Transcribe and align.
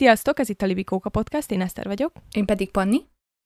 Sziasztok, 0.00 0.38
ez 0.38 0.48
itt 0.48 0.62
a 0.62 0.66
Libikóka 0.66 1.08
Podcast, 1.08 1.50
én 1.50 1.60
Eszter 1.60 1.86
vagyok. 1.86 2.12
Én 2.32 2.44
pedig 2.44 2.70
Panni. 2.70 3.00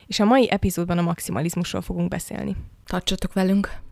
És 0.06 0.20
a 0.20 0.24
mai 0.24 0.50
epizódban 0.50 0.98
a 0.98 1.02
maximalizmusról 1.02 1.82
fogunk 1.82 2.08
beszélni. 2.08 2.56
Tartsatok 2.84 3.32
velünk! 3.32 3.83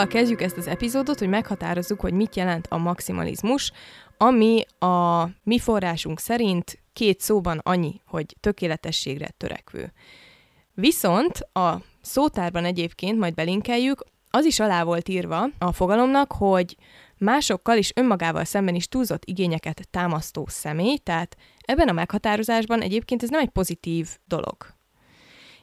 Azzal 0.00 0.12
kezdjük 0.12 0.42
ezt 0.42 0.56
az 0.56 0.66
epizódot, 0.66 1.18
hogy 1.18 1.28
meghatározzuk, 1.28 2.00
hogy 2.00 2.12
mit 2.12 2.36
jelent 2.36 2.66
a 2.66 2.76
maximalizmus, 2.76 3.72
ami 4.16 4.62
a 4.78 5.24
mi 5.42 5.58
forrásunk 5.58 6.20
szerint 6.20 6.78
két 6.92 7.20
szóban 7.20 7.60
annyi, 7.62 8.00
hogy 8.06 8.36
tökéletességre 8.40 9.28
törekvő. 9.36 9.92
Viszont 10.74 11.38
a 11.52 11.74
szótárban 12.00 12.64
egyébként, 12.64 13.18
majd 13.18 13.34
belinkeljük, 13.34 14.04
az 14.30 14.44
is 14.44 14.60
alá 14.60 14.82
volt 14.82 15.08
írva 15.08 15.48
a 15.58 15.72
fogalomnak, 15.72 16.32
hogy 16.32 16.76
másokkal 17.18 17.76
és 17.76 17.92
önmagával 17.94 18.44
szemben 18.44 18.74
is 18.74 18.88
túlzott 18.88 19.24
igényeket 19.24 19.88
támasztó 19.90 20.46
személy, 20.48 20.96
tehát 20.96 21.36
ebben 21.60 21.88
a 21.88 21.92
meghatározásban 21.92 22.80
egyébként 22.80 23.22
ez 23.22 23.28
nem 23.28 23.40
egy 23.40 23.50
pozitív 23.50 24.08
dolog. 24.24 24.56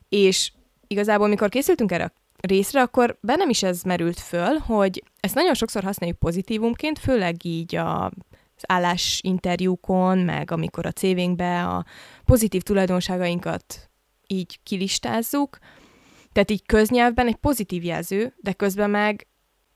És 0.10 0.52
igazából, 0.88 1.28
mikor 1.28 1.50
készültünk 1.50 1.92
erre 1.92 2.04
a 2.04 2.12
részre, 2.42 2.82
akkor 2.82 3.18
bennem 3.22 3.50
is 3.50 3.64
ez 3.64 3.82
merült 3.82 4.20
föl, 4.20 4.58
hogy 4.58 5.04
ezt 5.20 5.36
nagyon 5.36 5.54
sokszor 5.54 5.84
használjuk 5.84 6.20
pozitívumként, 6.20 7.00
főleg 7.00 7.46
így 7.46 7.76
a 7.76 8.12
az 8.58 8.64
állásinterjúkon, 8.68 10.18
meg 10.18 10.52
amikor 10.52 10.86
a 10.86 10.92
CV-nkbe 10.92 11.68
a 11.68 11.86
pozitív 12.26 12.62
tulajdonságainkat 12.62 13.90
így 14.28 14.60
kilistázzuk. 14.64 15.58
Tehát 16.32 16.52
így 16.52 16.66
köznyelvben 16.66 17.28
egy 17.28 17.36
pozitív 17.36 17.84
jelző, 17.84 18.34
de 18.38 18.54
közben 18.54 18.90
meg 18.90 19.28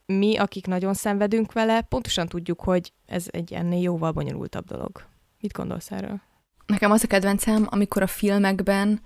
mi, 0.05 0.37
akik 0.37 0.67
nagyon 0.67 0.93
szenvedünk 0.93 1.51
vele, 1.51 1.81
pontosan 1.81 2.27
tudjuk, 2.27 2.61
hogy 2.61 2.93
ez 3.05 3.25
egy 3.31 3.53
ennél 3.53 3.81
jóval 3.81 4.11
bonyolultabb 4.11 4.65
dolog. 4.65 5.05
Mit 5.39 5.53
gondolsz 5.53 5.91
erről? 5.91 6.21
Nekem 6.65 6.91
az 6.91 7.03
a 7.03 7.07
kedvencem, 7.07 7.67
amikor 7.69 8.01
a 8.01 8.07
filmekben 8.07 9.01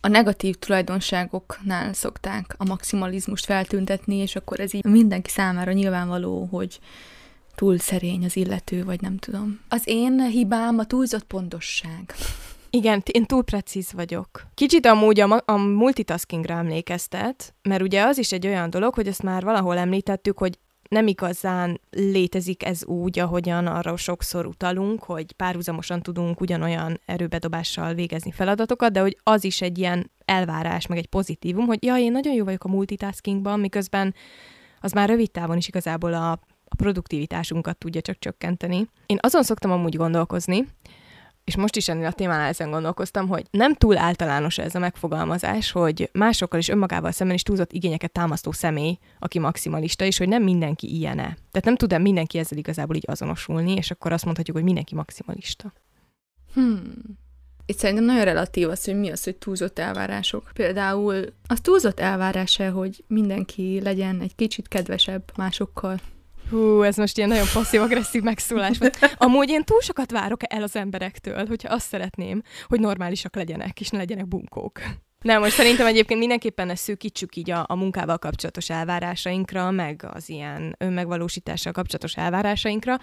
a 0.00 0.08
negatív 0.08 0.54
tulajdonságoknál 0.54 1.92
szokták 1.92 2.54
a 2.56 2.64
maximalizmust 2.64 3.44
feltüntetni, 3.44 4.16
és 4.16 4.36
akkor 4.36 4.60
ez 4.60 4.74
így 4.74 4.84
mindenki 4.84 5.30
számára 5.30 5.72
nyilvánvaló, 5.72 6.48
hogy 6.50 6.78
túl 7.54 7.78
szerény 7.78 8.24
az 8.24 8.36
illető, 8.36 8.84
vagy 8.84 9.00
nem 9.00 9.16
tudom. 9.16 9.60
Az 9.68 9.82
én 9.84 10.20
hibám 10.20 10.78
a 10.78 10.84
túlzott 10.84 11.24
pontosság. 11.24 12.14
Igen, 12.70 13.02
én 13.12 13.24
túl 13.24 13.44
precíz 13.44 13.92
vagyok. 13.92 14.46
Kicsit 14.54 14.86
amúgy 14.86 15.20
a, 15.20 15.42
a 15.44 15.56
multitaskingra 15.56 16.54
emlékeztet, 16.54 17.54
mert 17.62 17.82
ugye 17.82 18.02
az 18.02 18.18
is 18.18 18.32
egy 18.32 18.46
olyan 18.46 18.70
dolog, 18.70 18.94
hogy 18.94 19.06
ezt 19.06 19.22
már 19.22 19.42
valahol 19.42 19.78
említettük, 19.78 20.38
hogy 20.38 20.58
nem 20.88 21.06
igazán 21.06 21.80
létezik 21.90 22.64
ez 22.64 22.84
úgy, 22.84 23.18
ahogyan 23.18 23.66
arra 23.66 23.96
sokszor 23.96 24.46
utalunk, 24.46 25.02
hogy 25.02 25.32
párhuzamosan 25.32 26.02
tudunk 26.02 26.40
ugyanolyan 26.40 27.00
erőbedobással 27.06 27.94
végezni 27.94 28.32
feladatokat, 28.32 28.92
de 28.92 29.00
hogy 29.00 29.18
az 29.22 29.44
is 29.44 29.60
egy 29.60 29.78
ilyen 29.78 30.10
elvárás, 30.24 30.86
meg 30.86 30.98
egy 30.98 31.06
pozitívum, 31.06 31.66
hogy 31.66 31.84
ja, 31.84 31.96
én 31.96 32.12
nagyon 32.12 32.34
jó 32.34 32.44
vagyok 32.44 32.64
a 32.64 32.68
multitaskingban, 32.68 33.60
miközben 33.60 34.14
az 34.80 34.92
már 34.92 35.08
rövid 35.08 35.30
távon 35.30 35.56
is 35.56 35.68
igazából 35.68 36.14
a, 36.14 36.30
a 36.68 36.74
produktivitásunkat 36.76 37.78
tudja 37.78 38.00
csak 38.00 38.18
csökkenteni. 38.18 38.88
Én 39.06 39.18
azon 39.20 39.42
szoktam 39.42 39.70
amúgy 39.70 39.96
gondolkozni, 39.96 40.66
és 41.48 41.56
most 41.56 41.76
is 41.76 41.88
ennél 41.88 42.06
a 42.06 42.12
témánál 42.12 42.48
ezen 42.48 42.70
gondolkoztam, 42.70 43.28
hogy 43.28 43.46
nem 43.50 43.74
túl 43.74 43.98
általános 43.98 44.58
ez 44.58 44.74
a 44.74 44.78
megfogalmazás, 44.78 45.70
hogy 45.70 46.10
másokkal 46.12 46.58
és 46.58 46.68
önmagával 46.68 47.10
szemben 47.10 47.36
is 47.36 47.42
túlzott 47.42 47.72
igényeket 47.72 48.12
támasztó 48.12 48.52
személy, 48.52 48.98
aki 49.18 49.38
maximalista, 49.38 50.04
és 50.04 50.18
hogy 50.18 50.28
nem 50.28 50.42
mindenki 50.42 50.94
ilyene. 50.94 51.22
Tehát 51.22 51.64
nem 51.64 51.76
tud 51.76 52.00
mindenki 52.00 52.38
ezzel 52.38 52.58
igazából 52.58 52.96
így 52.96 53.04
azonosulni, 53.06 53.72
és 53.72 53.90
akkor 53.90 54.12
azt 54.12 54.24
mondhatjuk, 54.24 54.56
hogy 54.56 54.64
mindenki 54.64 54.94
maximalista. 54.94 55.72
Hmm. 56.54 56.92
Itt 57.66 57.78
szerintem 57.78 58.04
nagyon 58.04 58.24
relatív 58.24 58.68
az, 58.68 58.84
hogy 58.84 58.98
mi 58.98 59.10
az, 59.10 59.24
hogy 59.24 59.36
túlzott 59.36 59.78
elvárások. 59.78 60.50
Például 60.54 61.24
az 61.46 61.60
túlzott 61.60 62.00
elvárása, 62.00 62.70
hogy 62.70 63.04
mindenki 63.06 63.80
legyen 63.80 64.20
egy 64.20 64.34
kicsit 64.34 64.68
kedvesebb 64.68 65.22
másokkal. 65.36 66.00
Hú, 66.50 66.82
ez 66.82 66.96
most 66.96 67.16
ilyen 67.16 67.28
nagyon 67.28 67.46
passzív-agresszív 67.52 68.22
megszólás 68.22 68.78
volt. 68.78 68.98
Amúgy 69.16 69.48
én 69.48 69.64
túl 69.64 69.80
sokat 69.80 70.10
várok 70.10 70.40
el 70.52 70.62
az 70.62 70.76
emberektől, 70.76 71.46
hogyha 71.46 71.74
azt 71.74 71.86
szeretném, 71.86 72.42
hogy 72.66 72.80
normálisak 72.80 73.36
legyenek, 73.36 73.80
és 73.80 73.88
ne 73.88 73.98
legyenek 73.98 74.28
bunkók. 74.28 74.80
Nem, 75.22 75.40
most 75.40 75.54
szerintem 75.54 75.86
egyébként 75.86 76.20
mindenképpen 76.20 76.70
ezt 76.70 76.82
szűkítsük 76.82 77.36
így 77.36 77.50
a, 77.50 77.64
a 77.68 77.74
munkával 77.74 78.18
kapcsolatos 78.18 78.70
elvárásainkra, 78.70 79.70
meg 79.70 80.08
az 80.12 80.28
ilyen 80.28 80.74
önmegvalósítással 80.78 81.72
kapcsolatos 81.72 82.16
elvárásainkra, 82.16 82.98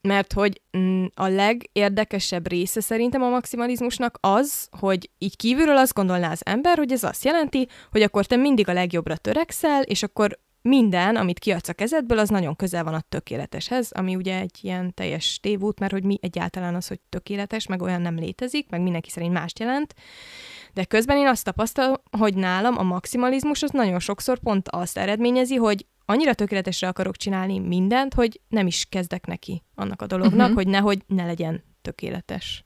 mert 0.00 0.32
hogy 0.32 0.60
mm, 0.76 1.04
a 1.14 1.26
legérdekesebb 1.26 2.48
része 2.48 2.80
szerintem 2.80 3.22
a 3.22 3.28
maximalizmusnak 3.28 4.18
az, 4.20 4.68
hogy 4.78 5.10
így 5.18 5.36
kívülről 5.36 5.76
azt 5.76 5.94
gondolná 5.94 6.30
az 6.30 6.40
ember, 6.44 6.78
hogy 6.78 6.92
ez 6.92 7.02
azt 7.02 7.24
jelenti, 7.24 7.68
hogy 7.90 8.02
akkor 8.02 8.26
te 8.26 8.36
mindig 8.36 8.68
a 8.68 8.72
legjobbra 8.72 9.16
törekszel, 9.16 9.82
és 9.82 10.02
akkor 10.02 10.38
minden, 10.62 11.16
amit 11.16 11.38
kiadsz 11.38 11.68
a 11.68 11.72
kezedből, 11.72 12.18
az 12.18 12.28
nagyon 12.28 12.56
közel 12.56 12.84
van 12.84 12.94
a 12.94 13.00
tökéleteshez, 13.00 13.90
ami 13.90 14.16
ugye 14.16 14.38
egy 14.40 14.58
ilyen 14.60 14.94
teljes 14.94 15.38
tévút, 15.40 15.78
mert 15.78 15.92
hogy 15.92 16.04
mi 16.04 16.18
egyáltalán 16.20 16.74
az, 16.74 16.88
hogy 16.88 17.00
tökéletes, 17.08 17.66
meg 17.66 17.82
olyan 17.82 18.00
nem 18.00 18.16
létezik, 18.16 18.70
meg 18.70 18.82
mindenki 18.82 19.10
szerint 19.10 19.32
mást 19.32 19.58
jelent. 19.58 19.94
De 20.72 20.84
közben 20.84 21.16
én 21.16 21.26
azt 21.26 21.44
tapasztalom, 21.44 21.96
hogy 22.18 22.34
nálam 22.34 22.78
a 22.78 22.82
maximalizmus 22.82 23.62
az 23.62 23.70
nagyon 23.70 23.98
sokszor 23.98 24.38
pont 24.38 24.68
azt 24.68 24.98
eredményezi, 24.98 25.54
hogy 25.54 25.86
annyira 26.04 26.34
tökéletesre 26.34 26.88
akarok 26.88 27.16
csinálni 27.16 27.58
mindent, 27.58 28.14
hogy 28.14 28.40
nem 28.48 28.66
is 28.66 28.86
kezdek 28.88 29.26
neki 29.26 29.62
annak 29.74 30.02
a 30.02 30.06
dolognak, 30.06 30.40
uh-huh. 30.40 30.54
hogy 30.54 30.66
nehogy 30.66 31.02
ne 31.06 31.24
legyen 31.24 31.64
tökéletes. 31.82 32.64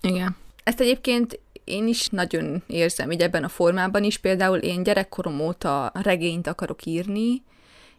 Igen. 0.00 0.36
Ezt 0.64 0.80
egyébként 0.80 1.40
én 1.64 1.88
is 1.88 2.08
nagyon 2.08 2.62
érzem 2.66 3.10
így 3.10 3.20
ebben 3.20 3.44
a 3.44 3.48
formában 3.48 4.04
is. 4.04 4.18
Például 4.18 4.58
én 4.58 4.82
gyerekkorom 4.82 5.40
óta 5.40 5.92
regényt 5.94 6.46
akarok 6.46 6.84
írni, 6.84 7.42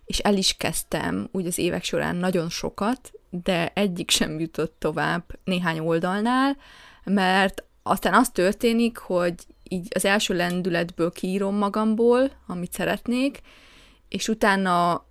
és 0.05 0.19
el 0.19 0.37
is 0.37 0.57
kezdtem 0.57 1.29
úgy 1.31 1.45
az 1.45 1.57
évek 1.57 1.83
során 1.83 2.15
nagyon 2.15 2.49
sokat, 2.49 3.11
de 3.29 3.71
egyik 3.75 4.09
sem 4.09 4.39
jutott 4.39 4.75
tovább 4.79 5.23
néhány 5.43 5.79
oldalnál, 5.79 6.57
mert 7.03 7.63
aztán 7.83 8.13
az 8.13 8.29
történik, 8.29 8.97
hogy 8.97 9.33
így 9.63 9.87
az 9.95 10.05
első 10.05 10.33
lendületből 10.35 11.11
kiírom 11.11 11.55
magamból, 11.55 12.31
amit 12.47 12.73
szeretnék, 12.73 13.41
és 14.09 14.27
utána 14.27 15.05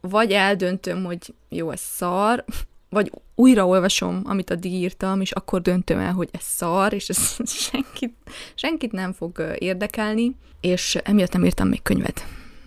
vagy 0.00 0.32
eldöntöm, 0.32 1.04
hogy 1.04 1.34
jó, 1.48 1.70
ez 1.70 1.80
szar, 1.80 2.44
vagy 2.88 3.12
újraolvasom, 3.34 4.22
amit 4.24 4.50
addig 4.50 4.72
írtam, 4.72 5.20
és 5.20 5.30
akkor 5.30 5.62
döntöm 5.62 5.98
el, 5.98 6.12
hogy 6.12 6.28
ez 6.32 6.42
szar, 6.42 6.92
és 6.92 7.08
ez 7.08 7.36
senkit, 7.70 8.14
senkit 8.54 8.92
nem 8.92 9.12
fog 9.12 9.54
érdekelni, 9.58 10.36
és 10.60 10.94
emiatt 10.94 11.32
nem 11.32 11.44
írtam 11.44 11.68
még 11.68 11.82
könyvet, 11.82 12.26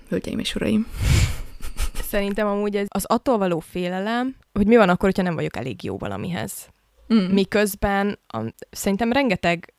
hölgyeim 0.10 0.40
és 0.40 0.56
uraim. 0.56 0.88
Szerintem 1.94 2.48
amúgy 2.48 2.76
ez 2.76 2.86
az 2.90 3.06
attól 3.06 3.38
való 3.38 3.60
félelem, 3.60 4.36
hogy 4.54 4.68
mi 4.68 4.76
van 4.76 4.90
akkor, 4.90 5.10
hogyha 5.10 5.24
nem 5.24 5.36
vagyok 5.36 5.58
elég 5.58 5.84
jó 5.84 5.98
valamihez. 5.98 6.68
Mm. 7.14 7.18
Miközben 7.18 8.20
a, 8.28 8.40
szerintem 8.72 9.12
rengeteg 9.12 9.74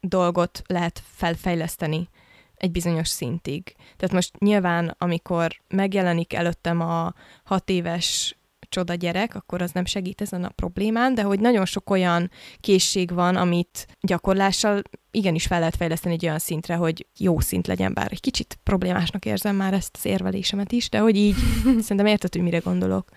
dolgot 0.00 0.62
lehet 0.66 1.02
felfejleszteni 1.14 2.08
egy 2.56 2.70
bizonyos 2.70 3.08
szintig. 3.08 3.74
Tehát 3.96 4.14
most 4.14 4.38
nyilván, 4.38 4.94
amikor 4.98 5.60
megjelenik 5.68 6.32
előttem 6.32 6.80
a 6.80 7.14
hat 7.44 7.70
éves 7.70 8.36
csoda 8.68 8.94
gyerek, 8.94 9.34
akkor 9.34 9.62
az 9.62 9.70
nem 9.70 9.84
segít 9.84 10.20
ezen 10.20 10.44
a 10.44 10.48
problémán, 10.48 11.14
de 11.14 11.22
hogy 11.22 11.40
nagyon 11.40 11.64
sok 11.64 11.90
olyan 11.90 12.30
készség 12.60 13.14
van, 13.14 13.36
amit 13.36 13.86
gyakorlással 14.00 14.82
igenis 15.10 15.46
fel 15.46 15.58
lehet 15.58 15.76
fejleszteni 15.76 16.14
egy 16.14 16.24
olyan 16.26 16.38
szintre, 16.38 16.74
hogy 16.74 17.06
jó 17.18 17.40
szint 17.40 17.66
legyen, 17.66 17.94
bár 17.94 18.08
egy 18.10 18.20
kicsit 18.20 18.58
problémásnak 18.62 19.24
érzem 19.24 19.56
már 19.56 19.72
ezt 19.72 19.96
az 19.98 20.04
érvelésemet 20.04 20.72
is, 20.72 20.88
de 20.88 20.98
hogy 20.98 21.16
így 21.16 21.34
szerintem 21.82 22.06
érted, 22.06 22.32
hogy 22.32 22.42
mire 22.42 22.58
gondolok. 22.58 23.08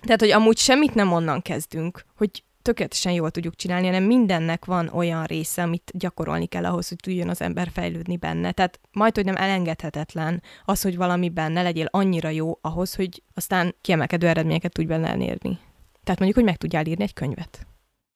Tehát, 0.00 0.20
hogy 0.20 0.30
amúgy 0.30 0.58
semmit 0.58 0.94
nem 0.94 1.12
onnan 1.12 1.42
kezdünk, 1.42 2.04
hogy 2.16 2.42
tökéletesen 2.62 3.12
jól 3.12 3.30
tudjuk 3.30 3.56
csinálni, 3.56 3.86
hanem 3.86 4.02
mindennek 4.02 4.64
van 4.64 4.88
olyan 4.88 5.24
része, 5.24 5.62
amit 5.62 5.90
gyakorolni 5.94 6.46
kell 6.46 6.64
ahhoz, 6.64 6.88
hogy 6.88 6.98
tudjon 7.00 7.28
az 7.28 7.40
ember 7.40 7.70
fejlődni 7.72 8.16
benne. 8.16 8.52
Tehát 8.52 8.80
majd, 8.92 9.14
hogy 9.14 9.24
nem 9.24 9.36
elengedhetetlen 9.36 10.42
az, 10.64 10.82
hogy 10.82 10.96
valami 10.96 11.28
benne 11.28 11.62
legyél 11.62 11.88
annyira 11.90 12.28
jó 12.28 12.58
ahhoz, 12.60 12.94
hogy 12.94 13.22
aztán 13.34 13.74
kiemelkedő 13.80 14.28
eredményeket 14.28 14.72
tudj 14.72 14.88
benne 14.88 15.08
elérni. 15.08 15.58
Tehát 16.04 16.22
mondjuk, 16.22 16.34
hogy 16.34 16.44
meg 16.44 16.56
tudjál 16.56 16.86
írni 16.86 17.02
egy 17.02 17.12
könyvet. 17.12 17.66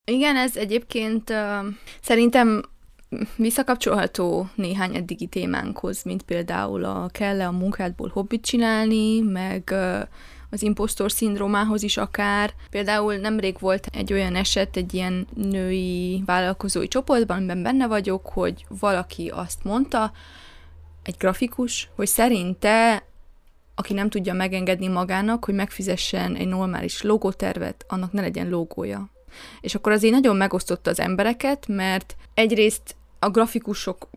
Igen, 0.04 0.36
ez 0.36 0.56
egyébként 0.56 1.30
uh, 1.30 1.66
szerintem 2.00 2.62
visszakapcsolható 3.36 4.48
néhány 4.54 4.94
eddigi 4.94 5.26
témánkhoz, 5.26 6.02
mint 6.02 6.22
például 6.22 6.84
a 6.84 7.08
kell-e 7.08 7.46
a 7.46 7.50
munkádból 7.52 8.10
hobbit 8.12 8.44
csinálni, 8.44 9.20
meg 9.20 9.68
uh, 9.72 10.00
az 10.52 10.62
impostor 10.62 11.12
szindrómához 11.12 11.82
is 11.82 11.96
akár. 11.96 12.52
Például 12.70 13.14
nemrég 13.14 13.56
volt 13.58 13.86
egy 13.92 14.12
olyan 14.12 14.36
eset 14.36 14.76
egy 14.76 14.94
ilyen 14.94 15.26
női 15.34 16.22
vállalkozói 16.26 16.88
csoportban, 16.88 17.36
amiben 17.36 17.62
benne 17.62 17.86
vagyok, 17.86 18.26
hogy 18.26 18.66
valaki 18.68 19.28
azt 19.28 19.64
mondta, 19.64 20.12
egy 21.02 21.14
grafikus, 21.18 21.88
hogy 21.96 22.06
szerinte 22.06 23.04
aki 23.74 23.92
nem 23.92 24.08
tudja 24.08 24.32
megengedni 24.32 24.88
magának, 24.88 25.44
hogy 25.44 25.54
megfizessen 25.54 26.34
egy 26.34 26.48
normális 26.48 27.02
logótervet, 27.02 27.84
annak 27.88 28.12
ne 28.12 28.20
legyen 28.20 28.48
logója. 28.48 29.10
És 29.60 29.74
akkor 29.74 29.92
azért 29.92 30.12
nagyon 30.12 30.36
megosztotta 30.36 30.90
az 30.90 31.00
embereket, 31.00 31.66
mert 31.68 32.16
egyrészt 32.34 32.96
a 33.18 33.30
grafikusok 33.30 34.08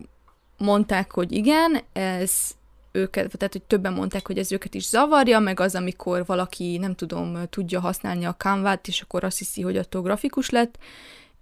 mondták, 0.58 1.12
hogy 1.12 1.32
igen, 1.32 1.80
ez 1.92 2.32
őket, 2.96 3.36
tehát 3.36 3.52
hogy 3.52 3.62
többen 3.62 3.92
mondták, 3.92 4.26
hogy 4.26 4.38
ez 4.38 4.52
őket 4.52 4.74
is 4.74 4.88
zavarja, 4.88 5.38
meg 5.38 5.60
az, 5.60 5.74
amikor 5.74 6.26
valaki, 6.26 6.78
nem 6.78 6.94
tudom, 6.94 7.38
tudja 7.50 7.80
használni 7.80 8.24
a 8.24 8.34
canvát, 8.34 8.88
és 8.88 9.00
akkor 9.00 9.24
azt 9.24 9.38
hiszi, 9.38 9.62
hogy 9.62 9.76
attól 9.76 10.02
grafikus 10.02 10.50
lett, 10.50 10.78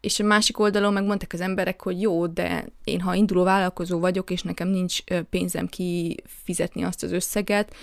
és 0.00 0.20
a 0.20 0.24
másik 0.24 0.58
oldalon 0.58 0.92
megmondták 0.92 1.32
az 1.32 1.40
emberek, 1.40 1.82
hogy 1.82 2.00
jó, 2.00 2.26
de 2.26 2.66
én 2.84 3.00
ha 3.00 3.14
induló 3.14 3.42
vállalkozó 3.42 3.98
vagyok, 3.98 4.30
és 4.30 4.42
nekem 4.42 4.68
nincs 4.68 5.02
pénzem 5.30 5.66
kifizetni 5.66 6.82
azt 6.84 7.02
az 7.02 7.12
összeget, 7.12 7.74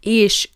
és 0.00 0.48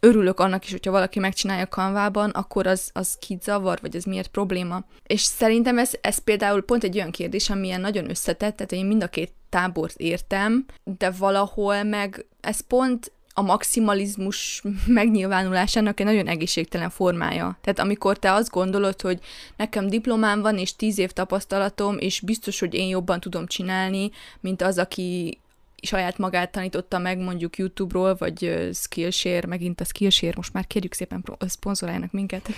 örülök 0.00 0.40
annak 0.40 0.64
is, 0.64 0.70
hogyha 0.70 0.90
valaki 0.90 1.18
megcsinálja 1.18 1.66
kanvában, 1.66 2.30
akkor 2.30 2.66
az, 2.66 2.90
az 2.92 3.16
kit 3.20 3.44
vagy 3.80 3.96
ez 3.96 4.04
miért 4.04 4.28
probléma. 4.28 4.84
És 5.06 5.20
szerintem 5.20 5.78
ez, 5.78 5.90
ez 6.00 6.18
például 6.18 6.62
pont 6.62 6.84
egy 6.84 6.96
olyan 6.96 7.10
kérdés, 7.10 7.50
amilyen 7.50 7.80
nagyon 7.80 8.10
összetett, 8.10 8.56
tehát 8.56 8.72
én 8.72 8.86
mind 8.86 9.02
a 9.02 9.08
két 9.08 9.32
tábort 9.48 9.96
értem, 9.96 10.64
de 10.84 11.10
valahol 11.10 11.82
meg 11.82 12.26
ez 12.40 12.60
pont 12.60 13.12
a 13.38 13.42
maximalizmus 13.42 14.62
megnyilvánulásának 14.86 16.00
egy 16.00 16.06
nagyon 16.06 16.26
egészségtelen 16.26 16.90
formája. 16.90 17.58
Tehát 17.60 17.78
amikor 17.78 18.18
te 18.18 18.32
azt 18.32 18.50
gondolod, 18.50 19.00
hogy 19.00 19.18
nekem 19.56 19.88
diplomám 19.88 20.40
van, 20.40 20.58
és 20.58 20.76
tíz 20.76 20.98
év 20.98 21.10
tapasztalatom, 21.10 21.98
és 21.98 22.20
biztos, 22.20 22.58
hogy 22.58 22.74
én 22.74 22.88
jobban 22.88 23.20
tudom 23.20 23.46
csinálni, 23.46 24.10
mint 24.40 24.62
az, 24.62 24.78
aki 24.78 25.38
saját 25.82 26.18
magát 26.18 26.52
tanította 26.52 26.98
meg 26.98 27.18
mondjuk 27.18 27.56
YouTube-ról, 27.56 28.14
vagy 28.14 28.68
Skillshare, 28.72 29.46
megint 29.46 29.80
a 29.80 29.84
Skillshare, 29.84 30.32
most 30.36 30.52
már 30.52 30.66
kérjük 30.66 30.94
szépen 30.94 31.24
szponzoráljanak 31.38 32.12
minket, 32.12 32.48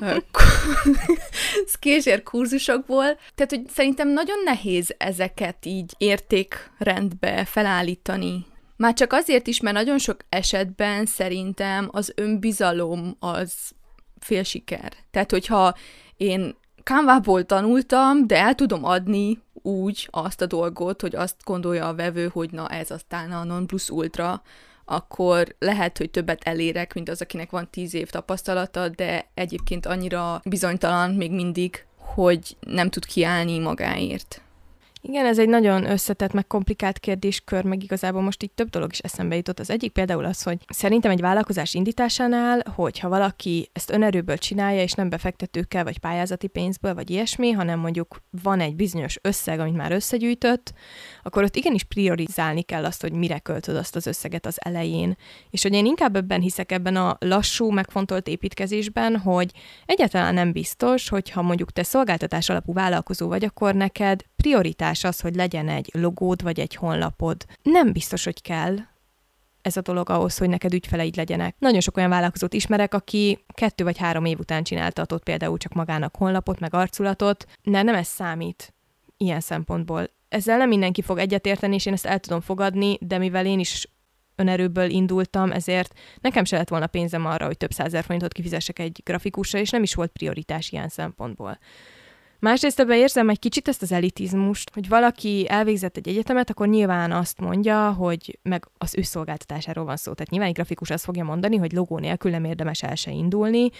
Skillshare 1.72 2.22
kurzusokból. 2.22 3.04
Tehát, 3.34 3.50
hogy 3.50 3.68
szerintem 3.68 4.08
nagyon 4.08 4.38
nehéz 4.44 4.94
ezeket 4.98 5.66
így 5.66 5.94
értékrendbe 5.98 7.44
felállítani. 7.44 8.46
Már 8.76 8.94
csak 8.94 9.12
azért 9.12 9.46
is, 9.46 9.60
mert 9.60 9.76
nagyon 9.76 9.98
sok 9.98 10.16
esetben 10.28 11.06
szerintem 11.06 11.88
az 11.92 12.12
önbizalom 12.16 13.16
az 13.18 13.54
fél 14.18 14.42
siker. 14.42 14.92
Tehát, 15.10 15.30
hogyha 15.30 15.74
én 16.16 16.54
Canva-ból 16.90 17.44
tanultam, 17.44 18.26
de 18.26 18.36
el 18.36 18.54
tudom 18.54 18.84
adni 18.84 19.42
úgy 19.62 20.08
azt 20.10 20.40
a 20.40 20.46
dolgot, 20.46 21.00
hogy 21.00 21.16
azt 21.16 21.36
gondolja 21.44 21.88
a 21.88 21.94
vevő, 21.94 22.30
hogy 22.32 22.50
na 22.52 22.68
ez 22.68 22.90
aztán 22.90 23.32
a 23.32 23.44
non 23.44 23.66
plus 23.66 23.90
ultra, 23.90 24.42
akkor 24.84 25.54
lehet, 25.58 25.98
hogy 25.98 26.10
többet 26.10 26.42
elérek, 26.44 26.94
mint 26.94 27.08
az, 27.08 27.20
akinek 27.20 27.50
van 27.50 27.68
tíz 27.70 27.94
év 27.94 28.10
tapasztalata, 28.10 28.88
de 28.88 29.26
egyébként 29.34 29.86
annyira 29.86 30.40
bizonytalan 30.44 31.10
még 31.10 31.32
mindig, 31.32 31.84
hogy 31.96 32.56
nem 32.60 32.90
tud 32.90 33.06
kiállni 33.06 33.58
magáért. 33.58 34.40
Igen, 35.02 35.26
ez 35.26 35.38
egy 35.38 35.48
nagyon 35.48 35.90
összetett, 35.90 36.32
meg 36.32 36.46
komplikált 36.46 36.98
kérdéskör, 36.98 37.64
meg 37.64 37.82
igazából 37.82 38.22
most 38.22 38.42
így 38.42 38.50
több 38.50 38.68
dolog 38.68 38.92
is 38.92 38.98
eszembe 38.98 39.36
jutott. 39.36 39.58
Az 39.58 39.70
egyik 39.70 39.92
például 39.92 40.24
az, 40.24 40.42
hogy 40.42 40.58
szerintem 40.68 41.10
egy 41.10 41.20
vállalkozás 41.20 41.74
indításánál, 41.74 42.62
hogyha 42.74 43.08
valaki 43.08 43.70
ezt 43.72 43.90
önerőből 43.90 44.38
csinálja, 44.38 44.82
és 44.82 44.92
nem 44.92 45.08
befektetőkkel, 45.08 45.84
vagy 45.84 45.98
pályázati 45.98 46.46
pénzből, 46.46 46.94
vagy 46.94 47.10
ilyesmi, 47.10 47.50
hanem 47.50 47.78
mondjuk 47.78 48.22
van 48.42 48.60
egy 48.60 48.76
bizonyos 48.76 49.18
összeg, 49.22 49.60
amit 49.60 49.76
már 49.76 49.92
összegyűjtött, 49.92 50.72
akkor 51.22 51.42
ott 51.42 51.56
igenis 51.56 51.84
priorizálni 51.84 52.62
kell 52.62 52.84
azt, 52.84 53.00
hogy 53.00 53.12
mire 53.12 53.38
költöd 53.38 53.76
azt 53.76 53.96
az 53.96 54.06
összeget 54.06 54.46
az 54.46 54.56
elején. 54.64 55.16
És 55.50 55.62
hogy 55.62 55.72
én 55.72 55.86
inkább 55.86 56.16
ebben 56.16 56.40
hiszek 56.40 56.72
ebben 56.72 56.96
a 56.96 57.16
lassú, 57.20 57.70
megfontolt 57.70 58.28
építkezésben, 58.28 59.16
hogy 59.16 59.50
egyáltalán 59.86 60.34
nem 60.34 60.52
biztos, 60.52 61.08
hogy 61.08 61.30
ha 61.30 61.42
mondjuk 61.42 61.70
te 61.72 61.82
szolgáltatás 61.82 62.48
alapú 62.48 62.72
vállalkozó 62.72 63.28
vagy, 63.28 63.44
akkor 63.44 63.74
neked 63.74 64.24
prioritás 64.40 65.04
az, 65.04 65.20
hogy 65.20 65.34
legyen 65.34 65.68
egy 65.68 65.90
logód 65.92 66.42
vagy 66.42 66.60
egy 66.60 66.74
honlapod. 66.74 67.44
Nem 67.62 67.92
biztos, 67.92 68.24
hogy 68.24 68.42
kell 68.42 68.76
ez 69.62 69.76
a 69.76 69.80
dolog 69.80 70.10
ahhoz, 70.10 70.38
hogy 70.38 70.48
neked 70.48 70.74
ügyfeleid 70.74 71.16
legyenek. 71.16 71.54
Nagyon 71.58 71.80
sok 71.80 71.96
olyan 71.96 72.10
vállalkozót 72.10 72.54
ismerek, 72.54 72.94
aki 72.94 73.44
kettő 73.54 73.84
vagy 73.84 73.98
három 73.98 74.24
év 74.24 74.38
után 74.38 74.62
csináltatott 74.62 75.22
például 75.22 75.58
csak 75.58 75.72
magának 75.72 76.16
honlapot, 76.16 76.60
meg 76.60 76.74
arculatot, 76.74 77.46
de 77.62 77.82
nem 77.82 77.94
ez 77.94 78.06
számít 78.06 78.74
ilyen 79.16 79.40
szempontból. 79.40 80.10
Ezzel 80.28 80.56
nem 80.58 80.68
mindenki 80.68 81.02
fog 81.02 81.18
egyetérteni, 81.18 81.74
és 81.74 81.86
én 81.86 81.92
ezt 81.92 82.06
el 82.06 82.18
tudom 82.18 82.40
fogadni, 82.40 82.98
de 83.00 83.18
mivel 83.18 83.46
én 83.46 83.58
is 83.58 83.88
önerőből 84.36 84.90
indultam, 84.90 85.52
ezért 85.52 85.98
nekem 86.20 86.44
se 86.44 86.56
lett 86.56 86.68
volna 86.68 86.86
pénzem 86.86 87.26
arra, 87.26 87.46
hogy 87.46 87.56
több 87.56 87.72
százer 87.72 88.04
forintot 88.04 88.32
kifizessek 88.32 88.78
egy 88.78 89.00
grafikusra, 89.04 89.58
és 89.58 89.70
nem 89.70 89.82
is 89.82 89.94
volt 89.94 90.10
prioritás 90.10 90.70
ilyen 90.70 90.88
szempontból. 90.88 91.58
Másrészt 92.40 92.80
ebben 92.80 92.96
érzem 92.96 93.28
egy 93.28 93.38
kicsit 93.38 93.68
ezt 93.68 93.82
az 93.82 93.92
elitizmust, 93.92 94.70
hogy 94.74 94.88
valaki 94.88 95.46
elvégzett 95.48 95.96
egy 95.96 96.08
egyetemet, 96.08 96.50
akkor 96.50 96.68
nyilván 96.68 97.12
azt 97.12 97.40
mondja, 97.40 97.92
hogy 97.92 98.38
meg 98.42 98.68
az 98.78 98.94
ő 98.96 99.02
szolgáltatásáról 99.02 99.84
van 99.84 99.96
szó. 99.96 100.12
Tehát 100.12 100.30
nyilván 100.30 100.48
egy 100.48 100.54
grafikus 100.54 100.90
azt 100.90 101.04
fogja 101.04 101.24
mondani, 101.24 101.56
hogy 101.56 101.72
logó 101.72 101.98
nélkül 101.98 102.30
nem 102.30 102.44
érdemes 102.44 102.82
el 102.82 102.94
se 102.94 103.10
indulni, 103.10 103.70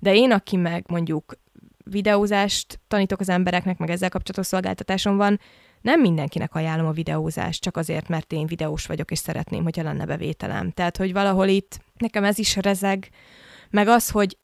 de 0.00 0.14
én, 0.14 0.32
aki 0.32 0.56
meg 0.56 0.84
mondjuk 0.88 1.38
videózást 1.84 2.80
tanítok 2.88 3.20
az 3.20 3.28
embereknek, 3.28 3.78
meg 3.78 3.90
ezzel 3.90 4.08
kapcsolatos 4.08 4.46
szolgáltatásom 4.46 5.16
van, 5.16 5.40
nem 5.80 6.00
mindenkinek 6.00 6.54
ajánlom 6.54 6.86
a 6.86 6.92
videózást, 6.92 7.62
csak 7.62 7.76
azért, 7.76 8.08
mert 8.08 8.32
én 8.32 8.46
videós 8.46 8.86
vagyok, 8.86 9.10
és 9.10 9.18
szeretném, 9.18 9.62
hogyha 9.62 9.82
lenne 9.82 10.04
bevételem. 10.04 10.70
Tehát, 10.70 10.96
hogy 10.96 11.12
valahol 11.12 11.46
itt 11.48 11.80
nekem 11.96 12.24
ez 12.24 12.38
is 12.38 12.56
rezeg, 12.56 13.08
meg 13.70 13.88
az, 13.88 14.10
hogy 14.10 14.38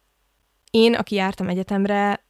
én, 0.71 0.95
aki 0.95 1.15
jártam 1.15 1.49
egyetemre, 1.49 2.24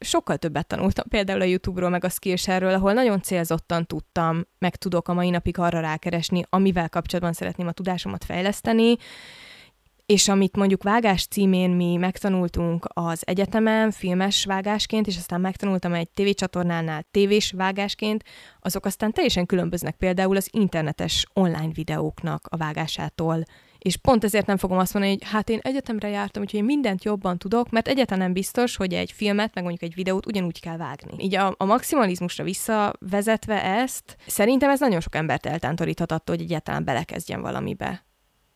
sokkal 0.00 0.36
többet 0.36 0.66
tanultam 0.66 1.08
például 1.08 1.40
a 1.40 1.44
YouTube-ról, 1.44 1.88
meg 1.90 2.04
a 2.04 2.08
Skillshare-ről, 2.08 2.74
ahol 2.74 2.92
nagyon 2.92 3.22
célzottan 3.22 3.86
tudtam, 3.86 4.46
meg 4.58 4.76
tudok 4.76 5.08
a 5.08 5.14
mai 5.14 5.30
napig 5.30 5.58
arra 5.58 5.80
rákeresni, 5.80 6.42
amivel 6.48 6.88
kapcsolatban 6.88 7.32
szeretném 7.32 7.66
a 7.66 7.72
tudásomat 7.72 8.24
fejleszteni, 8.24 8.96
és 10.06 10.28
amit 10.28 10.56
mondjuk 10.56 10.82
vágás 10.82 11.26
címén 11.26 11.70
mi 11.70 11.96
megtanultunk 11.96 12.86
az 12.88 13.22
egyetemen 13.26 13.90
filmes 13.90 14.44
vágásként, 14.44 15.06
és 15.06 15.16
aztán 15.16 15.40
megtanultam 15.40 15.92
egy 15.92 16.08
tévécsatornánál 16.08 17.04
tévés 17.10 17.52
vágásként, 17.56 18.24
azok 18.60 18.84
aztán 18.84 19.12
teljesen 19.12 19.46
különböznek 19.46 19.96
például 19.96 20.36
az 20.36 20.48
internetes 20.52 21.26
online 21.32 21.70
videóknak 21.72 22.46
a 22.50 22.56
vágásától. 22.56 23.44
És 23.80 23.96
pont 23.96 24.24
ezért 24.24 24.46
nem 24.46 24.56
fogom 24.56 24.78
azt 24.78 24.92
mondani, 24.92 25.16
hogy 25.18 25.28
hát 25.30 25.48
én 25.48 25.58
egyetemre 25.62 26.08
jártam, 26.08 26.42
úgyhogy 26.42 26.60
én 26.60 26.64
mindent 26.66 27.04
jobban 27.04 27.38
tudok, 27.38 27.70
mert 27.70 27.88
egyáltalán 27.88 28.24
nem 28.24 28.32
biztos, 28.32 28.76
hogy 28.76 28.94
egy 28.94 29.12
filmet, 29.12 29.54
meg 29.54 29.64
mondjuk 29.64 29.90
egy 29.90 29.94
videót 29.94 30.26
ugyanúgy 30.26 30.60
kell 30.60 30.76
vágni. 30.76 31.24
Így 31.24 31.34
a, 31.34 31.54
a 31.58 31.64
maximalizmusra 31.64 32.44
visszavezetve 32.44 33.64
ezt, 33.64 34.16
szerintem 34.26 34.70
ez 34.70 34.80
nagyon 34.80 35.00
sok 35.00 35.14
embert 35.14 35.46
eltántoríthat 35.46 36.12
attól, 36.12 36.36
hogy 36.36 36.44
egyáltalán 36.44 36.84
belekezdjen 36.84 37.40
valamibe 37.40 38.04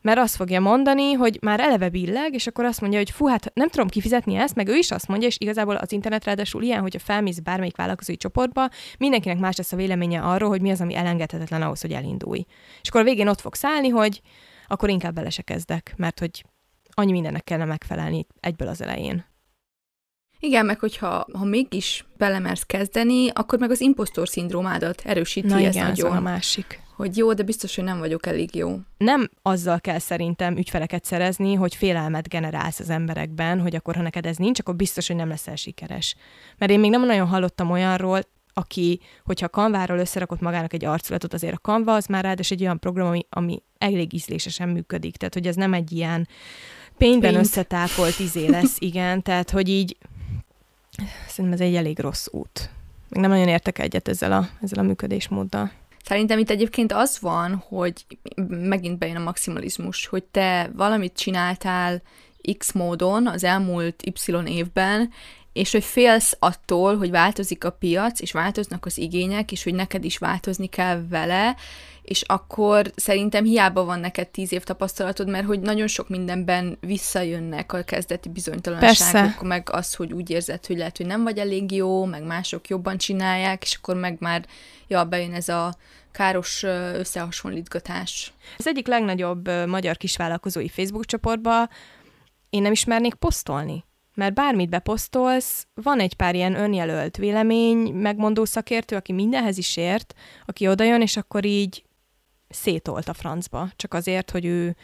mert 0.05 0.19
azt 0.19 0.35
fogja 0.35 0.59
mondani, 0.59 1.11
hogy 1.13 1.37
már 1.41 1.59
eleve 1.59 1.89
billeg, 1.89 2.33
és 2.33 2.47
akkor 2.47 2.65
azt 2.65 2.81
mondja, 2.81 2.99
hogy 2.99 3.09
fú, 3.09 3.27
hát 3.27 3.51
nem 3.53 3.69
tudom 3.69 3.87
kifizetni 3.87 4.35
ezt, 4.35 4.55
meg 4.55 4.67
ő 4.67 4.75
is 4.75 4.91
azt 4.91 5.07
mondja, 5.07 5.27
és 5.27 5.37
igazából 5.39 5.75
az 5.75 5.91
internet 5.91 6.25
ráadásul 6.25 6.63
ilyen, 6.63 6.81
hogyha 6.81 6.99
felmész 6.99 7.39
bármelyik 7.39 7.75
vállalkozói 7.75 8.17
csoportba, 8.17 8.69
mindenkinek 8.97 9.37
más 9.39 9.57
lesz 9.57 9.71
a 9.71 9.75
véleménye 9.75 10.21
arról, 10.21 10.49
hogy 10.49 10.61
mi 10.61 10.71
az, 10.71 10.81
ami 10.81 10.95
elengedhetetlen 10.95 11.61
ahhoz, 11.61 11.81
hogy 11.81 11.91
elindulj. 11.91 12.45
És 12.81 12.89
akkor 12.89 13.01
a 13.01 13.03
végén 13.03 13.27
ott 13.27 13.41
fog 13.41 13.55
szállni, 13.55 13.89
hogy 13.89 14.21
akkor 14.67 14.89
inkább 14.89 15.13
bele 15.13 15.29
se 15.29 15.41
kezdek, 15.41 15.93
mert 15.97 16.19
hogy 16.19 16.45
annyi 16.89 17.11
mindennek 17.11 17.43
kellene 17.43 17.69
megfelelni 17.69 18.25
egyből 18.39 18.67
az 18.67 18.81
elején. 18.81 19.25
Igen, 20.39 20.65
meg 20.65 20.79
hogyha 20.79 21.25
ha 21.33 21.45
mégis 21.45 22.05
belemersz 22.17 22.63
kezdeni, 22.63 23.29
akkor 23.29 23.59
meg 23.59 23.71
az 23.71 23.81
impostor 23.81 24.27
szindrómádat 24.27 25.01
erősíti 25.05 25.47
Na 25.47 25.59
ez 25.59 25.75
igen, 25.75 25.87
nagyon. 25.87 26.11
Ez 26.11 26.17
a 26.17 26.21
másik 26.21 26.83
hogy 26.95 27.17
jó, 27.17 27.33
de 27.33 27.43
biztos, 27.43 27.75
hogy 27.75 27.83
nem 27.83 27.99
vagyok 27.99 28.25
elég 28.25 28.55
jó. 28.55 28.79
Nem 28.97 29.29
azzal 29.41 29.79
kell 29.79 29.99
szerintem 29.99 30.57
ügyfeleket 30.57 31.05
szerezni, 31.05 31.53
hogy 31.53 31.75
félelmet 31.75 32.29
generálsz 32.29 32.79
az 32.79 32.89
emberekben, 32.89 33.59
hogy 33.59 33.75
akkor, 33.75 33.95
ha 33.95 34.01
neked 34.01 34.25
ez 34.25 34.37
nincs, 34.37 34.59
akkor 34.59 34.75
biztos, 34.75 35.07
hogy 35.07 35.15
nem 35.15 35.27
leszel 35.27 35.55
sikeres. 35.55 36.15
Mert 36.57 36.71
én 36.71 36.79
még 36.79 36.89
nem 36.89 37.05
nagyon 37.05 37.27
hallottam 37.27 37.71
olyanról, 37.71 38.21
aki, 38.57 38.99
hogyha 39.23 39.47
Canváról 39.47 39.97
összerakott 39.97 40.39
magának 40.39 40.73
egy 40.73 40.85
arculatot, 40.85 41.33
azért 41.33 41.53
a 41.53 41.57
Canva 41.57 41.93
az 41.93 42.05
már 42.05 42.23
ráadásul 42.23 42.57
egy 42.57 42.63
olyan 42.63 42.79
program, 42.79 43.07
ami, 43.07 43.25
ami 43.29 43.61
elég 43.77 44.13
ízlésesen 44.13 44.69
működik. 44.69 45.17
Tehát, 45.17 45.33
hogy 45.33 45.47
ez 45.47 45.55
nem 45.55 45.73
egy 45.73 45.91
ilyen 45.91 46.27
pénzben 46.97 47.33
Pénz. 47.33 47.47
összetákolt 47.47 48.19
izé 48.19 48.47
lesz, 48.47 48.75
igen. 48.89 49.21
Tehát, 49.21 49.49
hogy 49.49 49.69
így 49.69 49.97
szerintem 51.27 51.53
ez 51.53 51.67
egy 51.67 51.75
elég 51.75 51.99
rossz 51.99 52.27
út. 52.31 52.69
Még 53.09 53.21
nem 53.21 53.29
nagyon 53.29 53.47
értek 53.47 53.79
egyet 53.79 54.07
ezzel 54.07 54.31
a, 54.31 54.49
ezzel 54.61 54.79
a 54.79 54.87
működésmóddal. 54.87 55.71
Szerintem 56.03 56.39
itt 56.39 56.49
egyébként 56.49 56.91
az 56.91 57.19
van, 57.21 57.63
hogy 57.67 58.05
megint 58.47 58.97
bejön 58.97 59.15
a 59.15 59.23
maximalizmus, 59.23 60.07
hogy 60.07 60.23
te 60.23 60.71
valamit 60.75 61.17
csináltál 61.17 62.01
X 62.57 62.71
módon 62.71 63.27
az 63.27 63.43
elmúlt 63.43 64.03
Y 64.03 64.47
évben, 64.47 65.09
és 65.55 65.71
hogy 65.71 65.83
félsz 65.83 66.35
attól, 66.39 66.97
hogy 66.97 67.09
változik 67.09 67.63
a 67.63 67.69
piac, 67.69 68.21
és 68.21 68.31
változnak 68.31 68.85
az 68.85 68.97
igények, 68.97 69.51
és 69.51 69.63
hogy 69.63 69.73
neked 69.73 70.03
is 70.03 70.17
változni 70.17 70.67
kell 70.67 71.07
vele, 71.09 71.55
és 72.01 72.21
akkor 72.21 72.91
szerintem 72.95 73.43
hiába 73.43 73.83
van 73.85 73.99
neked 73.99 74.27
tíz 74.27 74.53
év 74.53 74.63
tapasztalatod, 74.63 75.29
mert 75.29 75.45
hogy 75.45 75.59
nagyon 75.59 75.87
sok 75.87 76.09
mindenben 76.09 76.77
visszajönnek 76.79 77.73
a 77.73 77.83
kezdeti 77.83 78.29
bizonytalanságok, 78.29 79.11
Persze. 79.11 79.47
meg 79.47 79.69
az, 79.71 79.93
hogy 79.93 80.13
úgy 80.13 80.29
érzed, 80.29 80.65
hogy 80.65 80.77
lehet, 80.77 80.97
hogy 80.97 81.05
nem 81.05 81.23
vagy 81.23 81.37
elég 81.37 81.71
jó, 81.71 82.05
meg 82.05 82.23
mások 82.23 82.67
jobban 82.67 82.97
csinálják, 82.97 83.63
és 83.63 83.75
akkor 83.75 83.95
meg 83.95 84.17
már, 84.19 84.45
ja, 84.87 85.03
bejön 85.03 85.33
ez 85.33 85.49
a 85.49 85.75
káros 86.11 86.63
összehasonlítgatás. 86.93 88.33
Az 88.57 88.67
egyik 88.67 88.87
legnagyobb 88.87 89.49
magyar 89.67 89.97
kisvállalkozói 89.97 90.69
Facebook 90.69 91.05
csoportba 91.05 91.69
én 92.49 92.61
nem 92.61 92.71
ismernék 92.71 93.13
posztolni. 93.13 93.83
Mert 94.15 94.33
bármit 94.33 94.69
beposztolsz, 94.69 95.67
van 95.73 95.99
egy 95.99 96.13
pár 96.13 96.35
ilyen 96.35 96.55
önjelölt 96.55 97.17
vélemény, 97.17 97.77
megmondó 97.77 98.45
szakértő, 98.45 98.95
aki 98.95 99.13
mindenhez 99.13 99.57
is 99.57 99.77
ért, 99.77 100.13
aki 100.45 100.67
odajön, 100.67 101.01
és 101.01 101.17
akkor 101.17 101.45
így 101.45 101.83
szétolt 102.49 103.07
a 103.07 103.13
francba, 103.13 103.69
csak 103.75 103.93
azért, 103.93 104.31
hogy 104.31 104.45
ő 104.45 104.75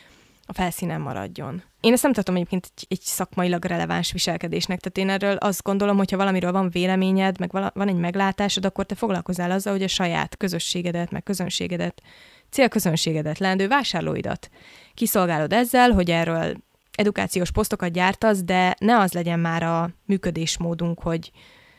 a 0.46 0.54
felszínen 0.54 1.02
maradjon. 1.02 1.64
Én 1.80 1.94
ezt 1.94 2.04
nem 2.04 2.14
tartom 2.14 2.36
egyébként 2.36 2.72
egy, 2.76 2.86
egy 2.90 3.02
szakmailag 3.02 3.66
releváns 3.66 4.12
viselkedésnek, 4.12 4.80
tehát 4.80 4.98
én 4.98 5.16
erről 5.16 5.36
azt 5.36 5.64
gondolom, 5.64 5.98
hogy 5.98 6.12
ha 6.12 6.18
valamiről 6.18 6.52
van 6.52 6.70
véleményed, 6.70 7.40
meg 7.40 7.52
vala, 7.52 7.72
van 7.76 7.88
egy 7.88 7.96
meglátásod, 7.96 8.66
akkor 8.66 8.86
te 8.86 8.96
foglalkozál 8.96 9.52
azzal, 9.52 9.74
hogy 9.74 9.84
a 9.84 9.88
saját 9.88 10.38
közösségedet, 10.38 11.12
meg 11.12 11.24
közönségedet, 11.24 12.02
célközönségedet, 12.50 13.40
leendő 13.40 13.68
vásárlóidat 13.68 14.50
kiszolgálod 14.94 15.54
ezzel, 15.54 15.92
hogy 15.92 16.12
erről 16.12 16.56
edukációs 17.01 17.51
posztokat 17.51 17.91
gyártasz, 17.91 18.43
de 18.43 18.75
ne 18.79 19.00
az 19.00 19.13
legyen 19.13 19.39
már 19.39 19.63
a 19.63 19.89
működésmódunk, 20.05 21.00
hogy 21.00 21.31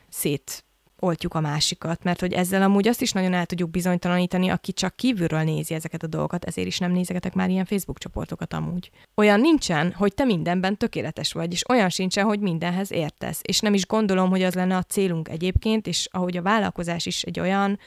szét 0.09 0.65
oltjuk 1.03 1.35
a 1.35 1.41
másikat, 1.41 2.05
mert 2.05 2.21
hogy 2.21 2.33
ezzel 2.33 2.63
amúgy 2.63 2.89
azt 2.89 3.03
is 3.03 3.13
nagyon 3.13 3.33
el 3.33 3.47
tudjuk 3.47 3.71
bizonytalanítani, 3.71 4.49
aki 4.49 4.73
csak 4.73 4.97
kívülről 4.97 5.43
nézi 5.43 5.75
ezeket 5.75 6.03
a 6.03 6.07
dolgokat, 6.07 6.45
ezért 6.45 6.67
is 6.67 6.79
nem 6.79 6.93
nézegetek 6.93 7.35
már 7.35 7.51
ilyen 7.51 7.65
Facebook 7.65 7.99
csoportokat 7.99 8.53
amúgy. 8.53 8.91
Olyan 9.15 9.41
nincsen, 9.41 9.93
hogy 9.93 10.15
te 10.15 10.25
mindenben 10.25 10.77
tökéletes 10.77 11.33
vagy, 11.33 11.53
és 11.53 11.69
olyan 11.69 11.89
sincsen, 11.89 12.25
hogy 12.25 12.41
mindenhez 12.41 12.93
értesz. 12.93 13.41
És 13.43 13.61
nem 13.61 13.75
is 13.75 13.87
gondolom, 13.87 14.31
hogy 14.31 14.43
az 14.43 14.55
lenne 14.55 14.77
a 14.77 14.83
célunk 14.83 15.29
egyébként, 15.29 15.87
és 15.87 16.09
ahogy 16.11 16.37
a 16.37 16.43
vállalkozás 16.43 17.07
is 17.07 17.23
egy 17.23 17.41
olyan 17.41 17.79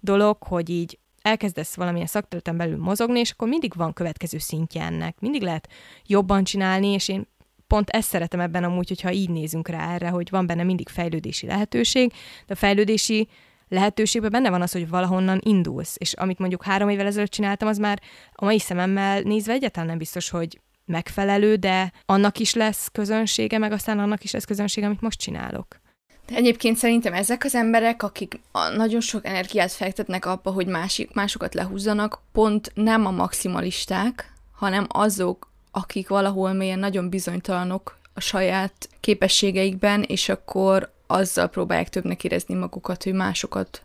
dolog, 0.00 0.36
hogy 0.42 0.70
így 0.70 0.98
elkezdesz 1.24 1.74
valamilyen 1.74 2.06
szakterületen 2.06 2.56
belül 2.56 2.78
mozogni, 2.78 3.18
és 3.18 3.30
akkor 3.30 3.48
mindig 3.48 3.72
van 3.74 3.92
következő 3.92 4.38
szintje 4.38 4.82
ennek. 4.82 5.20
Mindig 5.20 5.42
lehet 5.42 5.68
jobban 6.06 6.44
csinálni, 6.44 6.86
és 6.86 7.08
én 7.08 7.26
pont 7.66 7.90
ezt 7.90 8.08
szeretem 8.08 8.40
ebben 8.40 8.64
amúgy, 8.64 8.88
hogyha 8.88 9.12
így 9.12 9.30
nézünk 9.30 9.68
rá 9.68 9.94
erre, 9.94 10.08
hogy 10.08 10.30
van 10.30 10.46
benne 10.46 10.62
mindig 10.62 10.88
fejlődési 10.88 11.46
lehetőség, 11.46 12.12
de 12.46 12.52
a 12.52 12.56
fejlődési 12.56 13.28
lehetőségben 13.68 14.30
benne 14.30 14.50
van 14.50 14.62
az, 14.62 14.72
hogy 14.72 14.88
valahonnan 14.88 15.40
indulsz, 15.42 15.94
és 15.98 16.12
amit 16.12 16.38
mondjuk 16.38 16.64
három 16.64 16.88
évvel 16.88 17.06
ezelőtt 17.06 17.30
csináltam, 17.30 17.68
az 17.68 17.78
már 17.78 18.00
a 18.32 18.44
mai 18.44 18.58
szememmel 18.58 19.20
nézve 19.20 19.52
egyáltalán 19.52 19.88
nem 19.88 19.98
biztos, 19.98 20.30
hogy 20.30 20.60
megfelelő, 20.84 21.56
de 21.56 21.92
annak 22.06 22.38
is 22.38 22.54
lesz 22.54 22.88
közönsége, 22.92 23.58
meg 23.58 23.72
aztán 23.72 23.98
annak 23.98 24.24
is 24.24 24.32
lesz 24.32 24.44
közönsége, 24.44 24.86
amit 24.86 25.00
most 25.00 25.18
csinálok. 25.18 25.82
De 26.26 26.34
egyébként 26.34 26.76
szerintem 26.76 27.12
ezek 27.12 27.44
az 27.44 27.54
emberek, 27.54 28.02
akik 28.02 28.40
nagyon 28.76 29.00
sok 29.00 29.26
energiát 29.26 29.72
fektetnek 29.72 30.26
abba, 30.26 30.50
hogy 30.50 30.66
másik, 30.66 31.12
másokat 31.12 31.54
lehúzzanak, 31.54 32.20
pont 32.32 32.72
nem 32.74 33.06
a 33.06 33.10
maximalisták, 33.10 34.32
hanem 34.52 34.86
azok, 34.88 35.50
akik 35.70 36.08
valahol 36.08 36.52
mélyen 36.52 36.78
nagyon 36.78 37.08
bizonytalanok 37.08 37.98
a 38.14 38.20
saját 38.20 38.88
képességeikben, 39.00 40.02
és 40.02 40.28
akkor 40.28 40.92
azzal 41.06 41.48
próbálják 41.48 41.88
többnek 41.88 42.24
érezni 42.24 42.54
magukat, 42.54 43.02
hogy 43.02 43.12
másokat 43.12 43.82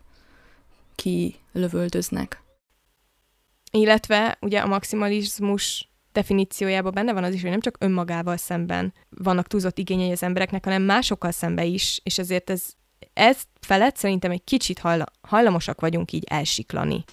kilövöldöznek. 0.94 2.42
Illetve 3.70 4.38
ugye 4.40 4.60
a 4.60 4.66
maximalizmus 4.66 5.89
definíciójában 6.12 6.94
benne 6.94 7.12
van 7.12 7.24
az 7.24 7.34
is, 7.34 7.40
hogy 7.40 7.50
nem 7.50 7.60
csak 7.60 7.76
önmagával 7.80 8.36
szemben 8.36 8.92
vannak 9.08 9.46
túlzott 9.46 9.78
igényei 9.78 10.10
az 10.10 10.22
embereknek, 10.22 10.64
hanem 10.64 10.82
másokkal 10.82 11.30
szemben 11.30 11.66
is, 11.66 12.00
és 12.02 12.18
ezért 12.18 12.50
ez, 12.50 12.62
ez 13.12 13.42
felett 13.60 13.96
szerintem 13.96 14.30
egy 14.30 14.44
kicsit 14.44 14.82
hajlamosak 15.20 15.80
vagyunk 15.80 16.12
így 16.12 16.24
elsiklani. 16.28 17.04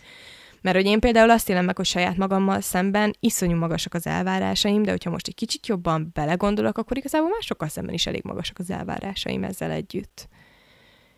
Mert 0.61 0.75
hogy 0.75 0.85
én 0.85 0.99
például 0.99 1.29
azt 1.29 1.49
élem 1.49 1.65
meg, 1.65 1.75
hogy 1.75 1.85
saját 1.85 2.17
magammal 2.17 2.61
szemben 2.61 3.15
iszonyú 3.19 3.57
magasak 3.57 3.93
az 3.93 4.07
elvárásaim, 4.07 4.83
de 4.83 4.91
hogyha 4.91 5.09
most 5.09 5.27
egy 5.27 5.35
kicsit 5.35 5.67
jobban 5.67 6.09
belegondolok, 6.13 6.77
akkor 6.77 6.97
igazából 6.97 7.29
másokkal 7.29 7.67
szemben 7.67 7.93
is 7.93 8.07
elég 8.07 8.23
magasak 8.23 8.59
az 8.59 8.69
elvárásaim 8.69 9.43
ezzel 9.43 9.71
együtt. 9.71 10.27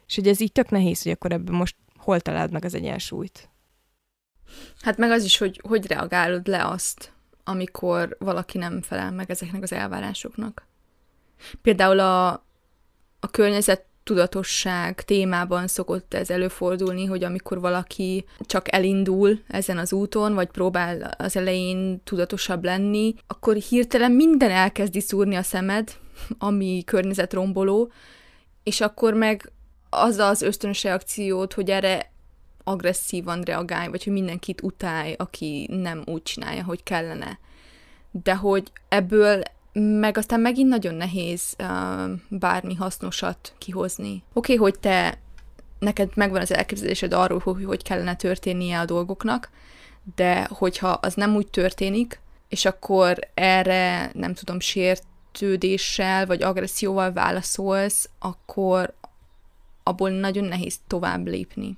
És 0.07 0.15
hogy 0.15 0.27
ez 0.27 0.39
így 0.39 0.51
tök 0.51 0.69
nehéz, 0.69 1.03
hogy 1.03 1.11
akkor 1.11 1.31
ebben 1.31 1.55
most 1.55 1.75
hol 1.97 2.19
találd 2.19 2.51
meg 2.51 2.65
az 2.65 2.75
egyensúlyt. 2.75 3.49
Hát 4.81 4.97
meg 4.97 5.11
az 5.11 5.23
is, 5.23 5.37
hogy 5.37 5.61
hogy 5.67 5.87
reagálod 5.87 6.47
le 6.47 6.67
azt, 6.67 7.13
amikor 7.49 8.15
valaki 8.19 8.57
nem 8.57 8.81
felel 8.81 9.11
meg 9.11 9.31
ezeknek 9.31 9.63
az 9.63 9.73
elvárásoknak. 9.73 10.67
Például 11.61 11.99
a, 11.99 12.29
a 13.19 13.27
környezet 13.31 13.85
tudatosság 14.03 15.01
témában 15.01 15.67
szokott 15.67 16.13
ez 16.13 16.29
előfordulni, 16.29 17.05
hogy 17.05 17.23
amikor 17.23 17.59
valaki 17.59 18.25
csak 18.39 18.73
elindul 18.73 19.39
ezen 19.47 19.77
az 19.77 19.93
úton, 19.93 20.33
vagy 20.33 20.47
próbál 20.47 21.15
az 21.17 21.35
elején 21.35 22.01
tudatosabb 22.03 22.63
lenni, 22.63 23.13
akkor 23.27 23.55
hirtelen 23.55 24.11
minden 24.11 24.51
elkezdi 24.51 24.99
szúrni 24.99 25.35
a 25.35 25.41
szemed, 25.41 25.97
ami 26.37 26.83
környezetromboló, 26.85 27.91
és 28.63 28.81
akkor 28.81 29.13
meg 29.13 29.51
az 29.89 30.17
az 30.17 30.41
ösztönös 30.41 30.83
reakciót, 30.83 31.53
hogy 31.53 31.69
erre 31.69 32.11
agresszívan 32.69 33.41
reagálj, 33.41 33.87
vagy 33.87 34.03
hogy 34.03 34.13
mindenkit 34.13 34.61
utálj, 34.61 35.13
aki 35.17 35.67
nem 35.71 36.03
úgy 36.05 36.23
csinálja, 36.23 36.63
hogy 36.63 36.83
kellene. 36.83 37.39
De 38.11 38.35
hogy 38.35 38.71
ebből 38.87 39.41
meg 39.73 40.17
aztán 40.17 40.39
megint 40.39 40.69
nagyon 40.69 40.95
nehéz 40.95 41.55
uh, 41.59 42.09
bármi 42.29 42.75
hasznosat 42.75 43.53
kihozni. 43.57 44.23
Oké, 44.33 44.53
okay, 44.53 44.55
hogy 44.55 44.79
te 44.79 45.19
neked 45.79 46.09
megvan 46.15 46.41
az 46.41 46.53
elképzelésed 46.53 47.13
arról, 47.13 47.39
hogy 47.39 47.63
hogy 47.65 47.83
kellene 47.83 48.15
történnie 48.15 48.79
a 48.79 48.85
dolgoknak, 48.85 49.49
de 50.15 50.47
hogyha 50.51 50.87
az 50.87 51.13
nem 51.13 51.35
úgy 51.35 51.47
történik, 51.47 52.19
és 52.49 52.65
akkor 52.65 53.19
erre, 53.33 54.11
nem 54.13 54.33
tudom, 54.33 54.59
sértődéssel 54.59 56.25
vagy 56.25 56.43
agresszióval 56.43 57.11
válaszolsz, 57.11 58.09
akkor 58.19 58.93
abból 59.83 60.09
nagyon 60.09 60.43
nehéz 60.43 60.79
tovább 60.87 61.27
lépni. 61.27 61.77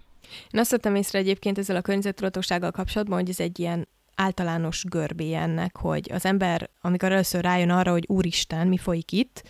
Én 0.52 0.60
azt 0.60 0.72
vettem 0.72 0.96
észre 0.96 1.20
egyébként 1.20 1.58
ezzel 1.58 1.76
a 1.76 1.82
környezettudatossággal 1.82 2.72
kapcsolatban, 2.72 3.20
hogy 3.20 3.30
ez 3.30 3.40
egy 3.40 3.60
ilyen 3.60 3.88
általános 4.16 4.84
görbé 4.90 5.34
ennek, 5.34 5.78
hogy 5.78 6.10
az 6.14 6.26
ember, 6.26 6.70
amikor 6.82 7.12
először 7.12 7.42
rájön 7.42 7.70
arra, 7.70 7.92
hogy 7.92 8.06
úristen, 8.08 8.68
mi 8.68 8.78
folyik 8.78 9.12
itt, 9.12 9.44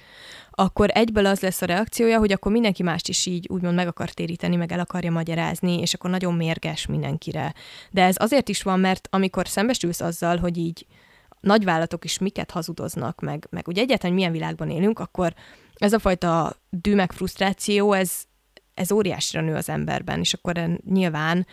akkor 0.52 0.90
egyből 0.94 1.26
az 1.26 1.40
lesz 1.40 1.62
a 1.62 1.66
reakciója, 1.66 2.20
hogy 2.20 2.32
akkor 2.32 2.52
mindenki 2.52 2.84
mást 2.84 3.08
is 3.08 3.26
így 3.26 3.48
úgymond 3.50 3.76
meg 3.76 3.88
akar 3.88 4.10
téríteni, 4.10 4.56
meg 4.56 4.72
el 4.72 4.80
akarja 4.80 5.12
magyarázni, 5.12 5.80
és 5.80 5.94
akkor 5.94 6.10
nagyon 6.10 6.34
mérges 6.34 6.86
mindenkire. 6.86 7.54
De 7.92 8.04
ez 8.04 8.16
azért 8.20 8.50
is 8.50 8.62
van, 8.62 8.80
mert 8.80 9.08
amikor 9.12 9.48
szembesülsz 9.48 10.02
azzal, 10.02 10.38
hogy 10.38 10.58
így 10.58 10.86
nagyvállalatok 11.40 12.06
is 12.06 12.18
miket 12.18 12.52
hazudoznak, 12.52 13.22
meg, 13.22 13.48
meg 13.50 13.68
ugye 13.68 13.82
egyáltalán 13.82 14.16
milyen 14.16 14.32
világban 14.32 14.70
élünk, 14.70 15.00
akkor 15.00 15.34
ez 15.76 15.94
a 15.94 16.00
fajta 16.00 16.56
dű 16.70 16.96
meg 16.96 17.12
frusztráció, 17.12 17.94
ez, 17.94 18.12
ez 18.74 18.92
óriásra 18.92 19.42
nő 19.42 19.56
az 19.56 19.70
emberben, 19.70 20.20
és 20.20 20.34
akkor 20.34 20.80
nyilván 20.86 21.46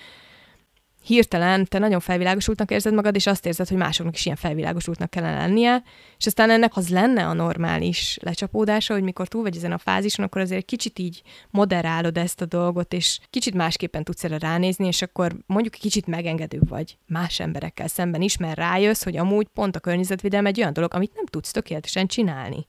hirtelen 1.08 1.64
te 1.64 1.78
nagyon 1.78 2.00
felvilágosultnak 2.00 2.70
érzed 2.70 2.94
magad, 2.94 3.14
és 3.14 3.26
azt 3.26 3.46
érzed, 3.46 3.68
hogy 3.68 3.76
másoknak 3.76 4.14
is 4.14 4.24
ilyen 4.24 4.36
felvilágosultnak 4.36 5.10
kellene 5.10 5.36
lennie, 5.36 5.82
és 6.18 6.26
aztán 6.26 6.50
ennek 6.50 6.76
az 6.76 6.88
lenne 6.88 7.26
a 7.26 7.32
normális 7.32 8.18
lecsapódása, 8.22 8.94
hogy 8.94 9.02
mikor 9.02 9.28
túl 9.28 9.42
vagy 9.42 9.56
ezen 9.56 9.72
a 9.72 9.78
fázison, 9.78 10.24
akkor 10.24 10.40
azért 10.40 10.64
kicsit 10.64 10.98
így 10.98 11.22
moderálod 11.50 12.16
ezt 12.16 12.40
a 12.40 12.46
dolgot, 12.46 12.92
és 12.92 13.18
kicsit 13.30 13.54
másképpen 13.54 14.04
tudsz 14.04 14.24
erre 14.24 14.38
ránézni, 14.38 14.86
és 14.86 15.02
akkor 15.02 15.36
mondjuk 15.46 15.74
kicsit 15.74 16.06
megengedőbb 16.06 16.68
vagy 16.68 16.98
más 17.06 17.40
emberekkel 17.40 17.88
szemben 17.88 18.20
is, 18.20 18.36
mert 18.36 18.56
rájössz, 18.56 19.02
hogy 19.02 19.16
amúgy 19.16 19.46
pont 19.54 19.76
a 19.76 19.80
környezetvédelem 19.80 20.46
egy 20.46 20.60
olyan 20.60 20.72
dolog, 20.72 20.94
amit 20.94 21.14
nem 21.14 21.26
tudsz 21.26 21.50
tökéletesen 21.50 22.06
csinálni. 22.06 22.66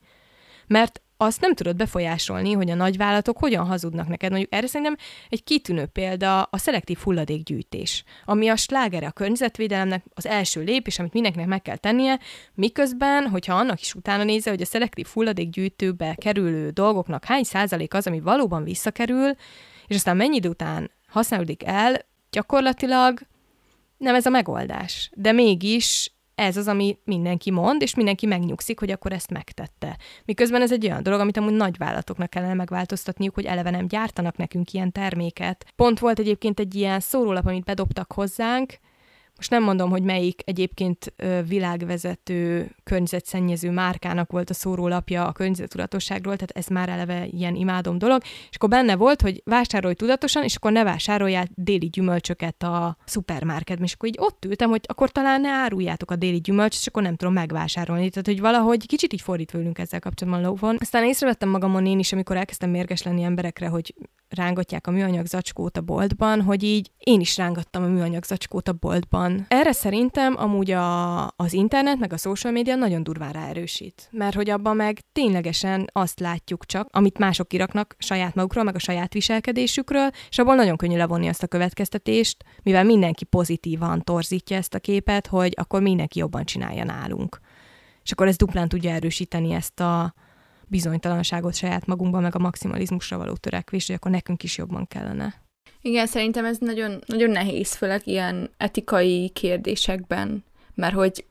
Mert 0.67 1.01
azt 1.21 1.41
nem 1.41 1.53
tudod 1.53 1.75
befolyásolni, 1.75 2.51
hogy 2.51 2.69
a 2.69 2.75
nagyvállalatok 2.75 3.37
hogyan 3.37 3.65
hazudnak 3.65 4.07
neked. 4.07 4.29
Mondjuk 4.29 4.53
erre 4.53 4.67
szerintem 4.67 4.95
egy 5.29 5.43
kitűnő 5.43 5.85
példa 5.85 6.41
a 6.41 6.57
szelektív 6.57 6.97
hulladékgyűjtés, 6.97 8.03
ami 8.25 8.47
a 8.47 8.55
slágere 8.55 9.07
a 9.07 9.11
környezetvédelemnek 9.11 10.03
az 10.13 10.25
első 10.25 10.63
lépés, 10.63 10.99
amit 10.99 11.13
mindenkinek 11.13 11.47
meg 11.47 11.61
kell 11.61 11.77
tennie, 11.77 12.19
miközben, 12.53 13.27
hogyha 13.27 13.53
annak 13.53 13.81
is 13.81 13.93
utána 13.93 14.23
nézze, 14.23 14.49
hogy 14.49 14.61
a 14.61 14.65
szelektív 14.65 15.07
hulladékgyűjtőbe 15.13 16.15
kerülő 16.15 16.69
dolgoknak 16.69 17.25
hány 17.25 17.43
százalék 17.43 17.93
az, 17.93 18.07
ami 18.07 18.19
valóban 18.19 18.63
visszakerül, 18.63 19.31
és 19.87 19.95
aztán 19.95 20.17
mennyi 20.17 20.35
idő 20.35 20.49
után 20.49 20.91
használódik 21.07 21.63
el, 21.65 22.05
gyakorlatilag 22.31 23.19
nem 23.97 24.15
ez 24.15 24.25
a 24.25 24.29
megoldás. 24.29 25.09
De 25.13 25.31
mégis 25.31 26.11
ez 26.39 26.57
az, 26.57 26.67
ami 26.67 26.97
mindenki 27.03 27.51
mond, 27.51 27.81
és 27.81 27.95
mindenki 27.95 28.25
megnyugszik, 28.25 28.79
hogy 28.79 28.91
akkor 28.91 29.11
ezt 29.11 29.31
megtette. 29.31 29.97
Miközben 30.25 30.61
ez 30.61 30.71
egy 30.71 30.85
olyan 30.85 31.03
dolog, 31.03 31.19
amit 31.19 31.37
amúgy 31.37 31.53
nagyvállalatoknak 31.53 32.29
kellene 32.29 32.53
megváltoztatniuk, 32.53 33.35
hogy 33.35 33.45
eleve 33.45 33.69
nem 33.69 33.87
gyártanak 33.87 34.37
nekünk 34.37 34.71
ilyen 34.71 34.91
terméket. 34.91 35.65
Pont 35.75 35.99
volt 35.99 36.19
egyébként 36.19 36.59
egy 36.59 36.75
ilyen 36.75 36.99
szórólap, 36.99 37.45
amit 37.45 37.63
bedobtak 37.63 38.11
hozzánk, 38.11 38.77
most 39.39 39.51
nem 39.51 39.63
mondom, 39.63 39.89
hogy 39.89 40.03
melyik 40.03 40.41
egyébként 40.45 41.13
világvezető 41.47 42.69
környezetszennyező 42.83 43.71
márkának 43.71 44.31
volt 44.31 44.49
a 44.49 44.53
szórólapja 44.53 45.25
a 45.25 45.31
környezetudatosságról, 45.31 46.35
tehát 46.35 46.51
ez 46.51 46.67
már 46.67 46.89
eleve 46.89 47.25
ilyen 47.25 47.55
imádom 47.55 47.97
dolog, 47.97 48.21
és 48.49 48.55
akkor 48.55 48.69
benne 48.69 48.95
volt, 48.95 49.21
hogy 49.21 49.41
vásárolj 49.45 49.93
tudatosan, 49.93 50.43
és 50.43 50.55
akkor 50.55 50.71
ne 50.71 50.83
vásároljál 50.83 51.47
déli 51.55 51.87
gyümölcsöket 51.87 52.63
a 52.63 52.97
szupermarketben, 53.05 53.85
és 53.85 53.93
akkor 53.93 54.09
így 54.09 54.17
ott 54.19 54.45
ültem, 54.45 54.69
hogy 54.69 54.81
akkor 54.87 55.09
talán 55.09 55.41
ne 55.41 55.49
áruljátok 55.49 56.11
a 56.11 56.15
déli 56.15 56.39
gyümölcsöt, 56.39 56.79
és 56.79 56.87
akkor 56.87 57.03
nem 57.03 57.15
tudom 57.15 57.33
megvásárolni. 57.33 58.09
Tehát, 58.09 58.27
hogy 58.27 58.39
valahogy 58.39 58.85
kicsit 58.85 59.13
így 59.13 59.21
fordítva 59.21 59.59
ülünk 59.59 59.77
ezzel 59.77 59.99
kapcsolatban 59.99 60.43
lóvon. 60.43 60.77
Aztán 60.79 61.03
észrevettem 61.03 61.49
magamon 61.49 61.85
én 61.85 61.99
is, 61.99 62.13
amikor 62.13 62.37
elkezdtem 62.37 62.69
mérges 62.69 63.03
lenni 63.03 63.23
emberekre, 63.23 63.67
hogy 63.67 63.93
rángatják 64.29 64.87
a 64.87 64.91
műanyag 64.91 65.25
zacskót 65.25 65.77
a 65.77 65.81
boltban, 65.81 66.41
hogy 66.41 66.63
így 66.63 66.91
én 66.97 67.19
is 67.19 67.37
rángattam 67.37 67.83
a 67.83 67.87
műanyag 67.87 68.23
zacskót 68.23 68.67
a 68.67 68.73
boltban. 68.73 69.45
Erre 69.47 69.71
szerintem 69.71 70.35
amúgy 70.37 70.71
a, 70.71 71.23
az 71.27 71.53
internet 71.53 71.99
meg 71.99 72.13
a 72.13 72.17
social 72.17 72.53
media 72.53 72.75
nagyon 72.75 73.03
durván 73.03 73.31
ráerősít, 73.31 74.09
mert 74.11 74.35
hogy 74.35 74.49
abban 74.49 74.75
meg 74.75 74.99
ténylegesen 75.11 75.89
azt 75.91 76.19
látjuk 76.19 76.65
csak, 76.65 76.87
amit 76.91 77.17
mások 77.17 77.47
kiraknak 77.47 77.95
saját 77.97 78.35
magukról, 78.35 78.63
meg 78.63 78.75
a 78.75 78.79
saját 78.79 79.13
viselkedésükről, 79.13 80.09
és 80.29 80.37
abból 80.37 80.55
nagyon 80.55 80.77
könnyű 80.77 80.97
levonni 80.97 81.27
azt 81.27 81.43
a 81.43 81.47
következtetést, 81.47 82.43
mivel 82.63 82.83
mindenki 82.83 83.25
pozitívan 83.25 84.01
torzítja 84.03 84.57
ezt 84.57 84.73
a 84.73 84.79
képet, 84.79 85.27
hogy 85.27 85.53
akkor 85.57 85.81
mindenki 85.81 86.19
jobban 86.19 86.43
csinálja 86.45 86.83
nálunk. 86.83 87.39
És 88.03 88.11
akkor 88.11 88.27
ez 88.27 88.35
duplán 88.35 88.69
tudja 88.69 88.91
erősíteni 88.91 89.53
ezt 89.53 89.79
a, 89.79 90.13
bizonytalanságot 90.69 91.55
saját 91.55 91.85
magunkban, 91.85 92.21
meg 92.21 92.35
a 92.35 92.39
maximalizmusra 92.39 93.17
való 93.17 93.33
törekvés, 93.33 93.87
hogy 93.87 93.95
akkor 93.95 94.11
nekünk 94.11 94.43
is 94.43 94.57
jobban 94.57 94.87
kellene. 94.87 95.33
Igen, 95.81 96.07
szerintem 96.07 96.45
ez 96.45 96.57
nagyon, 96.57 96.99
nagyon 97.05 97.29
nehéz, 97.29 97.75
főleg 97.75 98.01
ilyen 98.07 98.49
etikai 98.57 99.29
kérdésekben, 99.29 100.43
mert 100.75 100.93
hogy 100.93 101.25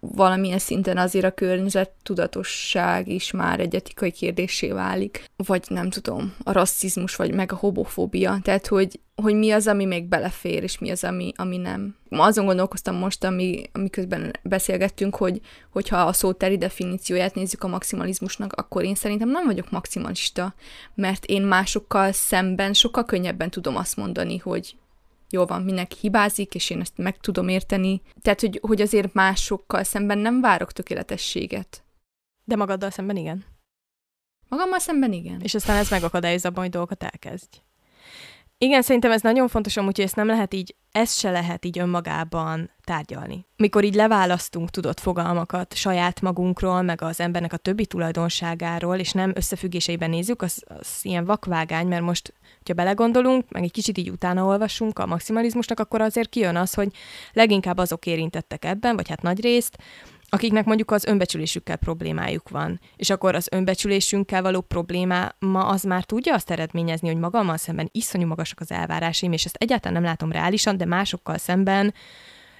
valamilyen 0.00 0.58
szinten 0.58 0.98
azért 0.98 1.24
a 1.24 1.30
környezet 1.30 1.90
tudatosság 2.02 3.08
is 3.08 3.30
már 3.30 3.60
egy 3.60 3.74
etikai 3.74 4.10
kérdésé 4.10 4.70
válik, 4.70 5.24
vagy 5.36 5.64
nem 5.68 5.90
tudom, 5.90 6.34
a 6.44 6.52
rasszizmus, 6.52 7.16
vagy 7.16 7.34
meg 7.34 7.52
a 7.52 7.56
homofóbia, 7.56 8.38
tehát 8.42 8.66
hogy, 8.66 9.00
hogy 9.14 9.34
mi 9.34 9.50
az, 9.50 9.66
ami 9.66 9.84
még 9.84 10.04
belefér, 10.04 10.62
és 10.62 10.78
mi 10.78 10.90
az, 10.90 11.04
ami, 11.04 11.32
ami 11.36 11.56
nem. 11.56 11.96
Azon 12.08 12.44
gondolkoztam 12.44 12.94
most, 12.94 13.24
ami, 13.24 13.62
amiközben 13.72 14.32
beszélgettünk, 14.42 15.16
hogy 15.16 15.40
hogyha 15.70 15.96
a 15.96 16.12
szó 16.12 16.32
teri 16.32 16.58
definícióját 16.58 17.34
nézzük 17.34 17.64
a 17.64 17.68
maximalizmusnak, 17.68 18.52
akkor 18.52 18.84
én 18.84 18.94
szerintem 18.94 19.28
nem 19.30 19.46
vagyok 19.46 19.70
maximalista, 19.70 20.54
mert 20.94 21.24
én 21.24 21.42
másokkal 21.42 22.12
szemben 22.12 22.72
sokkal 22.72 23.04
könnyebben 23.04 23.50
tudom 23.50 23.76
azt 23.76 23.96
mondani, 23.96 24.36
hogy 24.36 24.76
jól 25.30 25.46
van, 25.46 25.62
mindenki 25.62 25.96
hibázik, 26.00 26.54
és 26.54 26.70
én 26.70 26.80
ezt 26.80 26.96
meg 26.98 27.18
tudom 27.18 27.48
érteni. 27.48 28.02
Tehát, 28.20 28.40
hogy, 28.40 28.58
hogy 28.62 28.80
azért 28.80 29.12
másokkal 29.12 29.82
szemben 29.82 30.18
nem 30.18 30.40
várok 30.40 30.72
tökéletességet. 30.72 31.84
De 32.44 32.56
magaddal 32.56 32.90
szemben 32.90 33.16
igen. 33.16 33.44
Magammal 34.48 34.78
szemben 34.78 35.12
igen. 35.12 35.40
És 35.40 35.54
aztán 35.54 35.76
ez 35.76 35.90
megakadályozza 35.90 36.48
abban, 36.48 36.62
hogy 36.62 36.72
dolgokat 36.72 37.02
elkezdj. 37.02 37.56
Igen, 38.62 38.82
szerintem 38.82 39.10
ez 39.10 39.20
nagyon 39.20 39.48
fontos, 39.48 39.76
amúgy, 39.76 39.96
hogy 39.96 40.04
ezt 40.04 40.16
nem 40.16 40.26
lehet 40.26 40.54
így, 40.54 40.74
ezt 40.92 41.18
se 41.18 41.30
lehet 41.30 41.64
így 41.64 41.78
önmagában 41.78 42.70
tárgyalni. 42.84 43.46
Mikor 43.56 43.84
így 43.84 43.94
leválasztunk 43.94 44.70
tudott 44.70 45.00
fogalmakat 45.00 45.74
saját 45.74 46.20
magunkról, 46.20 46.82
meg 46.82 47.02
az 47.02 47.20
embernek 47.20 47.52
a 47.52 47.56
többi 47.56 47.86
tulajdonságáról, 47.86 48.96
és 48.96 49.12
nem 49.12 49.32
összefüggéseiben 49.34 50.10
nézzük, 50.10 50.42
az, 50.42 50.62
az 50.66 50.98
ilyen 51.02 51.24
vakvágány, 51.24 51.86
mert 51.86 52.02
most, 52.02 52.32
hogyha 52.56 52.74
belegondolunk, 52.74 53.50
meg 53.50 53.62
egy 53.62 53.72
kicsit 53.72 53.98
így 53.98 54.10
utána 54.10 54.44
olvasunk 54.44 54.98
a 54.98 55.06
maximalizmusnak, 55.06 55.80
akkor 55.80 56.00
azért 56.00 56.28
kijön 56.28 56.56
az, 56.56 56.74
hogy 56.74 56.88
leginkább 57.32 57.78
azok 57.78 58.06
érintettek 58.06 58.64
ebben, 58.64 58.96
vagy 58.96 59.08
hát 59.08 59.22
nagy 59.22 59.40
részt, 59.40 59.76
akiknek 60.30 60.64
mondjuk 60.64 60.90
az 60.90 61.04
önbecsülésükkel 61.04 61.76
problémájuk 61.76 62.48
van. 62.48 62.80
És 62.96 63.10
akkor 63.10 63.34
az 63.34 63.48
önbecsülésünkkel 63.50 64.42
való 64.42 64.60
probléma 64.60 65.28
ma 65.38 65.66
az 65.66 65.82
már 65.82 66.04
tudja 66.04 66.34
azt 66.34 66.50
eredményezni, 66.50 67.08
hogy 67.08 67.18
magammal 67.18 67.56
szemben 67.56 67.88
iszonyú 67.92 68.26
magasak 68.26 68.60
az 68.60 68.70
elvárásaim, 68.70 69.32
és 69.32 69.44
ezt 69.44 69.56
egyáltalán 69.56 69.94
nem 69.94 70.10
látom 70.10 70.32
reálisan, 70.32 70.76
de 70.76 70.84
másokkal 70.84 71.38
szemben 71.38 71.94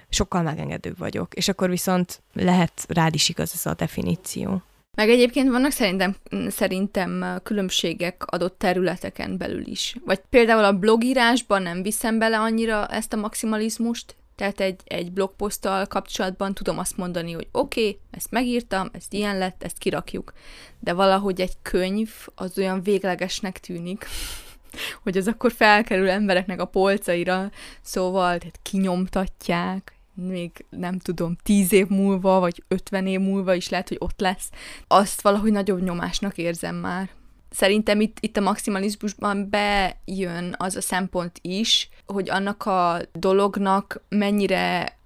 sokkal 0.09 0.41
megengedőbb 0.41 0.97
vagyok. 0.97 1.33
És 1.33 1.47
akkor 1.47 1.69
viszont 1.69 2.21
lehet 2.33 2.85
rád 2.87 3.13
is 3.13 3.29
igaz 3.29 3.51
ez 3.53 3.65
a 3.65 3.73
definíció. 3.73 4.61
Meg 4.95 5.09
egyébként 5.09 5.49
vannak 5.49 5.71
szerintem, 5.71 6.15
szerintem 6.49 7.39
különbségek 7.43 8.25
adott 8.25 8.57
területeken 8.57 9.37
belül 9.37 9.67
is. 9.67 9.95
Vagy 10.05 10.19
például 10.29 10.63
a 10.63 10.77
blogírásban 10.77 11.61
nem 11.61 11.81
viszem 11.81 12.19
bele 12.19 12.39
annyira 12.39 12.87
ezt 12.87 13.13
a 13.13 13.17
maximalizmust, 13.17 14.15
tehát 14.41 14.59
egy, 14.59 14.81
egy 14.85 15.11
blogposzttal 15.11 15.85
kapcsolatban 15.85 16.53
tudom 16.53 16.77
azt 16.77 16.97
mondani, 16.97 17.31
hogy 17.31 17.47
oké, 17.51 17.79
okay, 17.87 17.99
ezt 18.11 18.31
megírtam, 18.31 18.89
ez 18.93 19.05
ilyen 19.09 19.37
lett, 19.37 19.63
ezt 19.63 19.77
kirakjuk. 19.77 20.33
De 20.79 20.93
valahogy 20.93 21.41
egy 21.41 21.53
könyv 21.61 22.09
az 22.35 22.57
olyan 22.57 22.83
véglegesnek 22.83 23.59
tűnik, 23.59 24.05
hogy 25.03 25.17
az 25.17 25.27
akkor 25.27 25.51
felkerül 25.51 26.09
embereknek 26.09 26.61
a 26.61 26.65
polcaira, 26.65 27.51
szóval 27.81 28.37
tehát 28.37 28.59
kinyomtatják, 28.61 29.95
még 30.13 30.65
nem 30.69 30.99
tudom, 30.99 31.35
tíz 31.43 31.73
év 31.73 31.87
múlva, 31.87 32.39
vagy 32.39 32.63
ötven 32.67 33.07
év 33.07 33.19
múlva 33.19 33.53
is 33.53 33.69
lehet, 33.69 33.87
hogy 33.87 33.97
ott 33.99 34.19
lesz. 34.19 34.49
Azt 34.87 35.21
valahogy 35.21 35.51
nagyobb 35.51 35.81
nyomásnak 35.81 36.37
érzem 36.37 36.75
már 36.75 37.09
szerintem 37.51 38.01
itt, 38.01 38.17
itt 38.19 38.37
a 38.37 38.41
maximalizmusban 38.41 39.49
bejön 39.49 40.55
az 40.57 40.75
a 40.75 40.81
szempont 40.81 41.39
is, 41.41 41.89
hogy 42.05 42.29
annak 42.29 42.65
a 42.65 43.01
dolognak 43.13 44.01
mennyire 44.09 44.97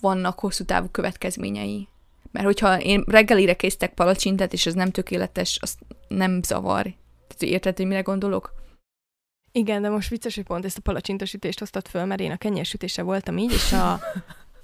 vannak 0.00 0.38
hosszú 0.38 0.64
távú 0.64 0.88
következményei. 0.88 1.88
Mert 2.30 2.46
hogyha 2.46 2.80
én 2.80 3.04
reggelire 3.06 3.54
késztek 3.54 3.94
palacsintát, 3.94 4.52
és 4.52 4.66
ez 4.66 4.74
nem 4.74 4.90
tökéletes, 4.90 5.58
az 5.60 5.76
nem 6.08 6.42
zavar. 6.42 6.82
Tehát 6.82 7.54
érted, 7.54 7.76
hogy 7.76 7.86
mire 7.86 8.00
gondolok? 8.00 8.54
Igen, 9.52 9.82
de 9.82 9.88
most 9.88 10.08
vicces, 10.08 10.34
hogy 10.34 10.44
pont 10.44 10.64
ezt 10.64 10.78
a 10.78 10.80
palacsintasütést 10.80 11.58
hoztad 11.58 11.88
föl, 11.88 12.04
mert 12.04 12.20
én 12.20 12.30
a 12.30 12.36
kenyérsütése 12.36 13.02
voltam 13.02 13.38
így, 13.38 13.52
és 13.52 13.72
a, 13.72 13.92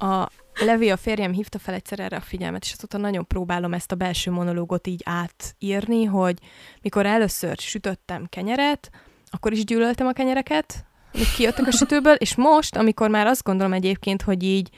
a 0.07 0.31
Levi, 0.55 0.91
a 0.91 0.97
férjem 0.97 1.33
hívta 1.33 1.59
fel 1.59 1.75
egyszer 1.75 2.01
erre 2.01 2.17
a 2.17 2.21
figyelmet, 2.21 2.65
és 2.65 2.73
azóta 2.73 2.99
nagyon 2.99 3.27
próbálom 3.27 3.75
ezt 3.75 3.93
a 3.93 3.97
belső 3.97 4.31
monológot 4.31 4.87
így 4.87 5.03
átírni, 5.05 6.05
hogy 6.05 6.38
mikor 6.83 7.07
először 7.07 7.57
sütöttem 7.57 8.27
kenyeret, 8.29 8.91
akkor 9.31 9.53
is 9.53 9.65
gyűlöltem 9.65 10.07
a 10.07 10.12
kenyereket, 10.12 10.85
amik 11.15 11.35
kijöttek 11.35 11.67
a 11.67 11.71
sütőből, 11.71 12.15
és 12.15 12.35
most, 12.35 12.77
amikor 12.77 13.11
már 13.11 13.27
azt 13.27 13.43
gondolom 13.43 13.73
egyébként, 13.73 14.23
hogy 14.23 14.43
így 14.43 14.71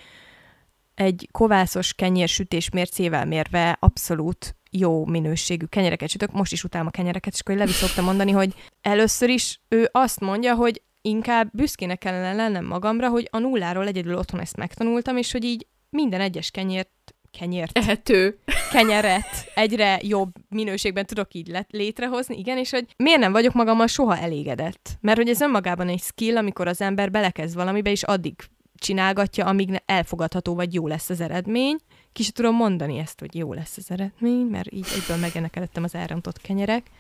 egy 0.95 1.29
kovászos 1.33 1.95
kenyérsütés 1.95 2.71
mércével 2.71 3.25
mérve 3.25 3.77
abszolút 3.81 4.57
jó 4.71 5.05
minőségű 5.05 5.65
kenyereket 5.65 6.09
sütök, 6.09 6.33
most 6.33 6.53
is 6.53 6.65
utálom 6.65 6.87
a 6.87 6.91
kenyereket, 6.91 7.33
és 7.33 7.41
akkor 7.41 7.55
Levi 7.55 7.73
szokta 7.73 8.03
mondani, 8.03 8.31
hogy 8.31 8.55
először 8.81 9.29
is 9.29 9.61
ő 9.69 9.89
azt 9.93 10.21
mondja, 10.21 10.55
hogy 10.55 10.83
inkább 11.09 11.51
büszkének 11.53 11.99
kellene 11.99 12.33
lennem 12.33 12.65
magamra, 12.65 13.09
hogy 13.09 13.29
a 13.31 13.39
nulláról 13.39 13.87
egyedül 13.87 14.17
otthon 14.17 14.41
ezt 14.41 14.57
megtanultam, 14.57 15.17
és 15.17 15.33
hogy 15.33 15.45
így 15.45 15.67
minden 15.91 16.21
egyes 16.21 16.51
kenyért 16.51 17.15
kenyért. 17.39 17.79
Ehető. 17.79 18.39
Kenyeret 18.71 19.51
egyre 19.55 19.99
jobb 20.03 20.33
minőségben 20.49 21.07
tudok 21.07 21.35
így 21.35 21.47
let, 21.47 21.67
létrehozni, 21.71 22.39
igen, 22.39 22.59
és 22.59 22.71
hogy 22.71 22.87
miért 22.97 23.21
nem 23.21 23.33
vagyok 23.33 23.55
magammal 23.55 23.87
soha 23.87 24.19
elégedett. 24.19 24.91
Mert 25.01 25.19
hogy 25.19 25.29
ez 25.29 25.41
önmagában 25.41 25.89
egy 25.89 26.01
skill, 26.01 26.37
amikor 26.37 26.69
az 26.69 26.81
ember 26.81 27.11
belekezd 27.11 27.55
valamibe, 27.55 27.91
és 27.91 28.03
addig 28.03 28.35
csinálgatja, 28.75 29.47
amíg 29.47 29.83
elfogadható 29.87 30.55
vagy 30.55 30.75
jó 30.75 30.87
lesz 30.87 31.11
az 31.11 31.21
eredmény. 31.21 31.77
Ki 32.15 32.23
sem 32.23 32.33
tudom 32.33 32.55
mondani 32.55 32.99
ezt, 32.99 33.21
hogy 33.21 33.35
jó 33.35 33.53
lesz 33.53 33.77
az 33.77 33.91
eredmény, 33.91 34.47
mert 34.47 34.73
így 34.73 34.87
egyből 34.95 35.17
megenek 35.17 35.57
előttem 35.57 35.85
az 35.85 35.95
elrontott 35.95 36.41
kenyerek. 36.41 36.91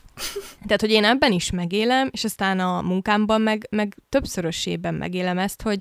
Tehát, 0.67 0.81
hogy 0.81 0.91
én 0.91 1.05
ebben 1.05 1.33
is 1.33 1.51
megélem, 1.51 2.09
és 2.13 2.25
aztán 2.25 2.61
a 2.61 2.83
munkámban 2.83 3.41
meg, 3.41 3.67
meg 3.71 3.97
többszörösében 4.09 4.95
megélem 4.95 5.39
ezt, 5.39 5.63
hogy, 5.63 5.81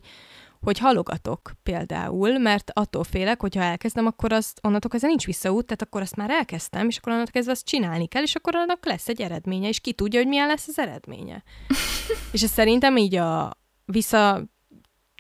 hogy 0.62 0.78
halogatok 0.80 1.52
például, 1.64 2.38
mert 2.38 2.72
attól 2.74 3.04
félek, 3.04 3.42
hogyha 3.42 3.62
elkezdem, 3.62 4.06
akkor 4.06 4.34
azt 4.34 4.60
onnantól 4.62 4.90
kezdve 4.90 5.10
nincs 5.10 5.26
visszaút, 5.26 5.66
tehát 5.66 5.82
akkor 5.82 6.02
azt 6.02 6.16
már 6.16 6.30
elkezdtem, 6.30 6.88
és 6.88 6.98
akkor 6.98 7.12
onnantól 7.12 7.34
kezdve 7.34 7.52
azt 7.52 7.66
csinálni 7.66 8.08
kell, 8.08 8.24
és 8.24 8.36
akkor 8.36 8.56
annak 8.56 8.86
lesz 8.86 9.08
egy 9.08 9.22
eredménye, 9.22 9.68
és 9.68 9.80
ki 9.80 9.94
tudja, 9.94 10.20
hogy 10.20 10.28
milyen 10.28 10.48
lesz 10.48 10.68
az 10.68 10.80
eredménye. 10.80 11.44
és 12.34 12.44
ez 12.44 12.52
szerintem 12.52 12.98
így 12.98 13.16
a 13.16 13.58
vissza 13.86 14.44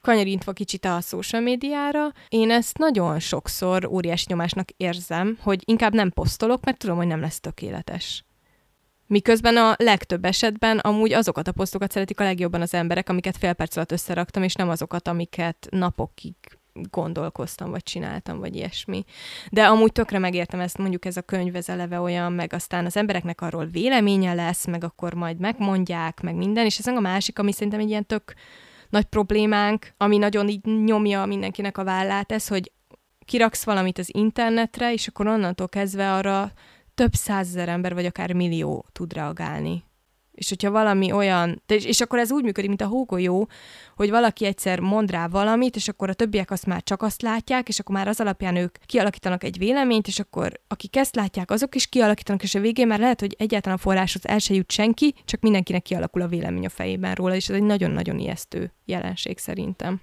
kanyarintva 0.03 0.53
kicsit 0.53 0.85
a 0.85 1.01
social 1.01 1.41
médiára, 1.41 2.11
én 2.29 2.51
ezt 2.51 2.77
nagyon 2.77 3.19
sokszor 3.19 3.85
óriási 3.85 4.25
nyomásnak 4.29 4.69
érzem, 4.77 5.37
hogy 5.41 5.61
inkább 5.65 5.93
nem 5.93 6.09
posztolok, 6.09 6.65
mert 6.65 6.77
tudom, 6.77 6.97
hogy 6.97 7.07
nem 7.07 7.19
lesz 7.19 7.39
tökéletes. 7.39 8.25
Miközben 9.07 9.57
a 9.57 9.75
legtöbb 9.77 10.25
esetben 10.25 10.77
amúgy 10.77 11.13
azokat 11.13 11.47
a 11.47 11.51
posztokat 11.51 11.91
szeretik 11.91 12.19
a 12.19 12.23
legjobban 12.23 12.61
az 12.61 12.73
emberek, 12.73 13.09
amiket 13.09 13.37
fél 13.37 13.53
perc 13.53 13.75
alatt 13.75 13.91
összeraktam, 13.91 14.43
és 14.43 14.53
nem 14.53 14.69
azokat, 14.69 15.07
amiket 15.07 15.67
napokig 15.69 16.35
gondolkoztam, 16.73 17.69
vagy 17.69 17.83
csináltam, 17.83 18.39
vagy 18.39 18.55
ilyesmi. 18.55 19.03
De 19.51 19.65
amúgy 19.65 19.91
tökre 19.91 20.19
megértem 20.19 20.59
ezt, 20.59 20.77
mondjuk 20.77 21.05
ez 21.05 21.17
a 21.17 21.21
könyv, 21.21 21.55
ez 21.55 21.69
eleve 21.69 21.99
olyan, 21.99 22.33
meg 22.33 22.53
aztán 22.53 22.85
az 22.85 22.97
embereknek 22.97 23.41
arról 23.41 23.65
véleménye 23.65 24.33
lesz, 24.33 24.65
meg 24.65 24.83
akkor 24.83 25.13
majd 25.13 25.39
megmondják, 25.39 26.21
meg 26.21 26.35
minden, 26.35 26.65
és 26.65 26.77
ez 26.77 26.87
a 26.87 26.99
másik, 26.99 27.39
ami 27.39 27.51
szerintem 27.51 27.79
egy 27.79 27.89
ilyen 27.89 28.05
tök 28.05 28.33
nagy 28.93 29.05
problémánk, 29.05 29.93
ami 29.97 30.17
nagyon 30.17 30.47
így 30.47 30.65
nyomja 30.65 31.25
mindenkinek 31.25 31.77
a 31.77 31.83
vállát, 31.83 32.31
ez, 32.31 32.47
hogy 32.47 32.71
kiraksz 33.25 33.63
valamit 33.63 33.97
az 33.97 34.09
internetre, 34.15 34.93
és 34.93 35.07
akkor 35.07 35.27
onnantól 35.27 35.69
kezdve 35.69 36.13
arra 36.13 36.51
több 36.95 37.13
százezer 37.13 37.69
ember, 37.69 37.93
vagy 37.93 38.05
akár 38.05 38.33
millió 38.33 38.85
tud 38.91 39.13
reagálni. 39.13 39.83
És 40.33 40.49
hogyha 40.49 40.71
valami 40.71 41.11
olyan, 41.11 41.61
és, 41.67 42.01
akkor 42.01 42.19
ez 42.19 42.31
úgy 42.31 42.43
működik, 42.43 42.69
mint 42.69 42.81
a 42.81 42.87
hógolyó, 42.87 43.49
hogy 43.95 44.09
valaki 44.09 44.45
egyszer 44.45 44.79
mond 44.79 45.11
rá 45.11 45.27
valamit, 45.27 45.75
és 45.75 45.87
akkor 45.87 46.09
a 46.09 46.13
többiek 46.13 46.51
azt 46.51 46.65
már 46.65 46.83
csak 46.83 47.01
azt 47.01 47.21
látják, 47.21 47.67
és 47.67 47.79
akkor 47.79 47.95
már 47.95 48.07
az 48.07 48.19
alapján 48.19 48.55
ők 48.55 48.75
kialakítanak 48.85 49.43
egy 49.43 49.57
véleményt, 49.57 50.07
és 50.07 50.19
akkor 50.19 50.51
akik 50.67 50.95
ezt 50.95 51.15
látják, 51.15 51.51
azok 51.51 51.75
is 51.75 51.87
kialakítanak, 51.87 52.43
és 52.43 52.55
a 52.55 52.59
végén 52.59 52.87
már 52.87 52.99
lehet, 52.99 53.19
hogy 53.19 53.35
egyáltalán 53.37 53.77
a 53.77 53.81
forráshoz 53.81 54.27
el 54.27 54.39
se 54.39 54.53
jut 54.53 54.71
senki, 54.71 55.15
csak 55.25 55.41
mindenkinek 55.41 55.81
kialakul 55.81 56.21
a 56.21 56.27
vélemény 56.27 56.65
a 56.65 56.69
fejében 56.69 57.13
róla, 57.13 57.35
és 57.35 57.49
ez 57.49 57.55
egy 57.55 57.63
nagyon-nagyon 57.63 58.19
ijesztő 58.19 58.73
jelenség 58.85 59.37
szerintem. 59.37 60.01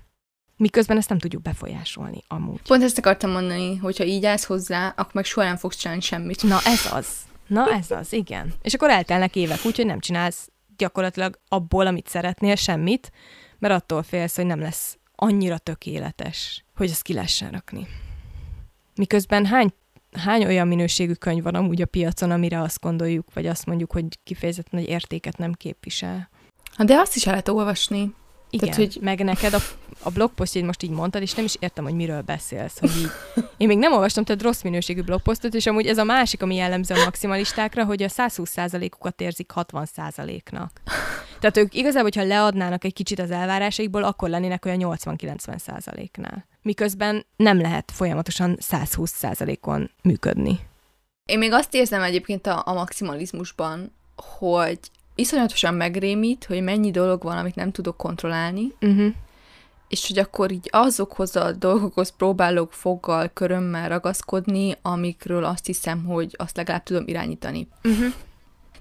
Miközben 0.56 0.96
ezt 0.96 1.08
nem 1.08 1.18
tudjuk 1.18 1.42
befolyásolni 1.42 2.22
amúgy. 2.28 2.62
Pont 2.62 2.82
ezt 2.82 2.98
akartam 2.98 3.30
mondani, 3.30 3.76
hogyha 3.76 4.04
így 4.04 4.24
állsz 4.24 4.44
hozzá, 4.44 4.88
akkor 4.88 5.14
meg 5.14 5.24
soha 5.24 5.46
nem 5.46 5.56
fogsz 5.56 5.76
csinálni 5.76 6.02
semmit. 6.02 6.42
Na 6.42 6.58
ez 6.64 6.92
az. 6.92 7.06
Na 7.50 7.72
ez 7.72 7.90
az, 7.90 8.12
igen. 8.12 8.52
És 8.62 8.74
akkor 8.74 8.90
eltelnek 8.90 9.36
évek 9.36 9.58
úgy, 9.64 9.76
hogy 9.76 9.86
nem 9.86 10.00
csinálsz 10.00 10.50
gyakorlatilag 10.76 11.38
abból, 11.48 11.86
amit 11.86 12.08
szeretnél, 12.08 12.54
semmit, 12.54 13.12
mert 13.58 13.74
attól 13.74 14.02
félsz, 14.02 14.36
hogy 14.36 14.46
nem 14.46 14.60
lesz 14.60 14.98
annyira 15.14 15.58
tökéletes, 15.58 16.64
hogy 16.76 16.90
ezt 16.90 17.02
ki 17.02 17.12
lehessen 17.12 17.50
rakni. 17.50 17.86
Miközben 18.94 19.46
hány, 19.46 19.72
hány 20.12 20.44
olyan 20.44 20.68
minőségű 20.68 21.12
könyv 21.12 21.42
van 21.42 21.54
amúgy 21.54 21.82
a 21.82 21.86
piacon, 21.86 22.30
amire 22.30 22.60
azt 22.60 22.80
gondoljuk, 22.80 23.32
vagy 23.34 23.46
azt 23.46 23.66
mondjuk, 23.66 23.92
hogy 23.92 24.04
kifejezetten 24.24 24.80
egy 24.80 24.88
értéket 24.88 25.38
nem 25.38 25.52
képvisel. 25.52 26.28
De 26.78 26.96
azt 26.96 27.16
is 27.16 27.26
el 27.26 27.30
lehet 27.32 27.48
olvasni. 27.48 28.14
Igen, 28.50 28.70
Tehát, 28.70 28.76
hogy... 28.76 28.98
meg 29.02 29.24
neked 29.24 29.52
a, 29.54 29.58
a 30.02 30.10
blogposztjét 30.10 30.64
most 30.64 30.82
így 30.82 30.90
mondtad, 30.90 31.22
és 31.22 31.32
nem 31.34 31.44
is 31.44 31.56
értem, 31.58 31.84
hogy 31.84 31.94
miről 31.94 32.20
beszélsz. 32.20 32.78
Hogy 32.78 32.96
így, 32.96 33.10
én 33.56 33.66
még 33.66 33.78
nem 33.78 33.92
olvastam 33.92 34.24
tehát 34.24 34.42
rossz 34.42 34.62
minőségű 34.62 35.02
blogposztot, 35.02 35.54
és 35.54 35.66
amúgy 35.66 35.86
ez 35.86 35.98
a 35.98 36.04
másik, 36.04 36.42
ami 36.42 36.54
jellemző 36.54 36.94
a 36.94 37.04
maximalistákra, 37.04 37.84
hogy 37.84 38.02
a 38.02 38.08
120%-ukat 38.08 39.20
érzik 39.20 39.52
60%-nak. 39.54 40.70
Tehát 41.40 41.56
ők 41.56 41.74
igazából, 41.74 42.10
hogyha 42.14 42.28
leadnának 42.28 42.84
egy 42.84 42.92
kicsit 42.92 43.18
az 43.18 43.30
elvárásaikból, 43.30 44.04
akkor 44.04 44.28
lennének 44.28 44.64
olyan 44.64 44.78
80-90%-nál. 44.82 46.46
Miközben 46.62 47.26
nem 47.36 47.60
lehet 47.60 47.90
folyamatosan 47.94 48.58
120%-on 48.70 49.90
működni. 50.02 50.58
Én 51.24 51.38
még 51.38 51.52
azt 51.52 51.74
érzem 51.74 52.02
egyébként 52.02 52.46
a, 52.46 52.62
a 52.64 52.72
maximalizmusban, 52.72 53.92
hogy 54.38 54.78
iszonyatosan 55.14 55.74
megrémít, 55.74 56.44
hogy 56.44 56.62
mennyi 56.62 56.90
dolog 56.90 57.22
van, 57.22 57.36
amit 57.36 57.54
nem 57.54 57.72
tudok 57.72 57.96
kontrollálni, 57.96 58.72
uh-huh. 58.80 59.14
És 59.90 60.06
hogy 60.08 60.18
akkor 60.18 60.52
így 60.52 60.68
azokhoz 60.70 61.36
a 61.36 61.52
dolgokhoz 61.52 62.16
próbálok 62.16 62.72
foggal, 62.72 63.28
körömmel 63.28 63.88
ragaszkodni, 63.88 64.76
amikről 64.82 65.44
azt 65.44 65.66
hiszem, 65.66 66.04
hogy 66.04 66.34
azt 66.38 66.56
legalább 66.56 66.82
tudom 66.82 67.06
irányítani. 67.06 67.68
Uh-huh. 67.84 68.12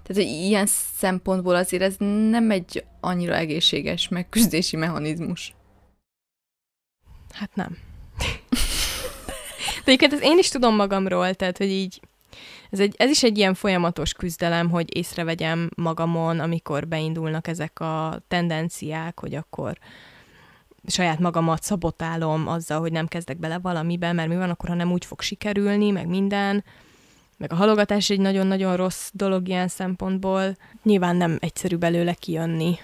Tehát, 0.04 0.24
hogy 0.24 0.42
ilyen 0.42 0.66
szempontból 0.98 1.56
azért 1.56 1.84
ez 1.84 1.96
nem 2.30 2.52
egy 2.52 2.84
annyira 3.00 3.36
egészséges 3.36 4.08
megküzdési 4.08 4.76
mechanizmus. 4.76 5.56
Hát 7.34 7.56
nem. 7.56 7.78
De 9.84 9.86
egyébként 9.86 10.14
ezt 10.14 10.24
én 10.24 10.38
is 10.38 10.50
tudom 10.50 10.76
magamról, 10.76 11.34
tehát, 11.34 11.58
hogy 11.58 11.70
így 11.70 12.00
ez, 12.70 12.80
egy, 12.80 12.96
ez 12.98 13.10
is 13.10 13.24
egy 13.24 13.38
ilyen 13.38 13.54
folyamatos 13.54 14.14
küzdelem, 14.14 14.70
hogy 14.70 14.98
észrevegyem 14.98 15.70
magamon, 15.76 16.40
amikor 16.40 16.88
beindulnak 16.88 17.48
ezek 17.48 17.80
a 17.80 18.22
tendenciák, 18.28 19.20
hogy 19.20 19.36
akkor 19.36 19.78
saját 20.88 21.20
magamat 21.20 21.64
szabotálom 21.64 22.48
azzal, 22.48 22.80
hogy 22.80 22.92
nem 22.92 23.08
kezdek 23.08 23.38
bele 23.38 23.60
valamibe, 23.60 24.12
mert 24.12 24.30
mi 24.30 24.36
van 24.36 24.50
akkor, 24.50 24.70
ha 24.70 24.76
nem 24.76 24.92
úgy 24.92 25.06
fog 25.06 25.22
sikerülni, 25.22 25.92
meg 25.92 26.08
minden. 26.08 26.64
Meg 27.38 27.52
a 27.52 27.56
halogatás 27.56 28.10
egy 28.10 28.20
nagyon-nagyon 28.20 28.76
rossz 28.76 29.10
dolog 29.14 29.48
ilyen 29.48 29.68
szempontból. 29.68 30.58
Nyilván 30.84 31.16
nem 31.16 31.38
egyszerű 31.40 31.76
belőle 31.76 32.14
kijönni. 32.14 32.78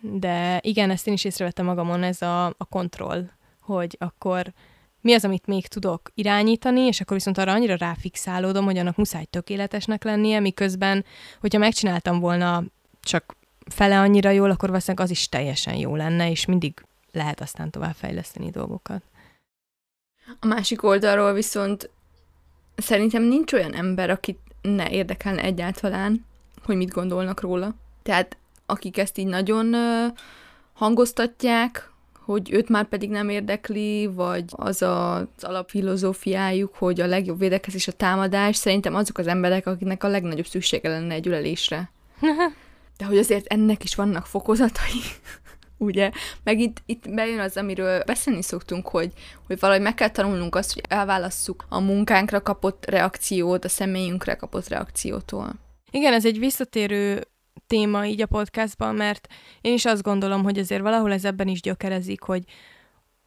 De 0.00 0.60
igen, 0.62 0.90
ezt 0.90 1.06
én 1.06 1.14
is 1.14 1.24
észrevettem 1.24 1.64
magamon, 1.64 2.02
ez 2.02 2.22
a, 2.22 2.46
a 2.46 2.64
kontroll, 2.68 3.24
hogy 3.60 3.96
akkor 4.00 4.52
mi 5.00 5.14
az, 5.14 5.24
amit 5.24 5.46
még 5.46 5.66
tudok 5.66 6.10
irányítani, 6.14 6.80
és 6.80 7.00
akkor 7.00 7.16
viszont 7.16 7.38
arra 7.38 7.52
annyira 7.52 7.74
ráfixálódom, 7.74 8.64
hogy 8.64 8.78
annak 8.78 8.96
muszáj 8.96 9.24
tökéletesnek 9.24 10.04
lennie, 10.04 10.40
miközben, 10.40 11.04
hogyha 11.40 11.58
megcsináltam 11.58 12.20
volna 12.20 12.64
csak 13.02 13.36
fele 13.66 13.98
annyira 13.98 14.30
jól, 14.30 14.50
akkor 14.50 14.68
valószínűleg 14.68 15.06
az 15.06 15.10
is 15.10 15.28
teljesen 15.28 15.74
jó 15.74 15.96
lenne, 15.96 16.30
és 16.30 16.44
mindig 16.44 16.82
lehet 17.12 17.40
aztán 17.40 17.70
tovább 17.70 17.94
fejleszteni 17.94 18.50
dolgokat. 18.50 19.02
A 20.40 20.46
másik 20.46 20.82
oldalról 20.82 21.32
viszont 21.32 21.90
szerintem 22.76 23.22
nincs 23.22 23.52
olyan 23.52 23.74
ember, 23.74 24.10
akit 24.10 24.38
ne 24.62 24.90
érdekelne 24.90 25.42
egyáltalán, 25.42 26.24
hogy 26.64 26.76
mit 26.76 26.90
gondolnak 26.90 27.40
róla. 27.40 27.74
Tehát 28.02 28.36
akik 28.66 28.98
ezt 28.98 29.18
így 29.18 29.26
nagyon 29.26 29.74
hangoztatják, 30.72 31.90
hogy 32.24 32.52
őt 32.52 32.68
már 32.68 32.84
pedig 32.84 33.10
nem 33.10 33.28
érdekli, 33.28 34.06
vagy 34.06 34.44
az 34.48 34.82
a, 34.82 35.16
az 35.16 35.26
alapfilozófiájuk, 35.40 36.74
hogy 36.74 37.00
a 37.00 37.06
legjobb 37.06 37.38
védekezés 37.38 37.88
a 37.88 37.92
támadás, 37.92 38.56
szerintem 38.56 38.94
azok 38.94 39.18
az 39.18 39.26
emberek, 39.26 39.66
akiknek 39.66 40.04
a 40.04 40.08
legnagyobb 40.08 40.46
szüksége 40.46 40.88
lenne 40.88 41.14
egy 41.14 41.26
ülelésre. 41.26 41.90
De 42.98 43.04
hogy 43.04 43.18
azért 43.18 43.46
ennek 43.46 43.84
is 43.84 43.94
vannak 43.94 44.26
fokozatai, 44.26 45.00
ugye? 45.78 46.10
Meg 46.44 46.58
itt, 46.60 46.82
itt 46.86 47.10
bejön 47.10 47.38
az, 47.38 47.56
amiről 47.56 48.02
beszélni 48.04 48.42
szoktunk, 48.42 48.88
hogy, 48.88 49.12
hogy 49.46 49.58
valahogy 49.60 49.82
meg 49.82 49.94
kell 49.94 50.08
tanulnunk 50.08 50.54
azt, 50.54 50.72
hogy 50.72 50.82
elválasszuk 50.88 51.66
a 51.68 51.80
munkánkra 51.80 52.42
kapott 52.42 52.90
reakciót 52.90 53.64
a 53.64 53.68
személyünkre 53.68 54.34
kapott 54.34 54.68
reakciótól. 54.68 55.54
Igen, 55.90 56.12
ez 56.12 56.26
egy 56.26 56.38
visszatérő 56.38 57.26
téma 57.66 58.06
így 58.06 58.22
a 58.22 58.26
podcastban, 58.26 58.94
mert 58.94 59.26
én 59.60 59.72
is 59.72 59.84
azt 59.84 60.02
gondolom, 60.02 60.42
hogy 60.42 60.58
azért 60.58 60.82
valahol 60.82 61.12
ez 61.12 61.24
ebben 61.24 61.48
is 61.48 61.60
gyökerezik, 61.60 62.22
hogy 62.22 62.44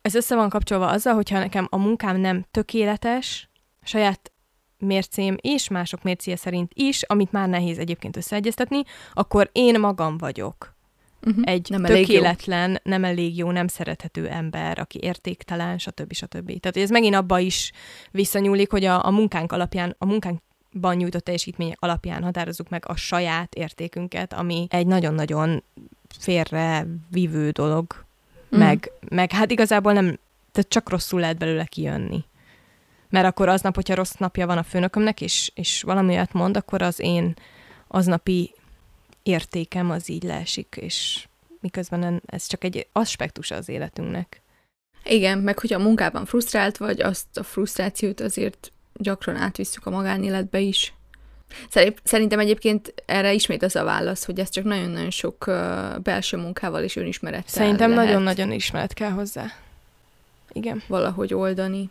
ez 0.01 0.15
össze 0.15 0.35
van 0.35 0.49
kapcsolva 0.49 0.87
azzal, 0.87 1.13
hogyha 1.13 1.39
nekem 1.39 1.67
a 1.69 1.77
munkám 1.77 2.17
nem 2.17 2.45
tökéletes, 2.51 3.49
saját 3.83 4.31
mércém 4.77 5.35
és 5.41 5.67
mások 5.67 6.03
mércéje 6.03 6.35
szerint 6.35 6.71
is, 6.73 7.03
amit 7.03 7.31
már 7.31 7.49
nehéz 7.49 7.77
egyébként 7.77 8.17
összeegyeztetni, 8.17 8.81
akkor 9.13 9.49
én 9.51 9.79
magam 9.79 10.17
vagyok. 10.17 10.75
Uh-huh. 11.27 11.43
Egy 11.45 11.69
nem 11.69 11.83
tökéletlen, 11.83 12.69
elég 12.69 12.79
nem 12.83 13.03
elég 13.03 13.37
jó, 13.37 13.51
nem 13.51 13.67
szerethető 13.67 14.27
ember, 14.27 14.79
aki 14.79 14.99
értéktelen, 15.01 15.77
stb. 15.77 16.13
stb. 16.13 16.59
Tehát 16.59 16.77
ez 16.77 16.89
megint 16.89 17.15
abba 17.15 17.39
is 17.39 17.71
visszanyúlik, 18.11 18.71
hogy 18.71 18.85
a, 18.85 19.05
a 19.05 19.11
munkánk 19.11 19.51
alapján, 19.51 19.95
a 19.97 20.05
munkánk 20.05 20.39
ban 20.71 20.95
nyújtott 20.95 21.23
teljesítmények 21.23 21.77
alapján 21.79 22.23
határozzuk 22.23 22.69
meg 22.69 22.83
a 22.87 22.95
saját 22.95 23.55
értékünket, 23.55 24.33
ami 24.33 24.67
egy 24.69 24.87
nagyon-nagyon 24.87 25.63
félre 26.19 26.87
vívő 27.11 27.49
dolog, 27.49 28.05
mm. 28.55 28.59
meg, 28.59 28.91
meg 29.09 29.31
hát 29.31 29.51
igazából 29.51 29.93
nem, 29.93 30.19
tehát 30.51 30.69
csak 30.69 30.89
rosszul 30.89 31.19
lehet 31.19 31.37
belőle 31.37 31.65
kijönni. 31.65 32.23
Mert 33.09 33.25
akkor 33.25 33.49
aznap, 33.49 33.75
hogyha 33.75 33.95
rossz 33.95 34.13
napja 34.13 34.47
van 34.47 34.57
a 34.57 34.63
főnökömnek, 34.63 35.21
és, 35.21 35.51
és 35.55 35.81
valami 35.81 36.13
olyat 36.13 36.33
mond, 36.33 36.57
akkor 36.57 36.81
az 36.81 36.99
én 36.99 37.33
aznapi 37.87 38.53
értékem 39.23 39.91
az 39.91 40.09
így 40.09 40.23
leesik, 40.23 40.77
és 40.81 41.27
miközben 41.59 42.21
ez 42.25 42.47
csak 42.47 42.63
egy 42.63 42.87
aspektus 42.91 43.51
az 43.51 43.69
életünknek. 43.69 44.41
Igen, 45.03 45.37
meg 45.37 45.59
hogyha 45.59 45.79
a 45.79 45.83
munkában 45.83 46.25
frusztrált 46.25 46.77
vagy, 46.77 47.01
azt 47.01 47.37
a 47.37 47.43
frusztrációt 47.43 48.19
azért 48.19 48.71
gyakran 48.93 49.35
átvisszük 49.35 49.85
a 49.85 49.89
magánéletbe 49.89 50.59
is. 50.59 50.93
Szerintem 52.03 52.39
egyébként 52.39 52.93
erre 53.05 53.33
ismét 53.33 53.63
az 53.63 53.75
a 53.75 53.83
válasz, 53.83 54.25
hogy 54.25 54.39
ez 54.39 54.49
csak 54.49 54.63
nagyon-nagyon 54.63 55.09
sok 55.09 55.45
belső 56.03 56.37
munkával 56.37 56.83
és 56.83 56.95
önismerettel 56.95 57.53
Szerintem 57.53 57.91
nagyon-nagyon 57.91 58.51
ismeret 58.51 58.93
kell 58.93 59.11
hozzá. 59.11 59.45
Igen. 60.51 60.83
Valahogy 60.87 61.33
oldani. 61.33 61.89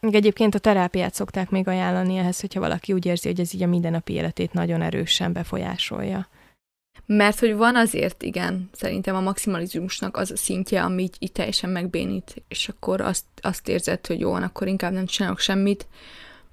Még 0.00 0.14
egyébként 0.14 0.54
a 0.54 0.58
terápiát 0.58 1.14
szokták 1.14 1.50
még 1.50 1.68
ajánlani 1.68 2.16
ehhez, 2.16 2.40
hogyha 2.40 2.60
valaki 2.60 2.92
úgy 2.92 3.06
érzi, 3.06 3.28
hogy 3.28 3.40
ez 3.40 3.54
így 3.54 3.62
a 3.62 3.66
mindennapi 3.66 4.12
életét 4.12 4.52
nagyon 4.52 4.82
erősen 4.82 5.32
befolyásolja. 5.32 6.28
Mert 7.06 7.38
hogy 7.38 7.56
van 7.56 7.76
azért, 7.76 8.22
igen, 8.22 8.70
szerintem 8.72 9.14
a 9.14 9.20
maximalizmusnak 9.20 10.16
az 10.16 10.30
a 10.30 10.36
szintje, 10.36 10.82
ami 10.82 11.02
így, 11.02 11.16
így 11.18 11.32
teljesen 11.32 11.70
megbénít, 11.70 12.42
és 12.48 12.68
akkor 12.68 13.00
azt, 13.00 13.24
azt 13.40 13.68
érzed, 13.68 14.06
hogy 14.06 14.20
jó, 14.20 14.32
akkor 14.32 14.66
inkább 14.66 14.92
nem 14.92 15.06
csinálok 15.06 15.38
semmit, 15.38 15.86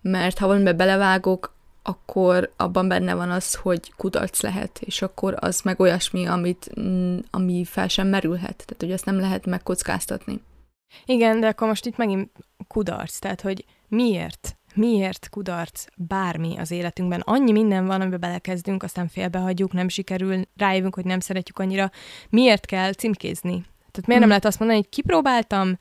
mert 0.02 0.38
ha 0.38 0.48
valamibe 0.48 0.74
belevágok, 0.74 1.54
akkor 1.84 2.54
abban 2.56 2.88
benne 2.88 3.14
van 3.14 3.32
az, 3.32 3.56
hogy 3.56 3.94
kudarc 3.98 4.42
lehet, 4.42 4.80
és 4.86 5.02
akkor 5.02 5.36
az 5.40 5.62
meg 5.62 5.80
olyasmi, 5.80 6.26
amit, 6.26 6.70
mm, 6.80 7.18
ami 7.32 7.66
fel 7.66 7.88
sem 7.88 8.08
merülhet, 8.08 8.56
tehát 8.56 8.76
hogy 8.80 8.92
azt 8.92 9.06
nem 9.06 9.20
lehet 9.20 9.46
megkockáztatni. 9.46 10.42
Igen, 11.06 11.40
de 11.40 11.48
akkor 11.48 11.68
most 11.68 11.86
itt 11.86 11.98
megint 11.98 12.32
kudarc, 12.68 13.20
tehát 13.20 13.42
hogy 13.42 13.66
miért? 13.88 14.58
Miért 14.76 15.30
kudarc 15.30 15.86
bármi 15.96 16.58
az 16.58 16.72
életünkben? 16.72 17.20
Annyi 17.20 17.52
minden 17.52 17.86
van, 17.86 18.02
amiben 18.02 18.20
belekezdünk, 18.20 18.84
aztán 18.84 19.08
félbehagyjuk, 19.08 19.74
nem 19.74 19.88
sikerül, 19.88 20.42
rájövünk, 20.58 20.96
hogy 20.96 21.06
nem 21.06 21.20
szeretjük 21.20 21.60
annyira. 21.60 21.92
Miért 22.30 22.66
kell 22.66 22.94
címkézni? 22.94 23.66
Tehát 23.92 24.08
miért 24.08 24.08
nem 24.08 24.20
hmm. 24.20 24.28
lehet 24.28 24.46
azt 24.46 24.60
mondani, 24.60 24.80
hogy 24.80 24.90
kipróbáltam, 24.90 25.78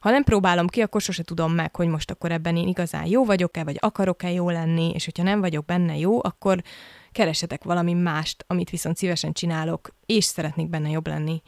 ha 0.00 0.10
nem 0.10 0.24
próbálom 0.24 0.66
ki, 0.66 0.80
akkor 0.80 1.00
sose 1.00 1.22
tudom 1.22 1.52
meg, 1.52 1.76
hogy 1.76 1.88
most 1.88 2.10
akkor 2.10 2.32
ebben 2.32 2.56
én 2.56 2.68
igazán 2.68 3.06
jó 3.06 3.24
vagyok-e, 3.24 3.64
vagy 3.64 3.76
akarok-e 3.80 4.30
jó 4.30 4.50
lenni, 4.50 4.90
és 4.94 5.04
hogyha 5.04 5.22
nem 5.22 5.40
vagyok 5.40 5.64
benne 5.64 5.96
jó, 5.96 6.24
akkor 6.24 6.62
keresetek 7.12 7.64
valami 7.64 7.92
mást, 7.92 8.44
amit 8.46 8.70
viszont 8.70 8.96
szívesen 8.96 9.32
csinálok, 9.32 9.94
és 10.06 10.24
szeretnék 10.24 10.68
benne 10.68 10.90
jobb 10.90 11.06
lenni. 11.06 11.42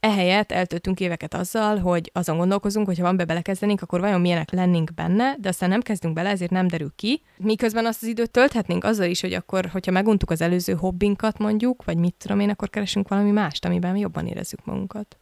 Ehelyett 0.00 0.52
eltöltünk 0.52 1.00
éveket 1.00 1.34
azzal, 1.34 1.78
hogy 1.78 2.10
azon 2.14 2.36
gondolkozunk, 2.36 2.86
hogy 2.86 2.98
ha 2.98 3.04
van 3.04 3.16
be 3.16 3.24
belekezdenénk, 3.24 3.82
akkor 3.82 4.00
vajon 4.00 4.20
milyenek 4.20 4.50
lennénk 4.50 4.94
benne, 4.94 5.36
de 5.38 5.48
aztán 5.48 5.68
nem 5.68 5.80
kezdünk 5.80 6.14
bele, 6.14 6.30
ezért 6.30 6.50
nem 6.50 6.66
derül 6.66 6.92
ki. 6.96 7.22
Miközben 7.36 7.86
azt 7.86 8.02
az 8.02 8.08
időt 8.08 8.30
tölthetnénk 8.30 8.84
azzal 8.84 9.08
is, 9.08 9.20
hogy 9.20 9.32
akkor, 9.32 9.66
hogyha 9.66 9.92
meguntuk 9.92 10.30
az 10.30 10.40
előző 10.40 10.72
hobbinkat 10.72 11.38
mondjuk, 11.38 11.84
vagy 11.84 11.96
mit 11.96 12.14
tudom 12.18 12.40
én, 12.40 12.50
akkor 12.50 12.70
keresünk 12.70 13.08
valami 13.08 13.30
mást, 13.30 13.64
amiben 13.64 13.96
jobban 13.96 14.26
érezzük 14.26 14.64
magunkat. 14.64 15.16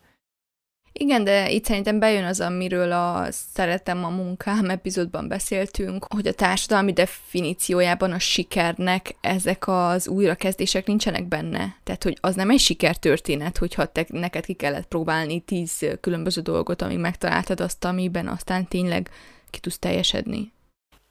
Igen, 1.00 1.24
de 1.24 1.50
itt 1.50 1.64
szerintem 1.64 1.98
bejön 1.98 2.24
az, 2.24 2.40
amiről 2.40 2.92
a 2.92 3.26
Szeretem 3.30 4.04
a 4.04 4.08
munkám 4.08 4.70
epizódban 4.70 5.28
beszéltünk, 5.28 6.06
hogy 6.14 6.26
a 6.26 6.32
társadalmi 6.32 6.92
definíciójában 6.92 8.12
a 8.12 8.18
sikernek 8.18 9.16
ezek 9.20 9.68
az 9.68 10.08
újrakezdések 10.08 10.86
nincsenek 10.86 11.28
benne. 11.28 11.76
Tehát, 11.84 12.02
hogy 12.02 12.18
az 12.20 12.34
nem 12.34 12.50
egy 12.50 12.58
sikertörténet, 12.58 13.58
hogyha 13.58 13.86
te, 13.86 14.06
neked 14.08 14.44
ki 14.44 14.52
kellett 14.52 14.86
próbálni 14.86 15.40
tíz 15.40 15.86
különböző 16.00 16.40
dolgot, 16.40 16.82
amíg 16.82 16.98
megtaláltad 16.98 17.60
azt, 17.60 17.84
amiben 17.84 18.28
aztán 18.28 18.68
tényleg 18.68 19.10
ki 19.50 19.60
tudsz 19.60 19.78
teljesedni. 19.78 20.52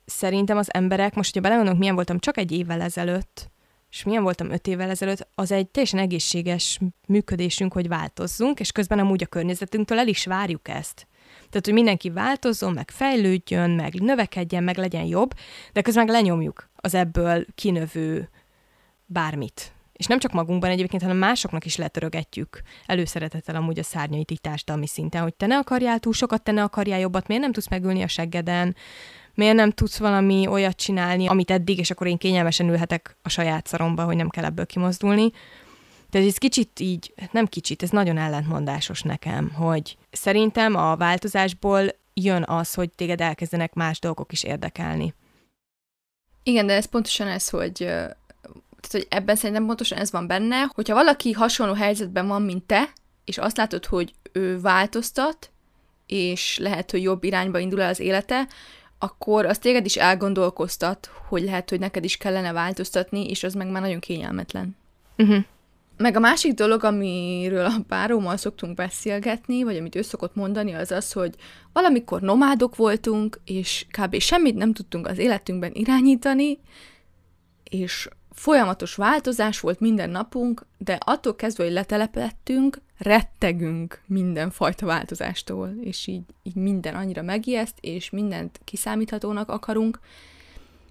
Szerintem 0.06 0.58
az 0.58 0.74
emberek, 0.74 1.14
most, 1.14 1.34
hogyha 1.34 1.42
belegondolunk, 1.42 1.80
milyen 1.80 1.96
voltam 1.96 2.20
csak 2.20 2.38
egy 2.38 2.52
évvel 2.52 2.82
ezelőtt, 2.82 3.50
és 3.90 4.04
milyen 4.04 4.24
voltam 4.24 4.52
öt 4.52 4.68
évvel 4.68 4.90
ezelőtt, 4.90 5.28
az 5.36 5.52
egy 5.52 5.68
teljesen 5.68 6.00
egészséges 6.00 6.80
működésünk, 7.08 7.74
hogy 7.74 7.88
változzunk, 7.88 8.60
és 8.60 8.72
közben 8.72 9.00
amúgy 9.00 9.24
a 9.24 9.28
környezetünktől 9.28 10.00
el 10.00 10.08
is 10.08 10.26
várjuk 10.26 10.68
ezt. 10.68 11.08
Tehát, 11.50 11.66
hogy 11.66 11.74
mindenki 11.74 12.10
változzon, 12.10 12.74
meg 12.74 12.92
fejlődjön, 12.92 13.70
meg 13.70 13.94
növekedjen, 13.94 14.64
meg 14.64 14.78
legyen 14.78 15.06
jobb, 15.06 15.34
de 15.74 15.82
közben 15.82 16.06
meg 16.06 16.14
lenyomjuk 16.14 16.70
az 16.76 16.94
ebből 16.94 17.46
kinövő 17.56 18.30
bármit. 19.06 19.72
És 19.94 20.06
nem 20.06 20.20
csak 20.20 20.32
magunkban 20.32 20.70
egyébként, 20.70 21.02
hanem 21.02 21.18
másoknak 21.18 21.66
is 21.66 21.76
letörögetjük 21.76 22.62
előszeretettel 22.86 23.56
amúgy 23.56 23.80
a 23.80 23.84
szárnyait 23.84 24.32
így 24.32 24.42
társadalmi 24.42 24.88
szinten, 24.88 25.22
hogy 25.22 25.34
te 25.34 25.46
ne 25.46 25.58
akarjál 25.58 26.00
túl 26.00 26.14
sokat, 26.14 26.44
te 26.44 26.52
ne 26.52 26.64
akarjál 26.64 27.00
jobbat, 27.00 27.28
miért 27.28 27.44
nem 27.44 27.52
tudsz 27.52 27.70
megülni 27.70 28.02
a 28.02 28.08
seggeden, 28.08 28.76
miért 29.38 29.56
nem 29.56 29.72
tudsz 29.72 29.98
valami 29.98 30.48
olyat 30.48 30.76
csinálni, 30.76 31.28
amit 31.28 31.52
eddig, 31.52 31.80
és 31.80 31.92
akkor 31.92 32.08
én 32.08 32.18
kényelmesen 32.18 32.70
ülhetek 32.70 33.18
a 33.22 33.30
saját 33.30 33.68
szaromba, 33.68 34.04
hogy 34.04 34.16
nem 34.16 34.30
kell 34.30 34.44
ebből 34.44 34.66
kimozdulni. 34.66 35.32
Tehát 36.10 36.28
ez 36.28 36.38
kicsit 36.38 36.80
így, 36.80 37.14
nem 37.32 37.46
kicsit, 37.46 37.84
ez 37.84 37.90
nagyon 37.90 38.18
ellentmondásos 38.18 39.02
nekem, 39.02 39.50
hogy 39.50 39.98
szerintem 40.12 40.76
a 40.76 40.96
változásból 40.96 41.88
jön 42.14 42.44
az, 42.48 42.74
hogy 42.74 42.90
téged 42.90 43.22
elkezdenek 43.22 43.74
más 43.74 44.00
dolgok 44.00 44.32
is 44.32 44.44
érdekelni. 44.44 45.14
Igen, 46.44 46.66
de 46.66 46.74
ez 46.74 46.86
pontosan 46.86 47.28
ez, 47.28 47.50
hogy 47.50 47.74
tehát, 47.74 48.92
hogy 48.92 49.08
ebben 49.10 49.36
szerintem 49.36 49.66
pontosan 49.66 49.98
ez 49.98 50.12
van 50.12 50.28
benne, 50.28 50.70
hogyha 50.74 50.94
valaki 50.94 51.32
hasonló 51.32 51.74
helyzetben 51.74 52.28
van, 52.28 52.42
mint 52.42 52.64
te, 52.64 52.90
és 53.26 53.38
azt 53.38 53.58
látod, 53.58 53.86
hogy 53.86 54.14
ő 54.32 54.60
változtat, 54.60 55.52
és 56.06 56.58
lehet, 56.58 56.92
hogy 56.92 57.02
jobb 57.02 57.24
irányba 57.24 57.60
indul 57.60 57.82
el 57.82 57.90
az 57.90 58.00
élete, 58.00 58.48
akkor 59.00 59.46
az 59.46 59.58
téged 59.58 59.86
is 59.86 59.96
elgondolkoztat, 59.96 61.10
hogy 61.28 61.44
lehet, 61.44 61.70
hogy 61.70 61.80
neked 61.80 62.04
is 62.04 62.18
kellene 62.18 62.52
változtatni, 62.52 63.30
és 63.30 63.44
az 63.44 63.54
meg 63.54 63.68
már 63.68 63.82
nagyon 63.82 64.00
kényelmetlen. 64.00 64.76
Uh-huh. 65.18 65.44
Meg 65.98 66.16
a 66.16 66.20
másik 66.20 66.54
dolog, 66.54 66.84
amiről 66.84 67.66
a 67.66 67.82
párommal 67.88 68.38
szoktunk 68.38 68.76
beszélgetni, 68.76 69.64
vagy 69.64 69.78
amit 69.78 69.96
ő 69.96 70.02
szokott 70.02 70.36
mondani, 70.36 70.74
az 70.74 70.92
az, 70.92 71.12
hogy 71.12 71.36
valamikor 71.74 72.22
nomádok 72.22 72.76
voltunk, 72.76 73.40
és 73.46 73.86
kb. 73.92 74.20
semmit 74.20 74.56
nem 74.56 74.74
tudtunk 74.74 75.08
az 75.08 75.18
életünkben 75.18 75.72
irányítani, 75.74 76.60
és 77.64 78.10
folyamatos 78.38 78.96
változás 78.96 79.60
volt 79.60 79.80
minden 79.80 80.10
napunk, 80.10 80.66
de 80.78 80.98
attól 81.06 81.36
kezdve, 81.36 81.64
hogy 81.64 81.74
letelepettünk, 81.74 82.82
rettegünk 82.98 84.02
mindenfajta 84.06 84.86
változástól, 84.86 85.74
és 85.82 86.08
így, 86.08 86.24
így 86.44 86.56
minden 86.56 86.96
annyira 86.96 87.22
megijeszt, 87.22 87.78
és 87.82 88.10
mindent 88.10 88.60
kiszámíthatónak 88.64 89.50
akarunk. 89.50 90.00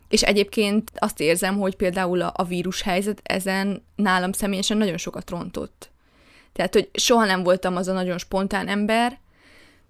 És 0.08 0.22
egyébként 0.22 0.90
azt 0.94 1.20
érzem, 1.20 1.58
hogy 1.58 1.76
például 1.76 2.22
a, 2.22 2.32
a 2.36 2.44
vírus 2.44 2.82
helyzet 2.82 3.20
ezen 3.22 3.82
nálam 3.96 4.32
személyesen 4.32 4.76
nagyon 4.76 4.96
sokat 4.96 5.30
rontott. 5.30 5.90
Tehát, 6.52 6.72
hogy 6.72 6.90
soha 6.92 7.24
nem 7.24 7.42
voltam 7.42 7.76
az 7.76 7.88
a 7.88 7.92
nagyon 7.92 8.18
spontán 8.18 8.68
ember, 8.68 9.18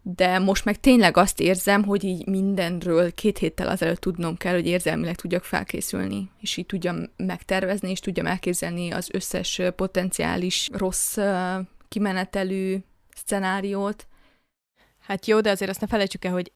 de 0.09 0.39
most 0.39 0.65
meg 0.65 0.81
tényleg 0.81 1.17
azt 1.17 1.41
érzem, 1.41 1.85
hogy 1.85 2.05
így 2.05 2.27
mindenről 2.27 3.13
két 3.15 3.39
héttel 3.39 3.69
azelőtt 3.69 4.01
tudnom 4.01 4.37
kell, 4.37 4.55
hogy 4.55 4.67
érzelmileg 4.67 5.15
tudjak 5.15 5.45
felkészülni, 5.45 6.31
és 6.41 6.57
így 6.57 6.67
tudjam 6.67 6.97
megtervezni, 7.17 7.91
és 7.91 8.01
tudjam 8.01 8.27
elképzelni 8.27 8.91
az 8.91 9.09
összes 9.13 9.61
potenciális 9.77 10.69
rossz 10.73 11.19
kimenetelű 11.89 12.77
szenáriót. 13.25 14.07
Hát 15.01 15.27
jó, 15.27 15.41
de 15.41 15.51
azért 15.51 15.71
azt 15.71 15.81
ne 15.81 15.87
felejtsük 15.87 16.25
el, 16.25 16.33
hogy 16.33 16.53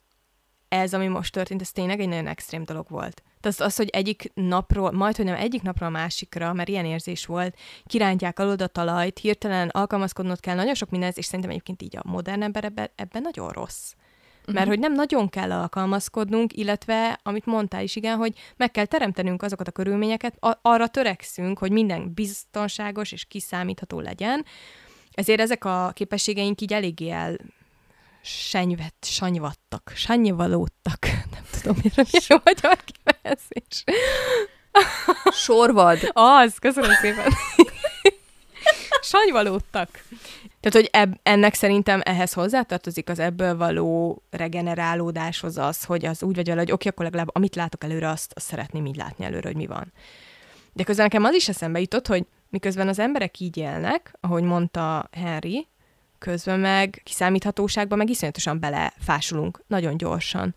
ez, 0.70 0.94
ami 0.94 1.06
most 1.06 1.33
történt, 1.33 1.61
ez 1.61 1.72
tényleg 1.72 2.00
egy 2.00 2.09
nagyon 2.09 2.26
extrém 2.26 2.64
dolog 2.64 2.87
volt. 2.88 3.22
Tehát 3.40 3.61
az, 3.61 3.76
hogy 3.76 3.88
egyik 3.88 4.30
napról, 4.35 4.90
majd, 4.90 5.16
hogy 5.16 5.24
nem 5.24 5.35
egyik 5.35 5.62
napról 5.62 5.88
a 5.88 5.92
másikra, 5.92 6.52
mert 6.52 6.68
ilyen 6.68 6.85
érzés 6.85 7.26
volt, 7.26 7.56
kirántják 7.87 8.38
alul 8.38 8.56
a 8.59 8.66
talajt, 8.66 9.18
hirtelen 9.18 9.68
alkalmazkodnod 9.68 10.40
kell, 10.40 10.54
nagyon 10.54 10.74
sok 10.74 10.90
minden, 10.90 11.12
és 11.14 11.24
szerintem 11.24 11.50
egyébként 11.50 11.83
így 11.83 11.96
a 11.96 12.02
modern 12.04 12.42
ember 12.42 12.64
ebben, 12.64 12.90
ebben 12.94 13.22
nagyon 13.22 13.48
rossz. 13.48 13.92
Mert 14.46 14.59
uh-huh. 14.59 14.68
hogy 14.68 14.78
nem 14.78 14.92
nagyon 14.92 15.28
kell 15.28 15.52
alkalmazkodnunk, 15.52 16.52
illetve, 16.52 17.20
amit 17.22 17.46
mondtál 17.46 17.83
is, 17.83 17.96
igen, 17.96 18.16
hogy 18.16 18.38
meg 18.56 18.70
kell 18.70 18.85
teremtenünk 18.85 19.42
azokat 19.42 19.68
a 19.68 19.72
körülményeket, 19.72 20.37
a- 20.40 20.59
arra 20.62 20.87
törekszünk, 20.87 21.59
hogy 21.59 21.72
minden 21.72 22.12
biztonságos 22.14 23.12
és 23.12 23.24
kiszámítható 23.24 24.00
legyen, 24.00 24.44
ezért 25.12 25.40
ezek 25.40 25.64
a 25.64 25.90
képességeink 25.94 26.61
így 26.61 26.72
eléggé 26.72 27.11
el 27.11 27.37
senyvet, 28.22 28.94
sanyvattak, 29.00 29.92
sanyvalódtak. 29.94 31.06
Nem 31.35 31.44
tudom, 31.61 31.76
mire 31.83 32.04
mi 32.12 32.18
a 32.28 32.40
magyar 32.44 32.78
kifejezés. 32.85 33.85
Sorvad. 35.44 35.98
Az, 36.12 36.59
köszönöm 36.59 36.92
szépen. 36.92 37.33
Sanyvalódtak. 39.02 39.88
Tehát, 40.61 40.78
hogy 40.78 40.88
eb- 40.92 41.20
ennek 41.22 41.54
szerintem 41.54 42.00
ehhez 42.04 42.33
hozzátartozik 42.33 43.09
az 43.09 43.18
ebből 43.18 43.56
való 43.56 44.22
regenerálódáshoz 44.30 45.59
az, 45.59 45.85
hogy 45.85 46.04
az 46.04 46.22
úgy 46.22 46.35
vagy 46.35 46.48
vele, 46.48 46.61
hogy 46.61 46.72
oké, 46.72 46.88
akkor 46.88 47.04
legalább 47.04 47.30
amit 47.33 47.56
látok 47.56 47.85
előre, 47.85 48.09
azt, 48.09 48.33
azt 48.35 48.46
szeretném 48.46 48.87
így 48.87 48.96
látni 48.96 49.24
előre, 49.24 49.48
hogy 49.48 49.56
mi 49.56 49.66
van. 49.66 49.92
De 50.72 50.83
közben 50.83 51.04
nekem 51.04 51.24
az 51.24 51.35
is 51.35 51.48
eszembe 51.48 51.80
jutott, 51.80 52.06
hogy 52.06 52.26
miközben 52.48 52.88
az 52.88 52.98
emberek 52.98 53.40
így 53.40 53.56
élnek, 53.56 54.14
ahogy 54.20 54.42
mondta 54.42 55.09
Henry, 55.12 55.68
közben 56.20 56.61
meg 56.61 57.00
kiszámíthatóságban 57.04 57.98
meg 57.98 58.11
iszonyatosan 58.11 58.61
belefásulunk 58.61 59.62
nagyon 59.66 59.96
gyorsan. 59.96 60.54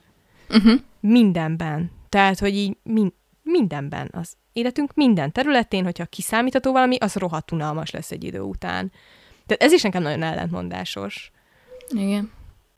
Uh-huh. 0.50 0.80
Mindenben. 1.00 1.92
Tehát, 2.10 2.40
hogy 2.40 2.56
így 2.56 2.78
min- 2.84 3.16
mindenben. 3.44 4.10
Az 4.12 4.34
életünk 4.54 4.94
minden 4.94 5.32
területén, 5.32 5.84
hogyha 5.84 6.06
kiszámítható 6.06 6.72
valami, 6.72 6.96
az 6.96 7.16
rohadt 7.16 7.52
unalmas 7.52 7.92
lesz 7.92 8.12
egy 8.12 8.24
idő 8.24 8.40
után. 8.40 8.92
Tehát 9.46 9.64
ez 9.64 9.72
is 9.72 9.82
nekem 9.82 10.02
nagyon 10.02 10.24
ellentmondásos. 10.24 11.32
Igen. 11.90 12.32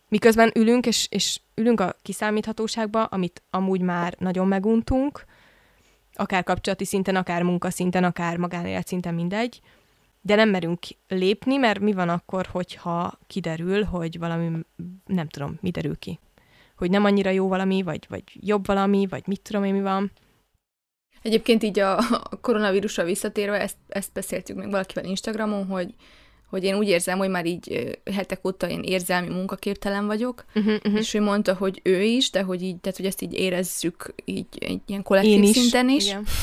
miközben 0.10 0.52
ülünk, 0.56 0.86
és, 0.86 1.08
és 1.10 1.40
ülünk 1.56 1.80
a 1.80 1.96
kiszámíthatóságba, 2.02 3.04
amit 3.04 3.44
amúgy 3.50 3.82
már 3.82 4.16
nagyon 4.20 4.48
meguntunk, 4.48 5.26
akár 6.14 6.44
kapcsolati 6.44 6.86
szinten, 6.86 7.16
akár 7.16 7.44
munkaszinten, 7.44 8.04
akár 8.04 8.38
magánélet 8.38 8.88
szinten, 8.88 9.14
mindegy, 9.14 9.62
de 10.26 10.36
nem 10.36 10.50
merünk 10.50 10.80
lépni, 11.08 11.58
mert 11.58 11.80
mi 11.80 11.94
van 11.94 12.10
akkor, 12.10 12.46
hogyha 12.46 13.20
kiderül, 13.28 13.84
hogy 13.84 14.20
valami, 14.20 14.50
nem 15.06 15.28
tudom, 15.28 15.58
mi 15.62 15.70
derül 15.70 15.98
ki. 15.98 16.20
Hogy 16.78 16.90
nem 16.90 17.04
annyira 17.04 17.30
jó 17.30 17.48
valami, 17.48 17.82
vagy, 17.82 18.06
vagy 18.10 18.24
jobb 18.34 18.66
valami, 18.66 19.08
vagy 19.10 19.24
mit 19.28 19.42
tudom 19.42 19.64
én, 19.64 19.74
mi 19.74 19.82
van. 19.82 20.12
Egyébként 21.22 21.64
így 21.64 21.80
a, 21.80 21.98
a 21.98 22.38
koronavírusra 22.42 23.04
visszatérve, 23.04 23.60
ezt, 23.62 23.78
ezt 23.88 24.10
beszéltük 24.14 24.56
meg 24.56 24.70
valakivel 24.70 25.06
Instagramon, 25.06 25.66
hogy, 25.66 25.94
hogy 26.50 26.64
én 26.64 26.76
úgy 26.76 26.88
érzem, 26.88 27.18
hogy 27.18 27.30
már 27.30 27.46
így 27.46 27.98
hetek 28.14 28.46
óta 28.46 28.70
én 28.70 28.84
érzelmi 28.84 29.28
munkaképtelen 29.28 30.06
vagyok, 30.06 30.46
uh-huh, 30.56 30.74
uh-huh. 30.74 31.00
és 31.00 31.14
ő 31.14 31.22
mondta, 31.22 31.54
hogy 31.54 31.80
ő 31.84 32.02
is, 32.02 32.30
de 32.30 32.42
hogy 32.42 32.62
így, 32.62 32.78
tehát 32.78 32.98
hogy 32.98 33.06
ezt 33.08 33.22
így 33.22 33.34
érezzük 33.34 34.14
így 34.24 34.48
egy 34.60 34.82
ilyen 34.86 35.04
kollektív 35.04 35.34
én 35.34 35.44
is. 35.44 35.58
szinten 35.58 35.90
is. 35.90 36.06
Igen. 36.06 36.26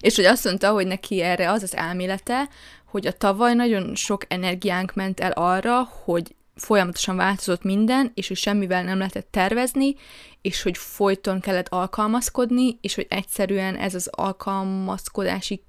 és 0.00 0.16
hogy 0.16 0.24
azt 0.24 0.44
mondta, 0.44 0.70
hogy 0.70 0.86
neki 0.86 1.20
erre 1.20 1.50
az 1.50 1.62
az 1.62 1.76
elmélete, 1.76 2.48
hogy 2.90 3.06
a 3.06 3.12
tavaly 3.12 3.54
nagyon 3.54 3.94
sok 3.94 4.24
energiánk 4.28 4.94
ment 4.94 5.20
el 5.20 5.30
arra, 5.30 5.88
hogy 6.04 6.34
folyamatosan 6.54 7.16
változott 7.16 7.62
minden, 7.62 8.10
és 8.14 8.28
hogy 8.28 8.36
semmivel 8.36 8.82
nem 8.82 8.98
lehetett 8.98 9.28
tervezni, 9.30 9.94
és 10.40 10.62
hogy 10.62 10.76
folyton 10.76 11.40
kellett 11.40 11.68
alkalmazkodni, 11.68 12.78
és 12.80 12.94
hogy 12.94 13.06
egyszerűen 13.08 13.76
ez 13.76 13.94
az 13.94 14.08
alkalmazkodási 14.12 15.62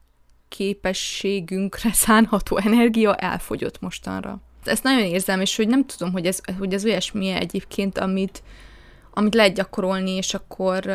képességünkre 0.50 1.94
szánható 2.06 2.58
energia 2.58 3.16
elfogyott 3.16 3.80
mostanra. 3.80 4.42
Ezt 4.64 4.84
nagyon 4.84 5.06
érzem, 5.06 5.42
és 5.42 5.56
hogy 5.56 5.68
nem 5.68 5.86
tudom, 5.86 6.12
hogy 6.12 6.26
ez, 6.26 6.40
hogy 6.58 6.74
ez 6.74 6.86
olyasmi 6.86 7.30
egyébként, 7.30 7.98
amit, 7.98 8.44
amit 9.14 9.34
lehet 9.34 9.54
gyakorolni, 9.54 10.12
és 10.12 10.34
akkor 10.34 10.86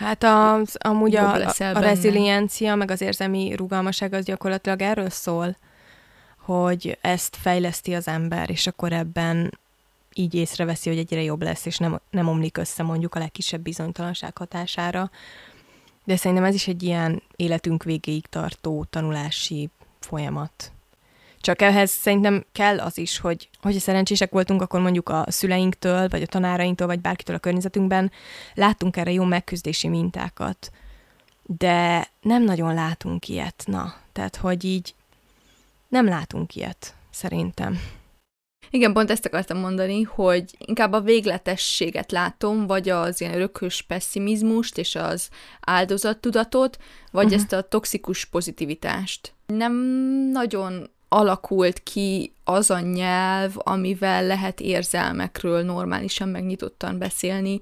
Hát 0.00 0.24
az, 0.24 0.76
amúgy 0.78 1.16
a, 1.16 1.34
a 1.58 1.78
reziliencia, 1.78 2.74
meg 2.74 2.90
az 2.90 3.00
érzelmi 3.00 3.54
rugalmaság 3.56 4.12
az 4.12 4.24
gyakorlatilag 4.24 4.82
erről 4.82 5.10
szól, 5.10 5.56
hogy 6.36 6.98
ezt 7.00 7.36
fejleszti 7.36 7.94
az 7.94 8.08
ember, 8.08 8.50
és 8.50 8.66
akkor 8.66 8.92
ebben 8.92 9.58
így 10.14 10.34
észreveszi, 10.34 10.88
hogy 10.88 10.98
egyre 10.98 11.22
jobb 11.22 11.42
lesz, 11.42 11.66
és 11.66 11.78
nem, 11.78 12.00
nem 12.10 12.28
omlik 12.28 12.56
össze 12.56 12.82
mondjuk 12.82 13.14
a 13.14 13.18
legkisebb 13.18 13.60
bizonytalanság 13.60 14.36
hatására. 14.36 15.10
De 16.04 16.16
szerintem 16.16 16.46
ez 16.46 16.54
is 16.54 16.68
egy 16.68 16.82
ilyen 16.82 17.22
életünk 17.36 17.82
végéig 17.82 18.26
tartó 18.26 18.86
tanulási 18.90 19.70
folyamat. 19.98 20.72
Csak 21.40 21.62
ehhez 21.62 21.90
szerintem 21.90 22.44
kell 22.52 22.80
az 22.80 22.98
is, 22.98 23.18
hogy 23.18 23.48
hogyha 23.60 23.80
szerencsések 23.80 24.30
voltunk, 24.30 24.62
akkor 24.62 24.80
mondjuk 24.80 25.08
a 25.08 25.24
szüleinktől, 25.28 26.08
vagy 26.08 26.22
a 26.22 26.26
tanárainktól, 26.26 26.86
vagy 26.86 27.00
bárkitől 27.00 27.36
a 27.36 27.38
környezetünkben 27.38 28.10
láttunk 28.54 28.96
erre 28.96 29.12
jó 29.12 29.24
megküzdési 29.24 29.88
mintákat. 29.88 30.70
De 31.42 32.08
nem 32.20 32.42
nagyon 32.42 32.74
látunk 32.74 33.28
ilyet, 33.28 33.62
na. 33.66 33.94
Tehát, 34.12 34.36
hogy 34.36 34.64
így 34.64 34.94
nem 35.88 36.06
látunk 36.06 36.56
ilyet, 36.56 36.94
szerintem. 37.10 37.80
Igen, 38.70 38.92
pont 38.92 39.10
ezt 39.10 39.26
akartam 39.26 39.58
mondani, 39.58 40.02
hogy 40.02 40.54
inkább 40.58 40.92
a 40.92 41.00
végletességet 41.00 42.12
látom, 42.12 42.66
vagy 42.66 42.88
az 42.88 43.20
ilyen 43.20 43.34
örökös 43.34 43.82
pessimizmust 43.82 44.78
és 44.78 44.94
az 44.94 45.28
áldozattudatot, 45.60 46.78
vagy 47.10 47.24
uh-huh. 47.24 47.40
ezt 47.40 47.52
a 47.52 47.62
toxikus 47.62 48.24
pozitivitást. 48.24 49.32
Nem 49.46 49.74
nagyon 50.32 50.90
alakult 51.12 51.82
ki 51.82 52.32
az 52.44 52.70
a 52.70 52.80
nyelv, 52.80 53.52
amivel 53.56 54.26
lehet 54.26 54.60
érzelmekről 54.60 55.62
normálisan 55.62 56.28
megnyitottan 56.28 56.98
beszélni, 56.98 57.60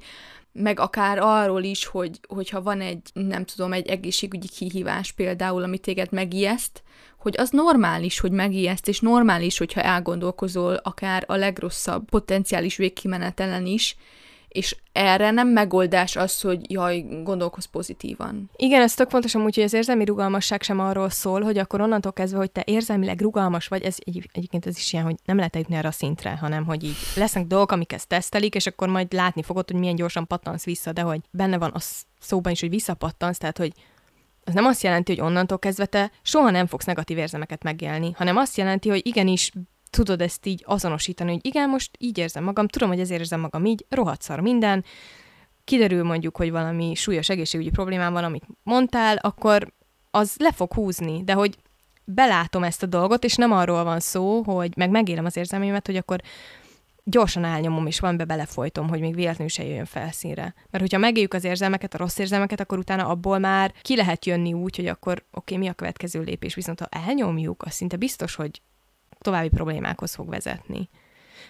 meg 0.53 0.81
akár 0.81 1.19
arról 1.19 1.63
is, 1.63 1.85
hogy, 1.85 2.21
hogyha 2.29 2.63
van 2.63 2.81
egy, 2.81 3.11
nem 3.13 3.45
tudom, 3.45 3.73
egy 3.73 3.87
egészségügyi 3.87 4.49
kihívás 4.49 5.13
például, 5.13 5.63
ami 5.63 5.79
téged 5.79 6.13
megijeszt, 6.13 6.83
hogy 7.19 7.35
az 7.39 7.51
normális, 7.51 8.21
hogy 8.21 8.31
megijeszt, 8.31 8.89
és 8.89 9.01
normális, 9.01 9.59
hogyha 9.59 9.81
elgondolkozol 9.81 10.75
akár 10.75 11.25
a 11.27 11.37
legrosszabb 11.37 12.09
potenciális 12.09 12.77
végkimenetelen 12.77 13.67
is, 13.67 13.97
és 14.59 14.77
erre 14.93 15.31
nem 15.31 15.49
megoldás 15.49 16.17
az, 16.17 16.41
hogy 16.41 16.71
jaj, 16.71 17.05
gondolkoz 17.23 17.65
pozitívan. 17.65 18.51
Igen, 18.57 18.83
ez 18.83 18.95
tök 18.95 19.11
fontos 19.11 19.35
amúgy, 19.35 19.55
hogy 19.55 19.65
az 19.65 19.73
érzelmi 19.73 20.05
rugalmasság 20.05 20.63
sem 20.63 20.81
arról 20.81 21.11
szól, 21.11 21.43
hogy 21.43 21.59
akkor 21.59 21.81
onnantól 21.81 22.13
kezdve, 22.13 22.39
hogy 22.39 22.51
te 22.51 22.63
érzelmileg 22.67 23.21
rugalmas 23.21 23.69
vagy, 23.69 23.83
ez 23.83 23.97
egy, 23.99 24.29
egyébként 24.33 24.67
ez 24.67 24.77
is 24.77 24.93
ilyen, 24.93 25.05
hogy 25.05 25.15
nem 25.25 25.37
lehet 25.37 25.55
eljutni 25.55 25.77
arra 25.77 25.89
a 25.89 25.93
szintre, 25.93 26.37
hanem 26.37 26.65
hogy 26.65 26.85
így 26.85 26.97
lesznek 27.17 27.47
dolgok, 27.47 27.73
amik 27.73 27.93
ezt 27.93 28.09
tesztelik, 28.09 28.55
és 28.55 28.67
akkor 28.67 28.89
majd 28.89 29.13
látni 29.13 29.43
fogod, 29.43 29.71
hogy 29.71 29.81
milyen 29.81 29.97
gyorsan 29.97 30.27
pattansz 30.27 30.65
vissza, 30.65 30.93
de 30.93 31.01
hogy 31.01 31.21
benne 31.31 31.59
van 31.59 31.71
az 31.75 32.03
szóban 32.21 32.53
is, 32.53 32.61
hogy 32.61 32.71
visszapattansz, 32.71 33.39
tehát 33.39 33.59
hogy 33.59 33.73
az 34.45 34.55
nem 34.55 34.65
azt 34.67 34.83
jelenti, 34.83 35.15
hogy 35.15 35.27
onnantól 35.27 35.59
kezdve 35.59 35.87
te 35.87 36.11
soha 36.23 36.51
nem 36.51 36.67
fogsz 36.67 36.85
negatív 36.85 37.19
érzelmeket 37.19 37.63
megélni, 37.63 38.13
hanem 38.17 38.37
azt 38.37 38.57
jelenti, 38.57 38.89
hogy 38.89 39.07
igenis 39.07 39.53
tudod 39.91 40.21
ezt 40.21 40.47
így 40.47 40.63
azonosítani, 40.67 41.31
hogy 41.31 41.47
igen, 41.47 41.69
most 41.69 41.91
így 41.99 42.19
érzem 42.19 42.45
magam, 42.45 42.69
tudom, 42.69 42.89
hogy 42.89 43.01
ezért 43.01 43.21
érzem 43.21 43.41
magam 43.41 43.65
így, 43.65 43.87
rohadt 43.89 44.23
szar 44.23 44.41
minden, 44.41 44.85
kiderül 45.65 46.05
mondjuk, 46.05 46.37
hogy 46.37 46.51
valami 46.51 46.95
súlyos 46.95 47.29
egészségügyi 47.29 47.71
problémám 47.71 48.13
van, 48.13 48.25
amit 48.25 48.47
mondtál, 48.63 49.17
akkor 49.17 49.73
az 50.11 50.35
le 50.39 50.53
fog 50.53 50.73
húzni, 50.73 51.25
de 51.25 51.33
hogy 51.33 51.57
belátom 52.05 52.63
ezt 52.63 52.83
a 52.83 52.87
dolgot, 52.87 53.25
és 53.25 53.35
nem 53.35 53.53
arról 53.53 53.85
van 53.85 54.01
szó, 54.01 54.43
hogy 54.43 54.77
meg 54.77 54.91
megélem 54.91 55.25
az 55.25 55.37
érzelmémet, 55.37 55.87
hogy 55.87 55.97
akkor 55.97 56.21
gyorsan 57.05 57.45
elnyomom, 57.45 57.87
és 57.87 58.01
van 58.01 58.17
be 58.17 58.25
belefolytom, 58.25 58.89
hogy 58.89 59.01
még 59.01 59.15
véletlenül 59.15 59.49
se 59.49 59.65
jöjjön 59.65 59.85
felszínre. 59.85 60.55
Mert 60.71 60.85
hogyha 60.85 60.99
megéljük 60.99 61.35
az 61.35 61.45
érzelmeket, 61.45 61.95
a 61.95 61.99
rossz 61.99 62.19
érzelmeket, 62.19 62.61
akkor 62.61 62.79
utána 62.79 63.07
abból 63.07 63.39
már 63.39 63.73
ki 63.83 63.97
lehet 63.97 64.25
jönni 64.25 64.53
úgy, 64.53 64.77
hogy 64.77 64.87
akkor 64.87 65.13
oké, 65.13 65.55
okay, 65.55 65.57
mi 65.57 65.69
a 65.69 65.75
következő 65.75 66.21
lépés, 66.21 66.55
viszont 66.55 66.81
ha 66.81 66.87
elnyomjuk, 66.91 67.63
az 67.63 67.73
szinte 67.73 67.97
biztos, 67.97 68.35
hogy 68.35 68.63
további 69.19 69.49
problémákhoz 69.49 70.15
fog 70.15 70.29
vezetni. 70.29 70.89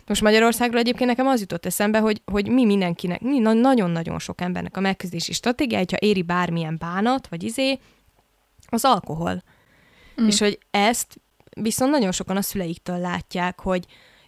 Most 0.07 0.23
Magyarországról 0.23 0.81
egyébként 0.81 1.09
nekem 1.09 1.27
az 1.27 1.41
jutott 1.41 1.67
eszembe, 1.67 1.99
hogy, 1.99 2.23
hogy 2.25 2.49
mi 2.49 2.65
mindenkinek, 2.65 3.21
mi 3.21 3.39
nagyon-nagyon 3.39 4.19
sok 4.19 4.41
embernek 4.41 4.77
a 4.77 4.81
megküzdési 4.81 5.33
stratégia, 5.33 5.79
hogyha 5.79 5.97
éri 6.01 6.23
bármilyen 6.23 6.77
bánat, 6.79 7.29
vagy 7.29 7.43
izé, 7.43 7.79
az 8.67 8.85
alkohol. 8.85 9.43
Mm. 10.21 10.27
És 10.27 10.39
hogy 10.39 10.59
ezt 10.71 11.21
viszont 11.61 11.91
nagyon 11.91 12.13
sokan 12.13 12.37
a 12.37 12.43
szüleiktől 12.43 12.99
látják, 12.99 13.61
hogy 13.61 13.85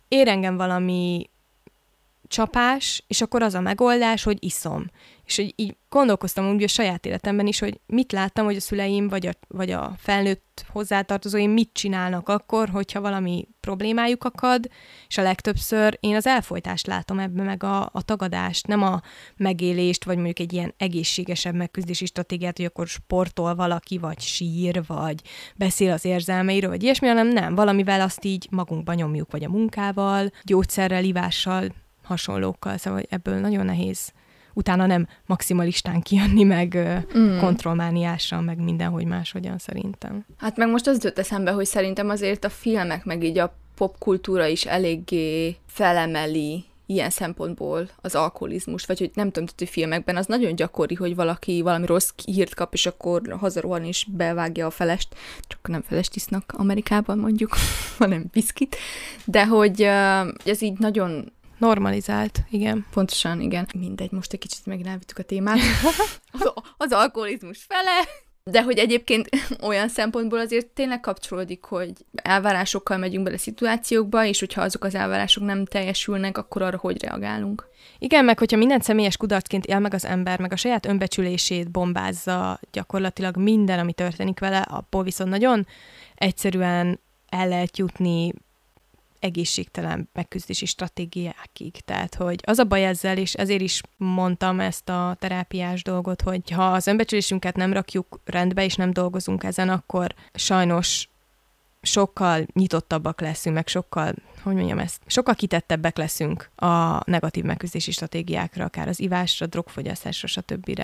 ér 0.08 0.28
engem 0.28 0.56
valami 0.56 1.30
csapás, 2.28 3.04
és 3.06 3.20
akkor 3.20 3.42
az 3.42 3.54
a 3.54 3.60
megoldás, 3.60 4.22
hogy 4.22 4.44
iszom. 4.44 4.86
És 5.30 5.36
hogy 5.36 5.52
így 5.56 5.76
gondolkoztam 5.88 6.48
úgy 6.48 6.62
a 6.62 6.68
saját 6.68 7.06
életemben 7.06 7.46
is, 7.46 7.58
hogy 7.58 7.80
mit 7.86 8.12
láttam, 8.12 8.44
hogy 8.44 8.56
a 8.56 8.60
szüleim 8.60 9.08
vagy 9.08 9.26
a, 9.26 9.32
vagy 9.48 9.70
a 9.70 9.94
felnőtt 9.98 10.64
hozzátartozóim 10.68 11.50
mit 11.50 11.70
csinálnak 11.72 12.28
akkor, 12.28 12.68
hogyha 12.68 13.00
valami 13.00 13.48
problémájuk 13.60 14.24
akad, 14.24 14.68
és 15.08 15.18
a 15.18 15.22
legtöbbször 15.22 15.98
én 16.00 16.14
az 16.14 16.26
elfolytást 16.26 16.86
látom 16.86 17.18
ebbe, 17.18 17.42
meg 17.42 17.62
a, 17.62 17.90
a 17.92 18.02
tagadást, 18.02 18.66
nem 18.66 18.82
a 18.82 19.00
megélést, 19.36 20.04
vagy 20.04 20.16
mondjuk 20.16 20.38
egy 20.38 20.52
ilyen 20.52 20.74
egészségesebb 20.76 21.54
megküzdési 21.54 22.06
stratégiát, 22.06 22.56
hogy 22.56 22.66
akkor 22.66 22.86
sportol 22.86 23.54
valaki, 23.54 23.98
vagy 23.98 24.20
sír, 24.20 24.82
vagy 24.86 25.22
beszél 25.56 25.92
az 25.92 26.04
érzelmeiről, 26.04 26.70
vagy 26.70 26.82
ilyesmi, 26.82 27.08
hanem 27.08 27.28
nem, 27.28 27.54
valamivel 27.54 28.00
azt 28.00 28.24
így 28.24 28.46
magunkba 28.50 28.94
nyomjuk, 28.94 29.30
vagy 29.30 29.44
a 29.44 29.48
munkával, 29.48 30.30
gyógyszerrel, 30.42 31.04
ivással, 31.04 31.68
hasonlókkal, 32.02 32.76
szóval 32.76 33.02
ebből 33.08 33.38
nagyon 33.38 33.64
nehéz 33.64 34.12
utána 34.52 34.86
nem 34.86 35.08
maximalistán 35.26 36.00
kijönni, 36.00 36.42
meg 36.42 36.78
mm. 37.18 37.38
kontrollmániásan, 37.38 38.44
meg 38.44 38.62
mindenhogy 38.62 39.04
máshogyan 39.04 39.58
szerintem. 39.58 40.24
Hát 40.36 40.56
meg 40.56 40.68
most 40.68 40.86
az 40.86 40.94
jutott 40.94 41.18
eszembe, 41.18 41.50
hogy 41.50 41.66
szerintem 41.66 42.08
azért 42.08 42.44
a 42.44 42.48
filmek, 42.48 43.04
meg 43.04 43.24
így 43.24 43.38
a 43.38 43.54
popkultúra 43.74 44.46
is 44.46 44.64
eléggé 44.64 45.56
felemeli 45.66 46.64
ilyen 46.90 47.10
szempontból 47.10 47.88
az 48.00 48.14
alkoholizmus, 48.14 48.86
vagy 48.86 48.98
hogy 48.98 49.10
nem 49.14 49.30
tudom, 49.30 49.48
hogy 49.58 49.68
filmekben 49.68 50.16
az 50.16 50.26
nagyon 50.26 50.54
gyakori, 50.54 50.94
hogy 50.94 51.14
valaki 51.14 51.62
valami 51.62 51.86
rossz 51.86 52.10
hírt 52.24 52.54
kap, 52.54 52.72
és 52.72 52.86
akkor 52.86 53.36
hazarohan 53.40 53.84
és 53.84 54.06
bevágja 54.08 54.66
a 54.66 54.70
felest, 54.70 55.08
csak 55.46 55.68
nem 55.68 55.82
felest 55.82 56.16
isznak 56.16 56.54
Amerikában 56.56 57.18
mondjuk, 57.18 57.56
hanem 57.98 58.24
biszkit, 58.32 58.76
de 59.24 59.46
hogy 59.46 59.82
ez 60.44 60.62
így 60.62 60.78
nagyon 60.78 61.32
Normalizált, 61.60 62.42
igen. 62.50 62.86
Pontosan, 62.90 63.40
igen. 63.40 63.68
Mindegy, 63.78 64.10
most 64.10 64.32
egy 64.32 64.38
kicsit 64.38 64.66
megint 64.66 64.88
elvittük 64.88 65.18
a 65.18 65.22
témát. 65.22 65.58
az, 66.32 66.52
az 66.76 66.92
alkoholizmus 66.92 67.64
fele. 67.68 68.08
De 68.44 68.62
hogy 68.62 68.78
egyébként 68.78 69.28
olyan 69.68 69.88
szempontból 69.88 70.38
azért 70.38 70.66
tényleg 70.66 71.00
kapcsolódik, 71.00 71.64
hogy 71.64 71.92
elvárásokkal 72.14 72.96
megyünk 72.96 73.24
bele 73.24 73.36
szituációkba, 73.36 74.24
és 74.24 74.38
hogyha 74.38 74.62
azok 74.62 74.84
az 74.84 74.94
elvárások 74.94 75.44
nem 75.44 75.64
teljesülnek, 75.64 76.38
akkor 76.38 76.62
arra 76.62 76.76
hogy 76.76 77.02
reagálunk. 77.02 77.68
Igen, 77.98 78.24
meg 78.24 78.38
hogyha 78.38 78.56
minden 78.56 78.80
személyes 78.80 79.16
kudarcként 79.16 79.66
él 79.66 79.78
meg 79.78 79.94
az 79.94 80.04
ember, 80.04 80.40
meg 80.40 80.52
a 80.52 80.56
saját 80.56 80.86
önbecsülését 80.86 81.70
bombázza 81.70 82.60
gyakorlatilag 82.72 83.36
minden, 83.36 83.78
ami 83.78 83.92
történik 83.92 84.38
vele, 84.38 84.58
abból 84.58 85.02
viszont 85.02 85.30
nagyon 85.30 85.66
egyszerűen 86.14 87.00
el 87.28 87.48
lehet 87.48 87.78
jutni 87.78 88.32
egészségtelen 89.20 90.08
megküzdési 90.12 90.66
stratégiákig. 90.66 91.80
Tehát, 91.84 92.14
hogy 92.14 92.40
az 92.42 92.58
a 92.58 92.64
baj 92.64 92.86
ezzel, 92.86 93.16
és 93.16 93.34
ezért 93.34 93.60
is 93.60 93.80
mondtam 93.96 94.60
ezt 94.60 94.88
a 94.88 95.16
terápiás 95.18 95.82
dolgot, 95.82 96.22
hogy 96.22 96.50
ha 96.50 96.72
az 96.72 96.86
önbecsülésünket 96.86 97.56
nem 97.56 97.72
rakjuk 97.72 98.20
rendbe, 98.24 98.64
és 98.64 98.74
nem 98.74 98.92
dolgozunk 98.92 99.44
ezen, 99.44 99.68
akkor 99.68 100.14
sajnos 100.34 101.08
sokkal 101.82 102.46
nyitottabbak 102.52 103.20
leszünk, 103.20 103.54
meg 103.54 103.68
sokkal, 103.68 104.14
hogy 104.42 104.54
mondjam 104.54 104.78
ezt, 104.78 105.00
sokkal 105.06 105.34
kitettebbek 105.34 105.96
leszünk 105.96 106.50
a 106.56 107.10
negatív 107.10 107.44
megküzdési 107.44 107.90
stratégiákra, 107.90 108.64
akár 108.64 108.88
az 108.88 109.00
ivásra, 109.00 109.46
drogfogyasztásra, 109.46 110.28
stb. 110.28 110.82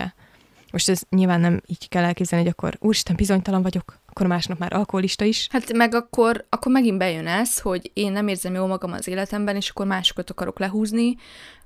Most 0.71 0.89
ez 0.89 1.01
nyilván 1.09 1.39
nem 1.39 1.61
így 1.65 1.89
kell 1.89 2.03
elképzelni, 2.03 2.45
hogy 2.45 2.53
akkor 2.57 2.77
úristen, 2.79 3.15
bizonytalan 3.15 3.61
vagyok, 3.61 3.99
akkor 4.17 4.29
másnap 4.29 4.57
már 4.57 4.73
alkoholista 4.73 5.25
is. 5.25 5.47
Hát 5.51 5.73
meg 5.73 5.95
akkor, 5.95 6.45
akkor 6.49 6.71
megint 6.71 6.97
bejön 6.97 7.27
ez, 7.27 7.59
hogy 7.59 7.91
én 7.93 8.11
nem 8.11 8.27
érzem 8.27 8.53
jól 8.53 8.67
magam 8.67 8.91
az 8.91 9.07
életemben, 9.07 9.55
és 9.55 9.69
akkor 9.69 9.85
másokat 9.85 10.29
akarok 10.29 10.59
lehúzni, 10.59 11.15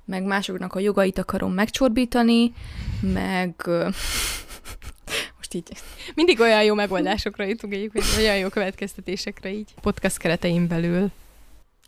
meg 0.04 0.24
másoknak 0.24 0.74
a 0.74 0.78
jogait 0.78 1.18
akarom 1.18 1.52
megcsorbítani, 1.52 2.52
meg 3.00 3.54
most 5.36 5.54
így. 5.54 5.72
Mindig 6.14 6.40
olyan 6.40 6.64
jó 6.64 6.74
megoldásokra 6.74 7.44
jutunk 7.44 7.72
egyébként, 7.72 8.04
olyan 8.18 8.36
jó 8.36 8.48
következtetésekre 8.48 9.52
így 9.52 9.74
podcast 9.80 10.18
keretein 10.18 10.68
belül. 10.68 11.10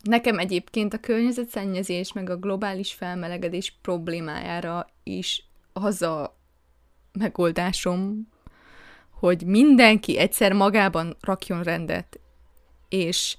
Nekem 0.03 0.39
egyébként 0.39 0.93
a 0.93 0.97
környezetszennyezés 0.99 2.13
meg 2.13 2.29
a 2.29 2.37
globális 2.37 2.93
felmelegedés 2.93 3.77
problémájára 3.81 4.87
is 5.03 5.43
az 5.73 6.01
a 6.01 6.37
megoldásom, 7.11 8.27
hogy 9.25 9.45
mindenki 9.45 10.17
egyszer 10.17 10.53
magában 10.53 11.15
rakjon 11.21 11.63
rendet, 11.63 12.19
és 12.89 13.35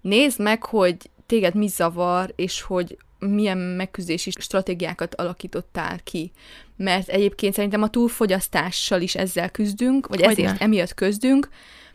nézd 0.00 0.40
meg, 0.40 0.64
hogy 0.64 0.96
téged 1.26 1.54
mi 1.54 1.66
zavar, 1.66 2.32
és 2.36 2.62
hogy 2.62 2.98
milyen 3.18 3.58
megküzdési 3.58 4.30
stratégiákat 4.30 5.14
alakítottál 5.14 5.98
ki. 6.04 6.32
Mert 6.76 7.08
egyébként 7.08 7.54
szerintem 7.54 7.82
a 7.82 7.90
túlfogyasztással 7.90 9.00
is 9.00 9.14
ezzel 9.14 9.50
küzdünk, 9.50 10.06
vagy 10.06 10.24
Hogyne. 10.24 10.42
ezért 10.42 10.62
emiatt 10.62 10.94
küzdünk, 10.94 11.48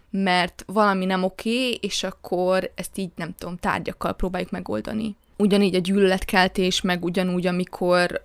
mert 0.10 0.64
valami 0.68 1.06
nem 1.06 1.24
oké, 1.24 1.72
és 1.72 2.04
akkor 2.04 2.72
ezt 2.76 2.98
így, 2.98 3.12
nem 3.16 3.34
tudom, 3.38 3.58
tárgyakkal 3.58 4.14
próbáljuk 4.14 4.52
megoldani. 4.52 5.16
Ugyanígy 5.38 5.76
a 5.76 5.80
gyűlöletkeltés, 5.80 6.82
meg 6.82 7.04
ugyanúgy, 7.04 7.48
amikor 7.48 8.24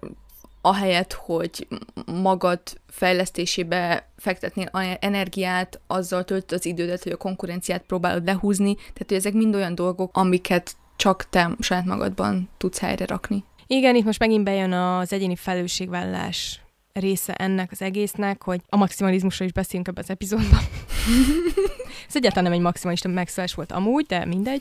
ahelyett, 0.68 1.12
hogy 1.12 1.66
magad 2.06 2.60
fejlesztésébe 2.88 4.08
fektetnél 4.16 4.68
energiát, 5.00 5.80
azzal 5.86 6.24
tölt 6.24 6.52
az 6.52 6.66
idődet, 6.66 7.02
hogy 7.02 7.12
a 7.12 7.16
konkurenciát 7.16 7.82
próbálod 7.82 8.24
lehúzni, 8.24 8.74
tehát 8.74 9.04
hogy 9.06 9.16
ezek 9.16 9.32
mind 9.32 9.54
olyan 9.54 9.74
dolgok, 9.74 10.16
amiket 10.16 10.76
csak 10.96 11.28
te 11.28 11.50
saját 11.60 11.84
magadban 11.84 12.48
tudsz 12.56 12.78
helyre 12.78 13.06
rakni. 13.06 13.44
Igen, 13.66 13.94
itt 13.94 14.04
most 14.04 14.18
megint 14.18 14.44
bejön 14.44 14.72
az 14.72 15.12
egyéni 15.12 15.36
felelősségvállás 15.36 16.60
része 16.92 17.34
ennek 17.34 17.70
az 17.72 17.82
egésznek, 17.82 18.42
hogy 18.42 18.60
a 18.68 18.76
maximalizmusról 18.76 19.48
is 19.48 19.54
beszélünk 19.54 19.88
ebben 19.88 20.02
az 20.02 20.10
epizódban. 20.10 20.60
Ez 22.08 22.16
egyáltalán 22.16 22.44
nem 22.44 22.52
egy 22.52 22.60
maximalista 22.60 23.08
megszállás 23.08 23.54
volt 23.54 23.72
amúgy, 23.72 24.06
de 24.06 24.24
mindegy. 24.24 24.60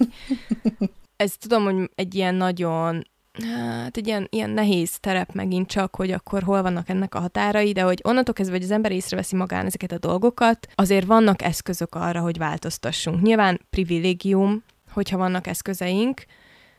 Ez 1.15 1.37
tudom, 1.37 1.63
hogy 1.63 1.89
egy 1.95 2.15
ilyen 2.15 2.35
nagyon 2.35 3.07
hát 3.43 3.97
egy 3.97 4.07
ilyen, 4.07 4.27
ilyen 4.29 4.49
nehéz 4.49 4.99
terep 4.99 5.33
megint 5.33 5.67
csak, 5.67 5.95
hogy 5.95 6.11
akkor 6.11 6.43
hol 6.43 6.61
vannak 6.61 6.89
ennek 6.89 7.15
a 7.15 7.19
határai, 7.19 7.71
de 7.71 7.81
hogy 7.81 7.99
onnantól 8.03 8.33
kezdve, 8.33 8.55
hogy 8.55 8.65
az 8.65 8.71
ember 8.71 8.91
észreveszi 8.91 9.35
magán 9.35 9.65
ezeket 9.65 9.91
a 9.91 9.97
dolgokat, 9.97 10.67
azért 10.75 11.05
vannak 11.05 11.41
eszközök 11.41 11.95
arra, 11.95 12.21
hogy 12.21 12.37
változtassunk. 12.37 13.21
Nyilván 13.21 13.61
privilégium, 13.69 14.63
hogyha 14.91 15.17
vannak 15.17 15.47
eszközeink, 15.47 16.25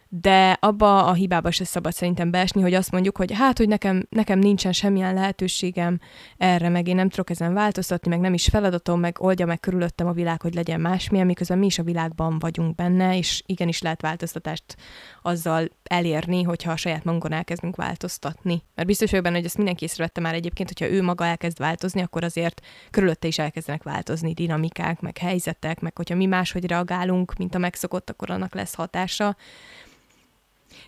de 0.08 0.56
abba 0.60 1.04
a 1.04 1.12
hibába 1.12 1.50
se 1.50 1.64
szabad 1.64 1.92
szerintem 1.92 2.30
beesni, 2.30 2.60
hogy 2.60 2.74
azt 2.74 2.90
mondjuk, 2.90 3.16
hogy 3.16 3.32
hát, 3.32 3.58
hogy 3.58 3.68
nekem, 3.68 4.06
nekem 4.10 4.38
nincsen 4.38 4.72
semmilyen 4.72 5.14
lehetőségem 5.14 6.00
erre, 6.36 6.68
meg 6.68 6.88
én 6.88 6.94
nem 6.94 7.08
tudok 7.08 7.30
ezen 7.30 7.54
változtatni, 7.54 8.10
meg 8.10 8.20
nem 8.20 8.34
is 8.34 8.46
feladatom, 8.46 9.00
meg 9.00 9.16
oldja 9.20 9.46
meg 9.46 9.60
körülöttem 9.60 10.06
a 10.06 10.12
világ, 10.12 10.42
hogy 10.42 10.54
legyen 10.54 10.80
másmilyen, 10.80 11.26
miközben 11.26 11.58
mi 11.58 11.66
is 11.66 11.78
a 11.78 11.82
világban 11.82 12.38
vagyunk 12.38 12.74
benne, 12.74 13.16
és 13.16 13.42
igenis 13.46 13.82
lehet 13.82 14.00
változtatást 14.00 14.76
azzal 15.22 15.68
elérni, 15.82 16.42
hogyha 16.42 16.72
a 16.72 16.76
saját 16.76 17.04
magunkon 17.04 17.32
elkezdünk 17.32 17.76
változtatni. 17.76 18.62
Mert 18.74 18.88
biztos 18.88 19.10
vagyok 19.10 19.24
benne, 19.24 19.36
hogy 19.36 19.46
ezt 19.46 19.56
mindenki 19.56 19.84
észrevette 19.84 20.20
már 20.20 20.34
egyébként, 20.34 20.68
hogyha 20.68 20.94
ő 20.94 21.02
maga 21.02 21.24
elkezd 21.24 21.58
változni, 21.58 22.00
akkor 22.00 22.24
azért 22.24 22.60
körülötte 22.90 23.26
is 23.26 23.38
elkezdenek 23.38 23.82
változni 23.82 24.32
dinamikák, 24.32 25.00
meg 25.00 25.18
helyzetek, 25.18 25.80
meg 25.80 25.96
hogyha 25.96 26.14
mi 26.14 26.26
máshogy 26.26 26.66
reagálunk, 26.66 27.34
mint 27.34 27.54
a 27.54 27.58
megszokott, 27.58 28.10
akkor 28.10 28.30
annak 28.30 28.54
lesz 28.54 28.74
hatása. 28.74 29.36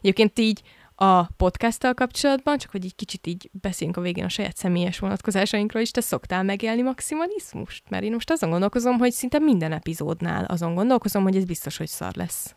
Egyébként 0.01 0.39
így 0.39 0.63
a 0.95 1.23
podcasttal 1.23 1.95
kapcsolatban, 1.95 2.59
csak 2.59 2.71
hogy 2.71 2.85
egy 2.85 2.95
kicsit 2.95 3.27
így 3.27 3.51
beszéljünk 3.53 3.99
a 3.99 4.03
végén 4.03 4.25
a 4.25 4.29
saját 4.29 4.57
személyes 4.57 4.99
vonatkozásainkról 4.99 5.83
is, 5.83 5.91
te 5.91 6.01
szoktál 6.01 6.43
megélni 6.43 6.83
maximalizmust? 6.83 7.85
Mert 7.89 8.05
én 8.05 8.13
most 8.13 8.31
azon 8.31 8.51
gondolkozom, 8.51 8.99
hogy 8.99 9.13
szinte 9.13 9.39
minden 9.39 9.73
epizódnál 9.73 10.45
azon 10.45 10.75
gondolkozom, 10.75 11.23
hogy 11.23 11.37
ez 11.37 11.45
biztos, 11.45 11.77
hogy 11.77 11.89
szar 11.89 12.15
lesz. 12.15 12.55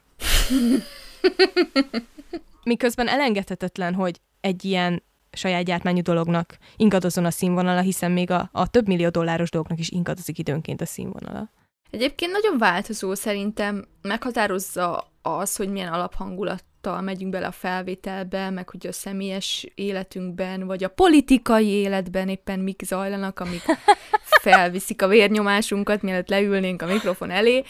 Miközben 2.64 3.08
elengedhetetlen, 3.08 3.94
hogy 3.94 4.20
egy 4.42 4.66
ilyen 4.66 5.04
saját 5.32 5.64
gyártmányú 5.64 6.02
dolognak 6.02 6.58
ingadozon 6.76 7.26
a 7.26 7.32
színvonala, 7.32 7.82
hiszen 7.82 8.12
még 8.12 8.32
a, 8.32 8.50
a 8.52 8.68
több 8.68 8.88
millió 8.88 9.10
dolláros 9.10 9.50
dolgoknak 9.50 9.80
is 9.80 9.90
ingadozik 9.90 10.38
időnként 10.38 10.82
a 10.82 10.86
színvonala. 10.86 11.50
Egyébként 11.90 12.32
nagyon 12.32 12.58
változó 12.58 13.14
szerintem 13.14 13.86
meghatározza 14.02 15.12
az, 15.22 15.56
hogy 15.56 15.70
milyen 15.70 15.94
alaphangulat 15.94 16.64
tudattal 16.84 17.02
megyünk 17.02 17.32
bele 17.32 17.48
a 17.48 17.52
felvételbe, 17.52 18.50
meg 18.50 18.70
hogy 18.70 18.88
a 18.88 18.92
személyes 18.92 19.68
életünkben, 19.76 20.66
vagy 20.66 20.84
a 20.84 20.88
politikai 20.88 21.68
életben 21.68 22.30
éppen 22.30 22.60
mik 22.60 22.82
zajlanak, 22.86 23.40
amik 23.40 23.64
felviszik 24.42 25.02
a 25.02 25.08
vérnyomásunkat, 25.08 26.02
mielőtt 26.02 26.30
leülnénk 26.30 26.82
a 26.82 26.86
mikrofon 26.86 27.30
elé. 27.30 27.64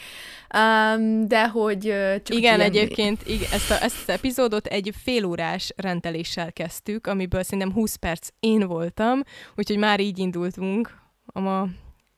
Um, 0.56 1.28
de 1.28 1.48
hogy 1.48 1.80
csak 2.22 2.36
Igen, 2.36 2.60
egyébként 2.60 3.26
igen, 3.26 3.48
ezt, 3.52 3.70
a, 3.70 3.82
ezt 3.82 4.00
az 4.02 4.08
epizódot 4.08 4.66
egy 4.66 4.94
félórás 5.02 5.72
rendeléssel 5.76 6.52
kezdtük, 6.52 7.06
amiből 7.06 7.42
szerintem 7.42 7.72
20 7.72 7.94
perc 7.94 8.28
én 8.40 8.66
voltam, 8.66 9.22
úgyhogy 9.56 9.78
már 9.78 10.00
így 10.00 10.18
indultunk. 10.18 11.02
A 11.26 11.64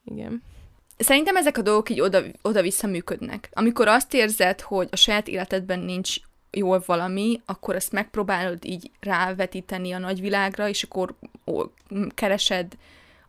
igen. 0.04 0.42
Szerintem 0.98 1.36
ezek 1.36 1.58
a 1.58 1.62
dolgok 1.62 1.90
így 1.90 2.00
oda, 2.00 2.22
oda-vissza 2.42 2.86
működnek. 2.86 3.48
Amikor 3.52 3.88
azt 3.88 4.14
érzed, 4.14 4.60
hogy 4.60 4.88
a 4.90 4.96
saját 4.96 5.28
életedben 5.28 5.78
nincs 5.78 6.16
jól 6.56 6.82
valami, 6.86 7.40
akkor 7.46 7.74
ezt 7.74 7.92
megpróbálod 7.92 8.64
így 8.64 8.90
rávetíteni 9.00 9.92
a 9.92 9.98
nagyvilágra, 9.98 10.68
és 10.68 10.82
akkor 10.82 11.14
ó, 11.46 11.62
keresed 12.14 12.76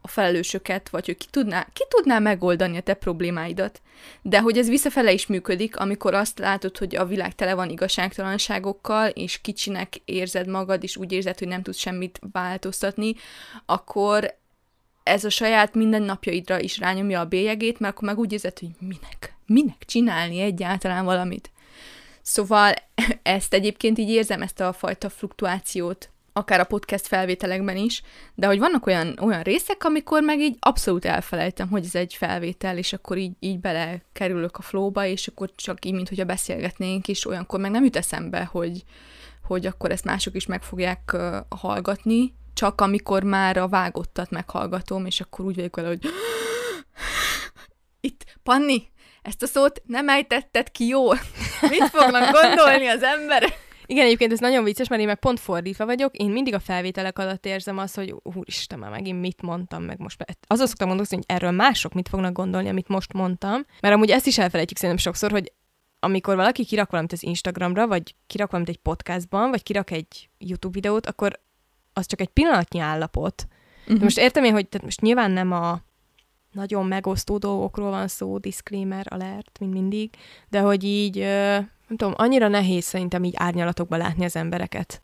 a 0.02 0.08
felelősöket, 0.08 0.90
vagy 0.90 1.06
hogy 1.06 1.18
ki 1.18 1.28
tudná, 1.30 1.68
ki 1.74 1.84
tudná 1.90 2.20
megoldani 2.20 2.78
a 2.78 2.82
te 2.82 2.94
problémáidat. 2.94 3.82
De 4.22 4.40
hogy 4.40 4.58
ez 4.58 4.70
visszafele 4.70 5.12
is 5.12 5.28
működik, 5.28 5.78
amikor 5.78 6.14
azt 6.14 6.40
látod, 6.40 6.78
hogy 6.78 6.96
a 6.96 7.06
világ 7.06 7.36
tele 7.36 7.54
van 7.54 7.70
igazságtalanságokkal, 7.70 9.10
és 9.10 9.42
kicsinek 9.42 10.02
érzed 10.06 10.48
magad, 10.48 10.84
és 10.84 10.98
úgy 10.98 11.12
érzed, 11.12 11.40
hogy 11.40 11.48
nem 11.48 11.62
tudsz 11.62 11.78
semmit 11.78 12.20
változtatni, 12.32 13.16
akkor 13.66 14.36
ez 15.04 15.24
a 15.24 15.30
saját 15.30 15.74
mindennapjaidra 15.74 16.60
is 16.60 16.80
rányomja 16.80 17.20
a 17.20 17.26
bélyegét, 17.26 17.80
mert 17.80 17.94
akkor 17.94 18.08
meg 18.08 18.18
úgy 18.18 18.32
érzed, 18.32 18.60
hogy 18.60 18.70
minek? 18.80 19.36
Minek 19.46 19.86
csinálni 19.86 20.40
egyáltalán 20.40 21.06
valamit? 21.06 21.52
Szóval 22.28 22.74
ezt 23.24 23.54
egyébként 23.54 23.98
így 23.98 24.10
érzem, 24.10 24.42
ezt 24.42 24.60
a 24.60 24.74
fajta 24.74 25.10
fluktuációt, 25.10 26.10
akár 26.34 26.60
a 26.60 26.64
podcast 26.64 27.08
felvételekben 27.08 27.78
is, 27.78 28.02
de 28.36 28.48
hogy 28.48 28.60
vannak 28.60 28.86
olyan, 28.86 29.20
olyan 29.22 29.42
részek, 29.42 29.84
amikor 29.84 30.22
meg 30.22 30.40
így 30.40 30.58
abszolút 30.60 31.06
elfelejtem, 31.06 31.70
hogy 31.70 31.86
ez 31.86 31.96
egy 31.96 32.14
felvétel, 32.14 32.78
és 32.78 32.94
akkor 32.94 33.18
így, 33.18 33.32
így 33.40 33.60
belekerülök 33.60 34.58
a 34.58 34.62
flowba, 34.62 35.06
és 35.06 35.28
akkor 35.28 35.52
csak 35.56 35.86
így, 35.86 35.94
mint 35.94 36.10
hogyha 36.10 36.26
beszélgetnénk, 36.26 37.08
és 37.08 37.26
olyankor 37.26 37.60
meg 37.60 37.72
nem 37.72 37.84
jut 37.84 37.96
eszembe, 37.96 38.44
hogy, 38.44 38.84
hogy 39.44 39.66
akkor 39.66 39.92
ezt 39.92 40.06
mások 40.06 40.36
is 40.36 40.46
meg 40.46 40.64
fogják 40.64 41.12
uh, 41.14 41.36
hallgatni, 41.50 42.34
csak 42.54 42.82
amikor 42.82 43.24
már 43.24 43.58
a 43.58 43.68
vágottat 43.68 44.30
meghallgatom, 44.30 45.06
és 45.06 45.22
akkor 45.22 45.46
úgy 45.46 45.56
vagyok 45.56 45.76
vele, 45.76 45.88
hogy 45.88 46.00
itt, 48.08 48.26
Panni, 48.44 48.88
ezt 49.28 49.44
a 49.44 49.48
szót 49.48 49.82
nem 49.86 50.10
ejtetted 50.10 50.72
ki 50.72 50.88
jól. 50.88 51.20
Mit 51.70 51.90
fognak 51.90 52.32
gondolni 52.32 52.88
az 52.88 53.04
emberek? 53.04 53.66
Igen, 53.86 54.06
egyébként 54.06 54.32
ez 54.32 54.40
nagyon 54.40 54.64
vicces, 54.64 54.88
mert 54.88 55.02
én 55.02 55.08
meg 55.08 55.20
pont 55.20 55.40
fordítva 55.40 55.86
vagyok. 55.86 56.16
Én 56.16 56.30
mindig 56.30 56.54
a 56.54 56.60
felvételek 56.60 57.20
alatt 57.20 57.46
érzem 57.46 57.78
azt, 57.78 57.96
hogy 57.96 58.16
úristen, 58.24 58.80
már 58.80 58.90
megint 58.90 59.20
mit 59.20 59.42
mondtam, 59.42 59.84
meg 59.84 60.00
most. 60.00 60.26
Azon 60.48 60.68
szoktam 60.68 60.88
mondani, 60.88 61.08
hogy 61.10 61.24
erről 61.28 61.52
mások 61.52 61.94
mit 61.94 62.10
fognak 62.10 62.34
gondolni, 62.34 62.70
amit 62.70 62.88
most 62.88 63.14
mondtam. 63.14 63.66
Mert 63.82 63.94
amúgy 63.94 64.10
ezt 64.10 64.28
is 64.28 64.38
elfelejtjük 64.38 64.78
szerintem 64.78 65.04
sokszor, 65.04 65.32
hogy 65.32 65.52
amikor 66.00 66.36
valaki 66.36 66.66
kirak 66.66 66.90
valamit 66.90 67.12
az 67.12 67.24
Instagramra, 67.24 67.88
vagy 67.88 68.16
kirak 68.28 68.52
valamit 68.52 68.72
egy 68.72 68.82
podcastban, 68.82 69.50
vagy 69.50 69.64
kirak 69.64 69.92
egy 69.92 70.30
YouTube 70.38 70.74
videót, 70.74 71.06
akkor 71.06 71.40
az 71.94 72.06
csak 72.06 72.22
egy 72.22 72.30
pillanatnyi 72.30 72.80
állapot. 72.80 73.48
Uh-huh. 73.82 73.98
De 73.98 74.04
most 74.04 74.18
értem 74.18 74.44
én, 74.44 74.54
hogy 74.54 74.68
tehát 74.68 74.86
most 74.86 75.02
nyilván 75.02 75.32
nem 75.32 75.52
a 75.52 75.82
nagyon 76.52 76.86
megosztó 76.86 77.38
dolgokról 77.38 77.90
van 77.90 78.08
szó, 78.08 78.38
disclaimer, 78.38 79.06
alert, 79.10 79.58
mint 79.60 79.74
mindig, 79.74 80.10
de 80.50 80.60
hogy 80.60 80.84
így, 80.84 81.18
nem 81.18 81.98
tudom, 81.98 82.14
annyira 82.16 82.48
nehéz 82.48 82.86
szerintem 82.86 83.24
így 83.24 83.34
árnyalatokba 83.38 83.98
látni 83.98 84.26
az 84.26 84.36
embereket, 84.36 85.02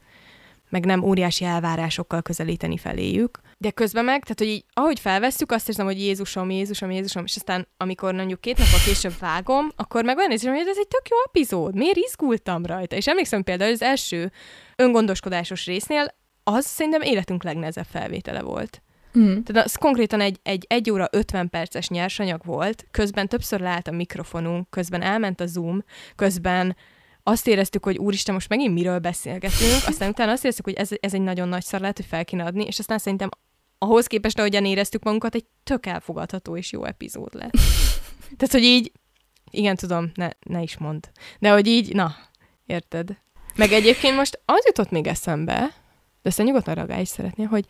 meg 0.70 0.86
nem 0.86 1.04
óriási 1.04 1.46
elvárásokkal 1.46 2.22
közelíteni 2.22 2.78
feléjük. 2.78 3.40
De 3.58 3.72
közben 3.72 4.06
meg, 4.06 4.22
tehát 4.22 4.40
hogy 4.40 4.48
így, 4.48 4.66
ahogy 4.74 5.00
felvesszük, 5.00 5.52
azt 5.52 5.68
érzem, 5.68 5.86
hogy 5.86 6.00
Jézusom, 6.00 6.52
Jézusom, 6.52 6.92
Jézusom, 6.92 7.24
és 7.24 7.36
aztán 7.36 7.68
amikor 7.78 8.14
mondjuk 8.14 8.42
két 8.42 8.58
nappal 8.58 8.80
később 8.86 9.18
vágom, 9.20 9.72
akkor 9.76 10.04
meg 10.04 10.18
olyan 10.18 10.32
érzem, 10.32 10.54
hogy 10.54 10.68
ez 10.68 10.78
egy 10.78 10.88
tök 10.88 11.08
jó 11.10 11.18
epizód, 11.26 11.76
miért 11.76 11.98
izgultam 11.98 12.66
rajta? 12.66 12.96
És 12.96 13.08
emlékszem 13.08 13.44
például, 13.44 13.70
hogy 13.70 13.80
az 13.82 13.88
első 13.88 14.32
öngondoskodásos 14.76 15.66
résznél 15.66 16.16
az 16.44 16.66
szerintem 16.66 17.02
életünk 17.02 17.44
legnehezebb 17.44 17.86
felvétele 17.90 18.42
volt. 18.42 18.83
Mm. 19.20 19.42
Tehát 19.44 19.66
az 19.66 19.76
konkrétan 19.76 20.22
egy, 20.22 20.40
egy 20.44 20.66
1 20.70 20.90
óra 20.92 21.08
50 21.12 21.50
perces 21.50 21.90
nyersanyag 21.90 22.42
volt, 22.46 22.86
közben 22.92 23.28
többször 23.28 23.60
leállt 23.60 23.88
a 23.88 23.92
mikrofonunk, 23.92 24.70
közben 24.70 25.02
elment 25.02 25.42
a 25.42 25.46
Zoom, 25.46 25.84
közben 26.16 26.76
azt 27.24 27.48
éreztük, 27.48 27.84
hogy 27.84 27.98
úristen, 27.98 28.34
most 28.34 28.50
megint 28.50 28.74
miről 28.74 29.00
beszélgetünk, 29.00 29.82
aztán 29.88 30.10
utána 30.10 30.32
azt 30.32 30.44
éreztük, 30.44 30.66
hogy 30.66 30.74
ez, 30.74 30.90
ez 31.00 31.14
egy 31.14 31.22
nagyon 31.22 31.48
nagy 31.48 31.64
szar 31.64 31.80
lehet, 31.80 31.98
hogy 31.98 32.06
fel 32.06 32.26
kéne 32.26 32.44
adni, 32.44 32.66
és 32.66 32.80
aztán 32.80 32.98
szerintem 32.98 33.30
ahhoz 33.78 34.08
képest, 34.08 34.40
ahogyan 34.40 34.66
éreztük 34.66 35.04
magunkat, 35.04 35.36
egy 35.36 35.46
tök 35.64 35.86
elfogadható 35.86 36.58
és 36.58 36.72
jó 36.72 36.86
epizód 36.86 37.34
lett. 37.34 37.52
Tehát, 38.38 38.52
hogy 38.52 38.64
így, 38.64 38.92
igen, 39.52 39.76
tudom, 39.76 40.12
ne, 40.16 40.30
ne 40.40 40.62
is 40.62 40.78
mond. 40.78 41.10
De 41.40 41.52
hogy 41.52 41.68
így, 41.68 41.94
na, 41.96 42.16
érted? 42.66 43.18
Meg 43.56 43.72
egyébként 43.72 44.16
most 44.16 44.42
az 44.46 44.66
jutott 44.66 44.90
még 44.90 45.08
eszembe, 45.08 45.60
de 46.22 46.30
aztán 46.30 46.46
nyugodtan 46.46 46.74
reagálj 46.74 47.02
is 47.02 47.08
szeretné, 47.08 47.44
hogy 47.44 47.66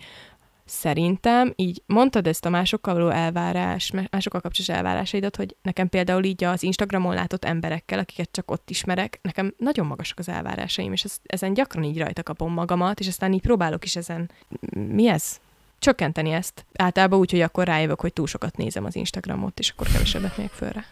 szerintem 0.66 1.54
így 1.56 1.84
mondtad 1.86 2.28
ezt 2.28 2.46
a 2.46 2.50
másokkal 2.50 2.94
való 2.94 3.10
elvárás, 3.10 3.92
másokkal 3.92 4.42
kapcsolatos 4.42 4.70
elvárásaidat, 4.76 5.36
hogy 5.36 5.56
nekem 5.62 5.90
például 5.90 6.24
így 6.24 6.44
az 6.44 6.64
Instagramon 6.64 7.14
látott 7.14 7.46
emberekkel, 7.46 8.00
akiket 8.00 8.30
csak 8.32 8.52
ott 8.52 8.70
ismerek, 8.70 9.20
nekem 9.22 9.54
nagyon 9.58 9.86
magasak 9.86 10.20
az 10.20 10.30
elvárásaim, 10.30 10.92
és 10.92 11.04
ez, 11.04 11.18
ezen 11.24 11.54
gyakran 11.54 11.84
így 11.84 12.00
rajta 12.00 12.24
kapom 12.24 12.54
magamat, 12.54 13.00
és 13.00 13.08
aztán 13.08 13.34
így 13.34 13.42
próbálok 13.42 13.84
is 13.84 13.96
ezen, 13.96 14.32
mi 14.72 15.08
ez? 15.08 15.40
Csökkenteni 15.80 16.32
ezt. 16.32 16.66
Általában 16.74 17.20
úgy, 17.20 17.32
hogy 17.32 17.42
akkor 17.42 17.66
rájövök, 17.66 18.02
hogy 18.02 18.14
túl 18.14 18.28
sokat 18.28 18.58
nézem 18.58 18.86
az 18.86 18.96
Instagramot, 18.96 19.60
és 19.60 19.70
akkor 19.70 19.88
kevesebbet 19.88 20.38
még 20.38 20.50
fölre. 20.50 20.86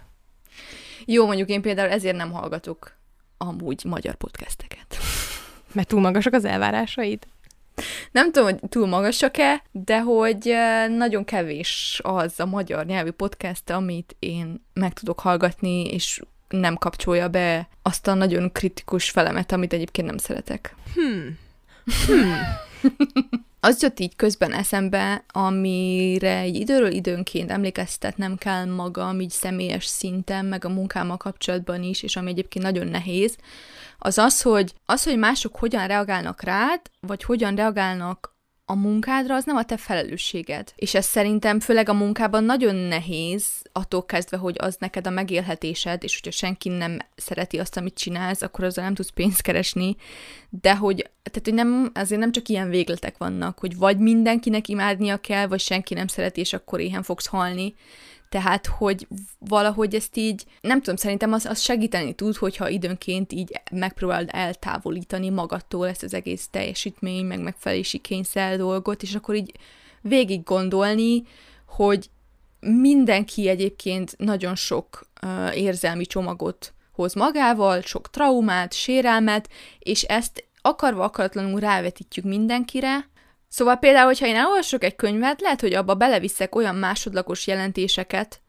Jó, 1.05 1.26
mondjuk 1.26 1.49
én 1.49 1.61
például 1.61 1.89
ezért 1.89 2.15
nem 2.15 2.32
hallgatok 2.32 2.99
amúgy 3.38 3.84
magyar 3.84 4.15
podcasteket. 4.15 4.97
Mert 5.74 5.88
túl 5.88 6.01
magasak 6.01 6.34
az 6.34 6.45
elvárásaid? 6.45 7.28
Nem 8.11 8.32
tudom, 8.32 8.49
hogy 8.49 8.59
túl 8.69 8.88
magasak-e, 8.88 9.63
de 9.72 10.01
hogy 10.01 10.53
nagyon 10.97 11.24
kevés 11.24 11.99
az 12.03 12.39
a 12.39 12.45
magyar 12.45 12.86
nyelvű 12.86 13.09
podcast, 13.09 13.69
amit 13.69 14.15
én 14.19 14.65
meg 14.74 14.93
tudok 14.93 15.19
hallgatni, 15.19 15.86
és 15.86 16.22
nem 16.49 16.76
kapcsolja 16.76 17.28
be 17.28 17.67
azt 17.82 18.07
a 18.07 18.13
nagyon 18.13 18.51
kritikus 18.51 19.09
felemet, 19.09 19.51
amit 19.51 19.74
egyébként 19.74 20.07
nem 20.07 20.17
szeretek. 20.17 20.76
Hmm. 20.93 21.38
Hmm. 22.05 22.34
az 23.59 23.82
jött 23.82 23.99
így 23.99 24.15
közben 24.15 24.53
eszembe, 24.53 25.24
amire 25.28 26.38
egy 26.38 26.55
időről 26.55 26.91
időnként 26.91 27.51
emlékeztetnem 27.51 28.38
kell 28.38 28.65
magam, 28.65 29.19
így 29.19 29.30
személyes 29.30 29.86
szinten, 29.86 30.45
meg 30.45 30.65
a 30.65 30.69
munkámmal 30.69 31.17
kapcsolatban 31.17 31.84
is, 31.84 32.03
és 32.03 32.15
ami 32.15 32.30
egyébként 32.30 32.65
nagyon 32.65 32.88
nehéz, 32.88 33.38
az 34.04 34.18
az, 34.18 34.41
hogy 34.41 34.74
az, 34.86 35.04
hogy 35.04 35.18
mások 35.18 35.56
hogyan 35.56 35.88
reagálnak 35.88 36.41
rád, 36.41 36.82
vagy 36.99 37.24
hogyan 37.24 37.56
reagálnak 37.56 38.36
a 38.66 38.76
munkádra, 38.76 39.36
az 39.36 39.45
nem 39.45 39.56
a 39.56 39.64
te 39.66 39.78
felelősséged. 39.78 40.72
És 40.76 40.93
ez 40.93 41.06
szerintem 41.06 41.60
főleg 41.60 41.89
a 41.89 41.93
munkában 41.93 42.43
nagyon 42.43 42.76
nehéz, 42.76 43.45
attól 43.72 44.06
kezdve, 44.06 44.38
hogy 44.38 44.56
az 44.60 44.76
neked 44.80 45.08
a 45.08 45.10
megélhetésed, 45.10 46.04
és 46.04 46.14
hogyha 46.14 46.32
senki 46.32 46.70
nem 46.70 46.97
szereti 47.16 47.60
azt, 47.60 47.78
amit 47.78 47.97
csinálsz, 47.97 48.41
akkor 48.41 48.64
azzal 48.64 48.84
nem 48.84 48.93
tudsz 48.93 49.10
pénzt 49.10 49.41
keresni, 49.41 49.95
de 50.49 50.76
hogy, 50.76 51.10
tehát, 51.24 51.47
hogy 51.47 51.54
nem, 51.54 51.91
azért 51.93 52.22
nem 52.22 52.32
csak 52.32 52.47
ilyen 52.47 52.70
végletek 52.70 53.18
vannak, 53.18 53.60
hogy 53.60 53.78
vagy 53.78 53.97
mindenkinek 53.97 54.68
imádnia 54.68 55.18
kell, 55.18 55.47
vagy 55.47 55.60
senki 55.60 55.93
nem 55.93 56.08
szereti, 56.08 56.39
és 56.39 56.54
akkor 56.54 56.80
éhen 56.80 57.04
fogsz 57.04 57.28
halni, 57.28 57.76
tehát, 58.32 58.68
hogy 58.68 59.08
valahogy 59.40 59.96
ezt 59.96 60.18
így, 60.18 60.46
nem 60.62 60.78
tudom, 60.78 60.96
szerintem 60.96 61.34
az, 61.34 61.46
az 61.46 61.60
segíteni 61.60 62.14
tud, 62.14 62.36
hogyha 62.36 62.70
időnként 62.70 63.32
így 63.32 63.62
megpróbálod 63.72 64.30
eltávolítani 64.32 65.30
magadtól 65.30 65.88
ezt 65.88 66.04
az 66.04 66.14
egész 66.14 66.48
teljesítmény, 66.52 67.26
meg 67.26 67.40
megfelelési 67.40 67.98
kényszer 67.98 68.58
dolgot, 68.58 69.04
és 69.04 69.16
akkor 69.16 69.36
így 69.36 69.52
végig 70.02 70.44
gondolni, 70.44 71.24
hogy 71.68 72.10
mindenki 72.60 73.48
egyébként 73.48 74.16
nagyon 74.18 74.56
sok 74.56 75.02
uh, 75.24 75.58
érzelmi 75.58 76.06
csomagot 76.06 76.74
hoz 76.92 77.14
magával, 77.14 77.82
sok 77.82 78.10
traumát, 78.10 78.74
sérelmet, 78.74 79.50
és 79.80 80.04
ezt 80.04 80.46
akarva 80.62 81.04
akaratlanul 81.04 81.60
rávetítjük 81.60 82.26
mindenkire, 82.26 83.10
Szóval 83.52 83.78
például, 83.78 84.06
hogyha 84.06 84.26
én 84.26 84.36
elolvasok 84.36 84.84
egy 84.84 84.95
könyvet, 84.95 85.41
lehet, 85.41 85.62
hogy 85.62 85.74
abba 85.74 85.95
beleviszek 85.95 86.56
olyan 86.56 86.76
másodlagos 86.76 87.47
jelentéseket, 87.47 88.41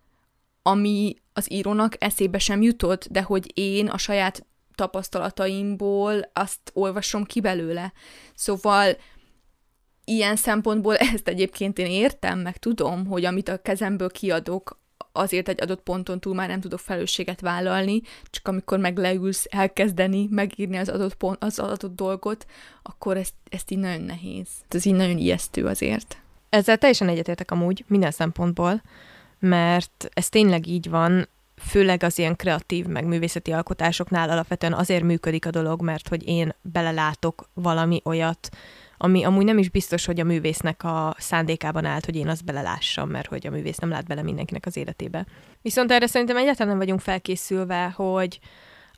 ami 0.62 1.16
az 1.32 1.52
írónak 1.52 2.04
eszébe 2.04 2.38
sem 2.38 2.62
jutott, 2.62 3.06
de 3.10 3.22
hogy 3.22 3.58
én 3.58 3.88
a 3.88 3.98
saját 3.98 4.46
tapasztalataimból 4.74 6.30
azt 6.32 6.70
olvasom 6.72 7.24
ki 7.24 7.40
belőle. 7.40 7.92
Szóval 8.34 8.96
ilyen 10.04 10.36
szempontból 10.36 10.96
ezt 11.14 11.28
egyébként 11.28 11.78
én 11.78 11.86
értem, 11.86 12.38
meg 12.38 12.56
tudom, 12.56 13.06
hogy 13.06 13.24
amit 13.24 13.48
a 13.48 13.62
kezemből 13.62 14.10
kiadok, 14.10 14.80
azért 15.12 15.48
egy 15.48 15.62
adott 15.62 15.82
ponton 15.82 16.20
túl 16.20 16.34
már 16.34 16.48
nem 16.48 16.60
tudok 16.60 16.78
felelősséget 16.78 17.40
vállalni, 17.40 18.00
csak 18.30 18.48
amikor 18.48 18.78
meg 18.78 18.98
leülsz 18.98 19.46
elkezdeni 19.50 20.26
megírni 20.30 20.76
az 20.76 20.88
adott, 20.88 21.14
pont, 21.14 21.44
az 21.44 21.58
adott 21.58 21.94
dolgot, 21.94 22.46
akkor 22.82 23.16
ezt, 23.16 23.34
ezt 23.48 23.70
így 23.70 23.78
nagyon 23.78 24.02
nehéz. 24.02 24.48
Ez 24.68 24.86
így 24.86 24.94
nagyon 24.94 25.18
ijesztő 25.18 25.66
azért. 25.66 26.16
Ezzel 26.48 26.78
teljesen 26.78 27.08
egyetértek 27.08 27.50
amúgy, 27.50 27.84
minden 27.86 28.10
szempontból, 28.10 28.82
mert 29.38 30.08
ez 30.12 30.28
tényleg 30.28 30.66
így 30.66 30.90
van, 30.90 31.28
főleg 31.56 32.02
az 32.02 32.18
ilyen 32.18 32.36
kreatív, 32.36 32.86
meg 32.86 33.06
művészeti 33.06 33.52
alkotásoknál 33.52 34.30
alapvetően 34.30 34.72
azért 34.72 35.02
működik 35.02 35.46
a 35.46 35.50
dolog, 35.50 35.82
mert 35.82 36.08
hogy 36.08 36.28
én 36.28 36.54
belelátok 36.62 37.48
valami 37.54 38.00
olyat, 38.04 38.48
ami 39.04 39.24
amúgy 39.24 39.44
nem 39.44 39.58
is 39.58 39.70
biztos, 39.70 40.04
hogy 40.04 40.20
a 40.20 40.24
művésznek 40.24 40.84
a 40.84 41.14
szándékában 41.18 41.84
állt, 41.84 42.04
hogy 42.04 42.16
én 42.16 42.28
azt 42.28 42.44
belelássam, 42.44 43.08
mert 43.08 43.26
hogy 43.26 43.46
a 43.46 43.50
művész 43.50 43.76
nem 43.76 43.90
lát 43.90 44.06
bele 44.06 44.22
mindenkinek 44.22 44.66
az 44.66 44.76
életébe. 44.76 45.26
Viszont 45.62 45.92
erre 45.92 46.06
szerintem 46.06 46.36
egyáltalán 46.36 46.68
nem 46.68 46.78
vagyunk 46.78 47.00
felkészülve, 47.00 47.92
hogy 47.96 48.38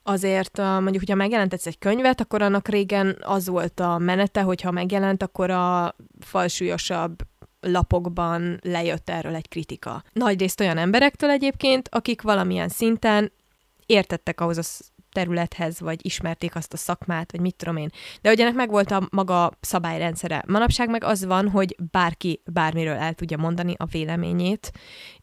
azért 0.02 0.56
mondjuk, 0.58 0.98
hogyha 0.98 1.14
megjelentetsz 1.14 1.66
egy 1.66 1.78
könyvet, 1.78 2.20
akkor 2.20 2.42
annak 2.42 2.68
régen 2.68 3.16
az 3.20 3.48
volt 3.48 3.80
a 3.80 3.98
menete, 3.98 4.40
hogyha 4.40 4.70
megjelent, 4.70 5.22
akkor 5.22 5.50
a 5.50 5.96
falsúlyosabb 6.20 7.22
lapokban 7.60 8.58
lejött 8.62 9.10
erről 9.10 9.34
egy 9.34 9.48
kritika. 9.48 10.02
Nagyrészt 10.12 10.60
olyan 10.60 10.78
emberektől 10.78 11.30
egyébként, 11.30 11.88
akik 11.92 12.22
valamilyen 12.22 12.68
szinten 12.68 13.32
értettek 13.86 14.40
ahhoz 14.40 14.58
a 14.58 14.62
területhez, 15.14 15.80
vagy 15.80 16.06
ismerték 16.06 16.54
azt 16.54 16.72
a 16.72 16.76
szakmát, 16.76 17.32
vagy 17.32 17.40
mit 17.40 17.56
tudom 17.56 17.76
én. 17.76 17.90
De 18.20 18.28
hogy 18.28 18.40
ennek 18.40 18.54
megvolt 18.54 18.90
a 18.90 19.08
maga 19.10 19.52
szabályrendszere. 19.60 20.42
Manapság 20.46 20.90
meg 20.90 21.04
az 21.04 21.24
van, 21.24 21.48
hogy 21.48 21.76
bárki 21.90 22.42
bármiről 22.52 22.96
el 22.96 23.14
tudja 23.14 23.36
mondani 23.36 23.74
a 23.76 23.84
véleményét, 23.84 24.72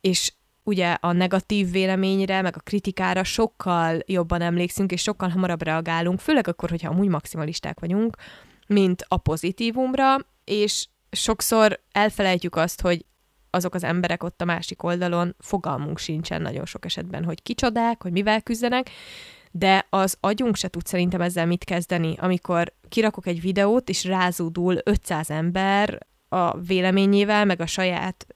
és 0.02 0.34
ugye 0.64 0.98
a 1.00 1.12
negatív 1.12 1.72
véleményre, 1.72 2.42
meg 2.42 2.56
a 2.56 2.60
kritikára 2.64 3.24
sokkal 3.24 4.00
jobban 4.06 4.42
emlékszünk, 4.42 4.92
és 4.92 5.02
sokkal 5.02 5.30
hamarabb 5.30 5.62
reagálunk, 5.62 6.20
főleg 6.20 6.48
akkor, 6.48 6.70
hogyha 6.70 6.90
amúgy 6.90 7.08
maximalisták 7.08 7.80
vagyunk, 7.80 8.16
mint 8.68 9.06
a 9.08 9.18
pozitívumra, 9.18 10.16
és 10.44 10.88
sokszor 11.12 11.80
elfelejtjük 11.92 12.56
azt, 12.56 12.82
hogy 12.82 13.06
azok 13.50 13.74
az 13.76 13.84
emberek 13.84 14.24
ott 14.24 14.42
a 14.42 14.46
másik 14.46 14.84
oldalon 14.84 15.36
fogalmunk 15.40 15.98
sincsen 15.98 16.42
nagyon 16.42 16.66
sok 16.66 16.86
esetben, 16.86 17.24
hogy 17.24 17.42
kicsodák, 17.42 18.02
hogy 18.02 18.12
mivel 18.12 18.42
küzdenek, 18.42 18.90
de 19.52 19.86
az 19.90 20.18
agyunk 20.20 20.56
se 20.56 20.68
tud 20.68 20.86
szerintem 20.86 21.22
ezzel 21.22 21.46
mit 21.46 21.64
kezdeni, 21.64 22.16
amikor 22.18 22.74
kirakok 22.90 23.28
egy 23.28 23.42
videót, 23.42 23.90
és 23.90 24.06
rázódul 24.06 24.78
500 24.84 25.30
ember 25.30 26.08
a 26.30 26.58
véleményével, 26.58 27.46
meg 27.46 27.62
a 27.62 27.66
saját 27.66 28.28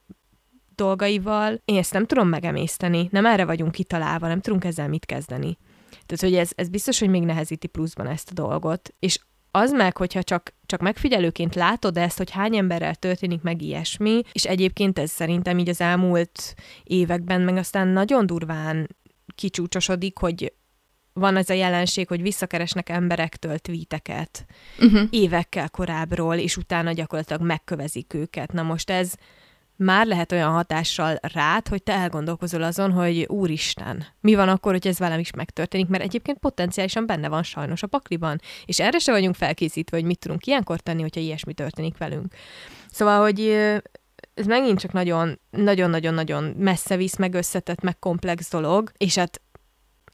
dolgaival, 0.76 1.62
én 1.66 1.78
ezt 1.78 1.94
nem 1.94 2.06
tudom 2.06 2.28
megemészteni, 2.28 3.08
nem 3.12 3.26
erre 3.26 3.46
vagyunk 3.46 3.72
kitalálva, 3.72 4.28
nem 4.28 4.42
tudunk 4.42 4.64
ezzel 4.64 4.88
mit 4.88 5.06
kezdeni. 5.06 5.58
Tehát, 5.90 6.24
hogy 6.24 6.36
ez, 6.36 6.52
ez 6.56 6.70
biztos, 6.70 7.00
hogy 7.00 7.10
még 7.10 7.24
nehezíti 7.24 7.68
pluszban 7.68 8.08
ezt 8.08 8.30
a 8.30 8.34
dolgot, 8.34 8.94
és 9.00 9.20
az 9.52 9.72
meg, 9.72 9.98
hogyha 9.98 10.24
csak, 10.24 10.54
csak 10.66 10.82
megfigyelőként 10.82 11.56
látod 11.56 11.98
ezt, 11.98 12.18
hogy 12.18 12.32
hány 12.32 12.58
emberrel 12.58 12.96
történik 12.96 13.42
meg 13.42 13.62
ilyesmi, 13.62 14.22
és 14.32 14.46
egyébként 14.46 15.00
ez 15.00 15.12
szerintem 15.12 15.58
így 15.58 15.70
az 15.70 15.82
elmúlt 15.82 16.56
években 16.84 17.42
meg 17.42 17.58
aztán 17.58 17.88
nagyon 17.88 18.26
durván 18.26 18.96
kicsúcsosodik, 19.36 20.18
hogy 20.18 20.54
van 21.20 21.38
ez 21.38 21.50
a 21.50 21.54
jelenség, 21.54 22.08
hogy 22.08 22.22
visszakeresnek 22.22 22.90
emberektől 22.90 23.60
tweeteket 23.60 24.46
uh-huh. 24.80 25.02
évekkel 25.10 25.70
korábbról, 25.70 26.36
és 26.36 26.58
utána 26.58 26.92
gyakorlatilag 26.92 27.42
megkövezik 27.42 28.14
őket. 28.14 28.54
Na 28.54 28.64
most 28.64 28.90
ez 28.90 29.14
már 29.76 30.06
lehet 30.06 30.32
olyan 30.32 30.52
hatással 30.52 31.20
rád, 31.22 31.68
hogy 31.68 31.84
te 31.84 31.94
elgondolkozol 31.94 32.64
azon, 32.64 32.92
hogy 32.92 33.26
úristen, 33.28 34.06
mi 34.22 34.36
van 34.36 34.50
akkor, 34.50 34.72
hogy 34.72 34.88
ez 34.88 35.00
velem 35.00 35.20
is 35.20 35.32
megtörténik, 35.32 35.88
mert 35.88 36.04
egyébként 36.04 36.38
potenciálisan 36.38 37.06
benne 37.06 37.28
van 37.28 37.44
sajnos 37.44 37.84
a 37.84 37.88
pakliban, 37.88 38.42
és 38.66 38.80
erre 38.80 39.00
se 39.00 39.12
vagyunk 39.12 39.36
felkészítve, 39.36 39.98
hogy 39.98 40.06
mit 40.06 40.20
tudunk 40.20 40.46
ilyenkor 40.46 40.80
tenni, 40.80 41.02
hogyha 41.02 41.22
ilyesmi 41.22 41.54
történik 41.54 41.98
velünk. 41.98 42.34
Szóval, 42.92 43.22
hogy 43.22 43.40
ez 44.34 44.46
megint 44.46 44.80
csak 44.80 44.92
nagyon, 44.92 45.40
nagyon-nagyon-nagyon 45.50 46.44
messze 46.44 46.96
visz, 46.96 47.18
meg 47.18 47.34
összetett, 47.34 47.82
meg 47.82 48.00
komplex 48.00 48.50
dolog, 48.50 48.92
és 48.98 49.16
hát 49.16 49.42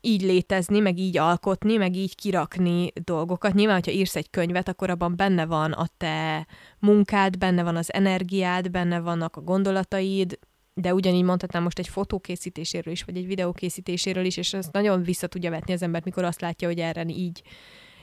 így 0.01 0.21
létezni, 0.21 0.79
meg 0.79 0.97
így 0.97 1.17
alkotni, 1.17 1.77
meg 1.77 1.95
így 1.95 2.15
kirakni 2.15 2.91
dolgokat. 3.03 3.53
Nyilván, 3.53 3.75
hogyha 3.75 3.91
írsz 3.91 4.15
egy 4.15 4.29
könyvet, 4.29 4.67
akkor 4.67 4.89
abban 4.89 5.15
benne 5.15 5.45
van 5.45 5.71
a 5.71 5.87
te 5.97 6.47
munkád, 6.79 7.37
benne 7.37 7.63
van 7.63 7.75
az 7.75 7.93
energiád, 7.93 8.71
benne 8.71 8.99
vannak 8.99 9.35
a 9.35 9.41
gondolataid, 9.41 10.39
de 10.73 10.93
ugyanígy 10.93 11.23
mondhatnám 11.23 11.63
most 11.63 11.79
egy 11.79 11.87
fotókészítéséről 11.87 12.93
is, 12.93 13.03
vagy 13.03 13.17
egy 13.17 13.27
videókészítéséről 13.27 14.25
is, 14.25 14.37
és 14.37 14.53
ez 14.53 14.67
nagyon 14.71 15.03
vissza 15.03 15.27
tudja 15.27 15.49
vetni 15.49 15.73
az 15.73 15.81
embert, 15.81 16.05
mikor 16.05 16.23
azt 16.23 16.41
látja, 16.41 16.67
hogy 16.67 16.79
erre 16.79 17.05
így 17.07 17.41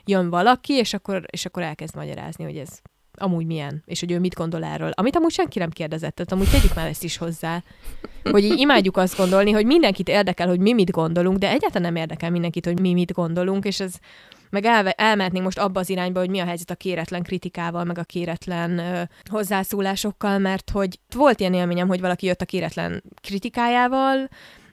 jön 0.05 0.29
valaki, 0.29 0.73
és 0.73 0.93
akkor, 0.93 1.23
és 1.31 1.45
akkor 1.45 1.63
elkezd 1.63 1.95
magyarázni, 1.95 2.43
hogy 2.43 2.57
ez 2.57 2.81
amúgy 3.19 3.45
milyen, 3.45 3.83
és 3.85 3.99
hogy 3.99 4.11
ő 4.11 4.19
mit 4.19 4.33
gondol 4.33 4.63
erről. 4.63 4.91
Amit 4.93 5.15
amúgy 5.15 5.31
senki 5.31 5.59
nem 5.59 5.69
kérdezett, 5.69 6.15
tehát 6.15 6.31
amúgy 6.31 6.49
tegyük 6.49 6.75
már 6.75 6.87
ezt 6.87 7.03
is 7.03 7.17
hozzá. 7.17 7.63
Hogy 8.23 8.43
így 8.43 8.59
imádjuk 8.59 8.97
azt 8.97 9.17
gondolni, 9.17 9.51
hogy 9.51 9.65
mindenkit 9.65 10.09
érdekel, 10.09 10.47
hogy 10.47 10.59
mi 10.59 10.73
mit 10.73 10.91
gondolunk, 10.91 11.37
de 11.37 11.49
egyáltalán 11.49 11.93
nem 11.93 12.01
érdekel 12.01 12.29
mindenkit, 12.29 12.65
hogy 12.65 12.79
mi 12.79 12.93
mit 12.93 13.11
gondolunk, 13.11 13.65
és 13.65 13.79
ez 13.79 13.93
meg 14.49 14.65
el, 14.65 14.89
elmehetnénk 14.89 15.43
most 15.43 15.59
abba 15.59 15.79
az 15.79 15.89
irányba, 15.89 16.19
hogy 16.19 16.29
mi 16.29 16.39
a 16.39 16.45
helyzet 16.45 16.69
a 16.69 16.75
kéretlen 16.75 17.23
kritikával, 17.23 17.83
meg 17.83 17.97
a 17.97 18.03
kéretlen 18.03 18.77
ö, 18.77 19.01
hozzászólásokkal, 19.29 20.37
mert 20.37 20.69
hogy 20.69 20.99
volt 21.15 21.39
ilyen 21.39 21.53
élményem, 21.53 21.87
hogy 21.87 22.01
valaki 22.01 22.25
jött 22.25 22.41
a 22.41 22.45
kéretlen 22.45 23.03
kritikájával, 23.21 24.29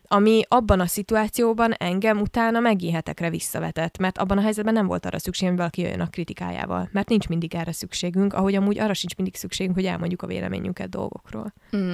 ami 0.08 0.42
abban 0.48 0.80
a 0.80 0.86
szituációban 0.86 1.72
engem 1.72 2.20
utána 2.20 2.60
megéhetekre 2.60 3.30
visszavetett, 3.30 3.98
mert 3.98 4.18
abban 4.18 4.38
a 4.38 4.42
helyzetben 4.42 4.74
nem 4.74 4.86
volt 4.86 5.06
arra 5.06 5.18
szükség, 5.18 5.48
hogy 5.48 5.56
valaki 5.56 5.80
jöjjön 5.82 6.00
a 6.00 6.10
kritikájával, 6.10 6.88
mert 6.92 7.08
nincs 7.08 7.28
mindig 7.28 7.54
erre 7.54 7.72
szükségünk, 7.72 8.34
ahogy 8.34 8.54
amúgy 8.54 8.78
arra 8.78 8.94
sincs 8.94 9.16
mindig 9.16 9.34
szükségünk, 9.34 9.74
hogy 9.76 9.86
elmondjuk 9.86 10.22
a 10.22 10.26
véleményünket 10.26 10.88
dolgokról. 10.88 11.52
Mm. 11.76 11.92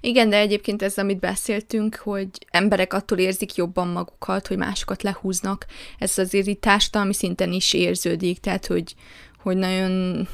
Igen, 0.00 0.28
de 0.28 0.36
egyébként 0.36 0.82
ez, 0.82 0.98
amit 0.98 1.18
beszéltünk, 1.18 1.94
hogy 1.94 2.28
emberek 2.50 2.92
attól 2.92 3.18
érzik 3.18 3.54
jobban 3.54 3.88
magukat, 3.88 4.46
hogy 4.46 4.56
másokat 4.56 5.02
lehúznak, 5.02 5.66
ez 5.98 6.18
azért 6.18 6.46
itt 6.46 6.60
társadalmi 6.60 7.14
szinten 7.14 7.52
is 7.52 7.72
érződik, 7.72 8.38
tehát 8.38 8.66
hogy, 8.66 8.94
hogy 9.42 9.56
nagyon 9.56 10.28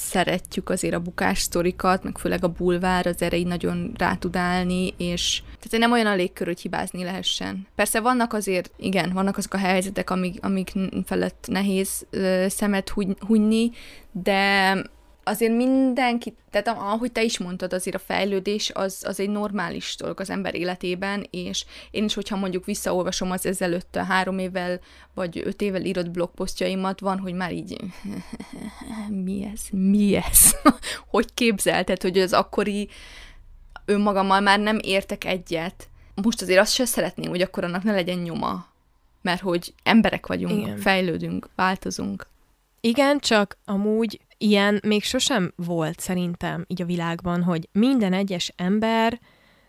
szeretjük 0.00 0.68
azért 0.68 0.94
a 0.94 1.00
bukás 1.00 1.38
sztorikat, 1.38 2.02
meg 2.02 2.18
főleg 2.18 2.44
a 2.44 2.48
bulvár 2.48 3.06
az 3.06 3.22
erre 3.22 3.36
így 3.36 3.46
nagyon 3.46 3.92
rá 3.98 4.14
tud 4.14 4.36
állni, 4.36 4.94
és 4.96 5.42
tehát 5.44 5.78
nem 5.78 5.92
olyan 5.92 6.06
a 6.06 6.14
légkör, 6.14 6.46
hogy 6.46 6.60
hibázni 6.60 7.04
lehessen. 7.04 7.66
Persze 7.74 8.00
vannak 8.00 8.32
azért, 8.32 8.70
igen, 8.76 9.12
vannak 9.12 9.36
azok 9.36 9.54
a 9.54 9.58
helyzetek, 9.58 10.10
amik, 10.10 10.44
amik 10.44 10.72
felett 11.04 11.46
nehéz 11.48 12.06
ö, 12.10 12.44
szemet 12.48 12.88
huny, 12.88 13.16
hunyni, 13.18 13.70
de 14.12 14.74
azért 15.24 15.52
mindenki, 15.52 16.34
tehát 16.50 16.68
ahogy 16.68 17.12
te 17.12 17.22
is 17.22 17.38
mondtad, 17.38 17.72
azért 17.72 17.96
a 17.96 18.04
fejlődés 18.06 18.70
az, 18.74 19.02
az 19.06 19.20
egy 19.20 19.30
normális 19.30 19.96
dolog 19.98 20.20
az 20.20 20.30
ember 20.30 20.54
életében, 20.54 21.26
és 21.30 21.64
én 21.90 22.04
is, 22.04 22.14
hogyha 22.14 22.36
mondjuk 22.36 22.64
visszaolvasom 22.64 23.30
az 23.30 23.46
ezelőtt 23.46 23.96
a 23.96 24.02
három 24.02 24.38
évvel, 24.38 24.80
vagy 25.14 25.42
öt 25.44 25.62
évvel 25.62 25.84
írott 25.84 26.10
blogposztjaimat, 26.10 27.00
van, 27.00 27.18
hogy 27.18 27.34
már 27.34 27.52
így 27.52 27.76
mi 29.24 29.50
ez, 29.52 29.60
mi 29.70 30.16
ez, 30.16 30.56
hogy 31.10 31.34
képzelted, 31.34 32.02
hogy 32.02 32.18
az 32.18 32.32
akkori 32.32 32.88
önmagammal 33.84 34.40
már 34.40 34.60
nem 34.60 34.78
értek 34.82 35.24
egyet. 35.24 35.88
Most 36.14 36.42
azért 36.42 36.60
azt 36.60 36.72
se 36.72 36.84
szeretném, 36.84 37.30
hogy 37.30 37.40
akkor 37.40 37.64
annak 37.64 37.82
ne 37.82 37.92
legyen 37.92 38.18
nyoma, 38.18 38.66
mert 39.22 39.40
hogy 39.40 39.74
emberek 39.82 40.26
vagyunk, 40.26 40.60
Igen. 40.66 40.76
fejlődünk, 40.76 41.48
változunk. 41.54 42.26
Igen, 42.80 43.18
csak 43.18 43.56
amúgy 43.64 44.20
ilyen 44.42 44.80
még 44.86 45.02
sosem 45.02 45.52
volt 45.56 46.00
szerintem 46.00 46.64
így 46.66 46.82
a 46.82 46.84
világban, 46.84 47.42
hogy 47.42 47.68
minden 47.72 48.12
egyes 48.12 48.52
ember 48.56 49.20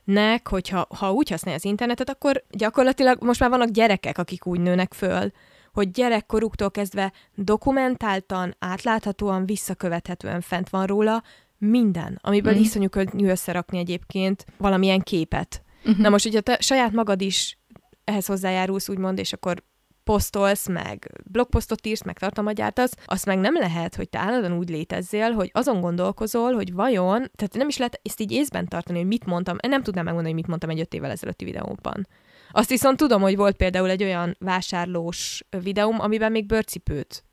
nek, 0.03 0.47
hogyha 0.47 0.87
ha 0.97 1.11
úgy 1.11 1.29
használja 1.29 1.59
az 1.59 1.65
internetet, 1.65 2.09
akkor 2.09 2.43
gyakorlatilag 2.49 3.23
most 3.23 3.39
már 3.39 3.49
vannak 3.49 3.69
gyerekek, 3.69 4.17
akik 4.17 4.45
úgy 4.45 4.59
nőnek 4.59 4.93
föl, 4.93 5.31
hogy 5.73 5.91
gyerekkoruktól 5.91 6.71
kezdve 6.71 7.13
dokumentáltan, 7.35 8.55
átláthatóan, 8.59 9.45
visszakövethetően 9.45 10.41
fent 10.41 10.69
van 10.69 10.85
róla 10.85 11.23
minden, 11.57 12.19
amiből 12.21 12.53
mm. 12.53 12.59
iszonyú 12.59 12.89
könnyű 12.89 13.27
összerakni 13.27 13.77
egyébként 13.77 14.45
valamilyen 14.57 15.01
képet. 15.01 15.63
Uh-huh. 15.83 16.01
Na 16.01 16.09
most, 16.09 16.23
hogyha 16.23 16.41
te 16.41 16.57
saját 16.59 16.91
magad 16.91 17.21
is 17.21 17.57
ehhez 18.03 18.25
hozzájárulsz, 18.25 18.89
úgymond, 18.89 19.17
és 19.17 19.33
akkor 19.33 19.63
posztolsz, 20.03 20.67
meg 20.67 21.11
blogposztot 21.25 21.87
írsz, 21.87 22.03
meg 22.03 22.19
tartalmat 22.19 22.55
gyártasz, 22.55 22.93
azt 23.05 23.25
meg 23.25 23.39
nem 23.39 23.53
lehet, 23.53 23.95
hogy 23.95 24.09
te 24.09 24.19
állandóan 24.19 24.57
úgy 24.57 24.69
létezzél, 24.69 25.31
hogy 25.31 25.49
azon 25.53 25.81
gondolkozol, 25.81 26.53
hogy 26.53 26.73
vajon, 26.73 27.31
tehát 27.35 27.53
nem 27.53 27.67
is 27.67 27.77
lehet 27.77 27.99
ezt 28.03 28.19
így 28.19 28.31
észben 28.31 28.67
tartani, 28.67 28.97
hogy 28.97 29.07
mit 29.07 29.25
mondtam, 29.25 29.57
nem 29.67 29.83
tudnám 29.83 30.03
megmondani, 30.03 30.33
hogy 30.33 30.41
mit 30.41 30.49
mondtam 30.49 30.69
egy 30.69 30.79
öt 30.79 30.93
évvel 30.93 31.11
ezelőtti 31.11 31.45
videóban. 31.45 32.07
Azt 32.51 32.69
viszont 32.69 32.97
tudom, 32.97 33.21
hogy 33.21 33.35
volt 33.35 33.55
például 33.55 33.89
egy 33.89 34.03
olyan 34.03 34.35
vásárlós 34.39 35.43
videóm, 35.63 35.99
amiben 35.99 36.31
még 36.31 36.45
bőrcipőt, 36.45 37.23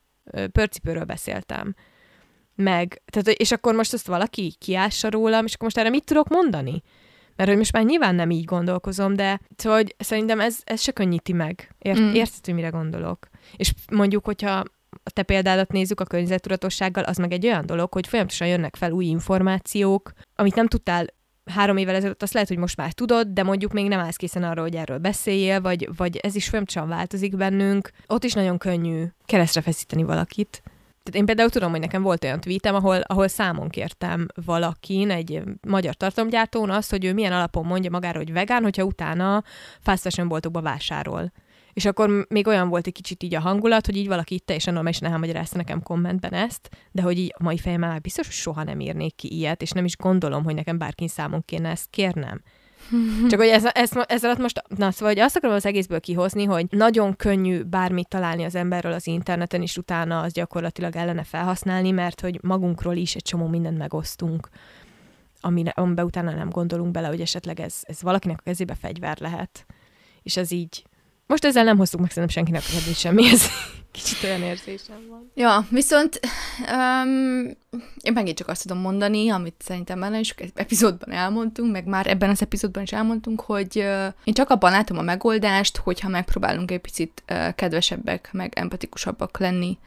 bőrcipőről 0.53 1.05
beszéltem. 1.05 1.75
Meg, 2.55 3.03
tehát, 3.13 3.29
és 3.29 3.53
akkor 3.53 3.75
most 3.75 3.93
azt 3.93 4.07
valaki 4.07 4.55
kiássa 4.59 5.11
rólam, 5.11 5.45
és 5.45 5.55
akkor 5.55 5.65
most 5.65 5.79
erre 5.79 5.89
mit 5.89 6.05
tudok 6.05 6.29
mondani? 6.29 6.83
Mert 7.39 7.51
hogy 7.51 7.59
most 7.59 7.73
már 7.73 7.85
nyilván 7.85 8.15
nem 8.15 8.31
így 8.31 8.45
gondolkozom, 8.45 9.15
de 9.15 9.41
szóval 9.57 9.79
hogy 9.79 9.95
szerintem 9.99 10.41
ez, 10.41 10.59
ez 10.65 10.81
se 10.81 10.93
könnyíti 10.93 11.33
meg. 11.33 11.75
Ért, 11.79 12.01
mm. 12.01 12.13
Érted, 12.13 12.45
hogy 12.45 12.55
mire 12.55 12.69
gondolok? 12.69 13.29
És 13.57 13.73
mondjuk, 13.93 14.25
hogyha 14.25 14.65
a 15.03 15.11
te 15.11 15.23
példádat 15.23 15.73
nézzük 15.73 16.01
a 16.01 16.05
környezetudatossággal, 16.05 17.05
az 17.05 17.17
meg 17.17 17.33
egy 17.33 17.47
olyan 17.47 17.67
dolog, 17.67 17.93
hogy 17.93 18.07
folyamatosan 18.07 18.49
jönnek 18.49 18.77
fel 18.77 18.91
új 18.91 19.05
információk, 19.05 20.13
amit 20.35 20.55
nem 20.55 20.67
tudtál 20.67 21.07
három 21.45 21.77
évvel 21.77 21.95
ezelőtt, 21.95 22.23
azt 22.23 22.33
lehet, 22.33 22.49
hogy 22.49 22.59
most 22.59 22.77
már 22.77 22.93
tudod, 22.93 23.29
de 23.29 23.43
mondjuk 23.43 23.73
még 23.73 23.89
nem 23.89 24.01
állsz 24.01 24.17
készen 24.17 24.43
arra, 24.43 24.63
hogy 24.63 24.75
erről 24.75 24.99
beszéljél, 24.99 25.61
vagy, 25.61 25.89
vagy 25.97 26.17
ez 26.17 26.35
is 26.35 26.49
folyamatosan 26.49 26.89
változik 26.89 27.37
bennünk. 27.37 27.91
Ott 28.07 28.25
is 28.25 28.33
nagyon 28.33 28.59
könnyű 28.59 29.05
keresztre 29.27 29.61
feszíteni 29.61 30.03
valakit. 30.03 30.63
Tehát 31.09 31.23
én 31.23 31.27
például 31.27 31.51
tudom, 31.51 31.71
hogy 31.71 31.81
nekem 31.81 32.03
volt 32.03 32.25
olyan 32.25 32.41
tweetem, 32.41 32.75
ahol, 32.75 33.01
ahol 33.01 33.29
számon 33.29 33.69
kértem 33.69 34.27
valakin, 34.45 35.11
egy 35.11 35.43
magyar 35.67 35.95
tartalomgyártón 35.95 36.71
azt, 36.71 36.91
hogy 36.91 37.05
ő 37.05 37.15
milyen 37.15 37.33
alapon 37.33 37.65
mondja 37.65 37.91
magára, 37.91 38.19
hogy 38.19 38.33
vegán, 38.33 38.63
hogyha 38.63 38.83
utána 38.85 39.45
fast 39.81 40.03
fashion 40.03 40.29
boltokba 40.29 40.61
vásárol. 40.61 41.33
És 41.73 41.85
akkor 41.85 42.27
még 42.29 42.47
olyan 42.47 42.69
volt 42.69 42.87
egy 42.87 42.93
kicsit 42.93 43.23
így 43.23 43.35
a 43.35 43.41
hangulat, 43.41 43.87
hogy 43.87 43.97
így 43.97 44.09
valaki 44.09 44.35
itt 44.35 44.47
teljesen 44.47 44.75
normálisan 44.75 45.11
elmagyarázta 45.11 45.57
nekem 45.57 45.83
kommentben 45.83 46.33
ezt, 46.33 46.69
de 46.93 47.03
hogy 47.03 47.19
így 47.19 47.35
a 47.39 47.43
mai 47.43 47.59
fejemmel 47.59 47.89
már 47.89 48.01
biztos, 48.01 48.27
hogy 48.27 48.35
soha 48.35 48.63
nem 48.63 48.81
írnék 48.81 49.15
ki 49.15 49.35
ilyet, 49.35 49.63
és 49.63 49.71
nem 49.71 49.85
is 49.85 49.97
gondolom, 49.97 50.45
hogy 50.45 50.55
nekem 50.55 50.79
bárkin 50.79 51.09
számon 51.09 51.43
kéne 51.45 51.71
ezt 51.71 51.91
kérnem. 51.91 52.43
Csak 53.31 53.41
hogy 53.41 53.49
ez, 53.49 53.65
ez, 53.73 53.91
ez 54.07 54.25
alatt 54.25 54.39
most, 54.39 54.63
na 54.77 54.91
szóval 54.91 55.15
hogy 55.15 55.23
azt 55.23 55.37
akarom 55.37 55.57
az 55.57 55.67
egészből 55.67 56.01
kihozni, 56.01 56.45
hogy 56.45 56.67
nagyon 56.71 57.17
könnyű 57.17 57.63
bármit 57.63 58.09
találni 58.09 58.45
az 58.45 58.55
emberről 58.55 58.93
az 58.93 59.07
interneten, 59.07 59.63
és 59.63 59.77
utána 59.77 60.21
az 60.21 60.33
gyakorlatilag 60.33 60.97
ellene 60.97 61.25
felhasználni, 61.25 61.91
mert 61.91 62.21
hogy 62.21 62.39
magunkról 62.43 62.97
is 62.97 63.15
egy 63.15 63.23
csomó 63.23 63.47
mindent 63.47 63.79
megosztunk, 63.79 64.49
amire, 65.41 65.71
amiben 65.71 66.05
utána 66.05 66.31
nem 66.31 66.51
gondolunk 66.51 66.91
bele, 66.91 67.09
hogy 67.09 67.21
esetleg 67.21 67.61
ez, 67.61 67.75
ez 67.83 68.03
valakinek 68.03 68.39
a 68.39 68.43
kezébe 68.45 68.75
fegyver 68.75 69.19
lehet. 69.21 69.67
És 70.23 70.37
ez 70.37 70.51
így 70.51 70.85
most 71.29 71.45
ezzel 71.45 71.65
nem 71.65 71.77
hoztuk 71.77 72.01
meg 72.01 72.11
szerintem 72.11 72.35
senkinek 72.35 72.63
a 72.69 72.73
kedvét 72.73 72.99
semmihez. 72.99 73.49
Kicsit 73.91 74.23
olyan 74.23 74.43
érzésem 74.43 75.07
van. 75.09 75.31
Ja, 75.35 75.67
viszont 75.71 76.21
um, 76.61 77.45
én 78.03 78.13
megint 78.13 78.37
csak 78.37 78.49
azt 78.49 78.63
tudom 78.63 78.79
mondani, 78.79 79.29
amit 79.29 79.55
szerintem 79.59 79.99
már 79.99 80.09
nagyon 80.09 80.25
sok 80.25 80.39
epizódban 80.55 81.11
elmondtunk, 81.11 81.73
meg 81.73 81.87
már 81.87 82.07
ebben 82.07 82.31
az 82.31 82.43
epizódban 82.43 82.83
is 82.83 82.93
elmondtunk, 82.93 83.41
hogy 83.41 83.77
uh, 83.77 84.07
én 84.25 84.35
csak 84.35 84.51
abban 84.51 84.71
látom 84.71 84.99
a 84.99 85.03
megoldást, 85.03 85.77
hogyha 85.77 86.09
megpróbálunk 86.09 86.71
egy 86.71 86.81
picit 86.81 87.23
uh, 87.31 87.55
kedvesebbek, 87.55 88.29
meg 88.33 88.53
empatikusabbak 88.57 89.39
lenni 89.39 89.79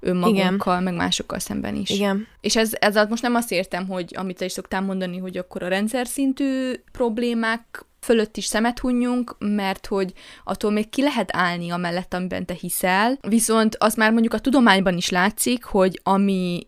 önmagunkkal, 0.00 0.72
Igen. 0.72 0.82
meg 0.82 0.94
másokkal 0.94 1.38
szemben 1.38 1.74
is. 1.74 1.90
Igen. 1.90 2.26
És 2.40 2.56
ez, 2.56 2.72
ez 2.80 2.94
most 3.08 3.22
nem 3.22 3.34
azt 3.34 3.52
értem, 3.52 3.86
hogy 3.86 4.14
amit 4.16 4.36
te 4.36 4.44
is 4.44 4.52
szoktál 4.52 4.80
mondani, 4.80 5.18
hogy 5.18 5.36
akkor 5.36 5.62
a 5.62 5.68
rendszer 5.68 6.06
szintű 6.06 6.72
problémák 6.92 7.84
fölött 8.06 8.36
is 8.36 8.44
szemet 8.44 8.78
hunjunk, 8.78 9.36
mert 9.38 9.86
hogy 9.86 10.12
attól 10.44 10.70
még 10.70 10.88
ki 10.88 11.02
lehet 11.02 11.36
állni 11.36 11.70
a 11.70 11.76
mellett, 11.76 12.14
amiben 12.14 12.46
te 12.46 12.54
hiszel. 12.54 13.18
Viszont 13.28 13.76
az 13.78 13.94
már 13.94 14.12
mondjuk 14.12 14.34
a 14.34 14.38
tudományban 14.38 14.96
is 14.96 15.08
látszik, 15.08 15.64
hogy 15.64 16.00
ami 16.02 16.66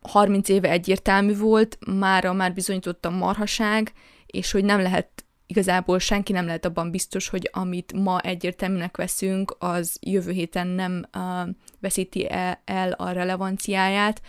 30 0.00 0.48
éve 0.48 0.70
egyértelmű 0.70 1.36
volt, 1.36 1.78
mára 1.86 2.32
már 2.32 2.52
bizonyított 2.52 3.04
a 3.04 3.10
marhaság, 3.10 3.92
és 4.26 4.50
hogy 4.50 4.64
nem 4.64 4.80
lehet 4.80 5.24
igazából 5.46 5.98
senki 5.98 6.32
nem 6.32 6.46
lehet 6.46 6.64
abban 6.64 6.90
biztos, 6.90 7.28
hogy 7.28 7.50
amit 7.52 7.92
ma 7.92 8.20
egyértelműnek 8.20 8.96
veszünk, 8.96 9.56
az 9.58 9.98
jövő 10.00 10.30
héten 10.30 10.66
nem 10.66 11.04
uh, 11.16 11.48
veszíti 11.80 12.30
el, 12.30 12.62
el 12.64 12.92
a 12.92 13.10
relevanciáját. 13.10 14.20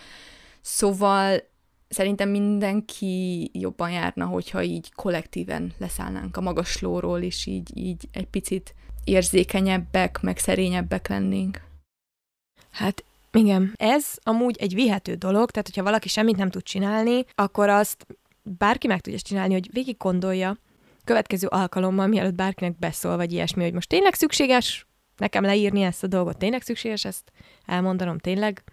Szóval 0.62 1.49
szerintem 1.90 2.30
mindenki 2.30 3.50
jobban 3.54 3.92
járna, 3.92 4.26
hogyha 4.26 4.64
így 4.64 4.92
kollektíven 4.94 5.72
leszállnánk 5.78 6.38
a 6.38 6.42
magaslóról, 6.42 7.22
és 7.22 7.46
így, 7.46 7.78
így 7.78 8.08
egy 8.12 8.28
picit 8.28 8.76
érzékenyebbek, 9.04 10.22
meg 10.22 10.38
szerényebbek 10.38 11.08
lennénk. 11.08 11.62
Hát 12.72 13.04
igen, 13.32 13.74
ez 13.76 14.06
amúgy 14.24 14.58
egy 14.60 14.74
vihető 14.74 15.14
dolog, 15.14 15.52
tehát 15.52 15.68
hogyha 15.68 15.84
valaki 15.84 16.08
semmit 16.08 16.38
nem 16.38 16.50
tud 16.50 16.64
csinálni, 16.64 17.26
akkor 17.36 17.70
azt 17.70 18.06
bárki 18.44 18.88
meg 18.88 19.02
tudja 19.02 19.20
csinálni, 19.20 19.54
hogy 19.54 19.70
végig 19.74 19.98
gondolja, 19.98 20.58
következő 21.04 21.48
alkalommal, 21.48 22.08
mielőtt 22.08 22.34
bárkinek 22.34 22.80
beszól, 22.80 23.16
vagy 23.16 23.32
ilyesmi, 23.32 23.64
hogy 23.64 23.74
most 23.74 23.90
tényleg 23.90 24.14
szükséges 24.14 24.88
nekem 25.18 25.44
leírni 25.44 25.82
ezt 25.82 26.04
a 26.04 26.08
dolgot, 26.08 26.38
tényleg 26.38 26.62
szükséges 26.62 27.06
ezt 27.06 27.32
elmondanom, 27.66 28.18
tényleg 28.18 28.64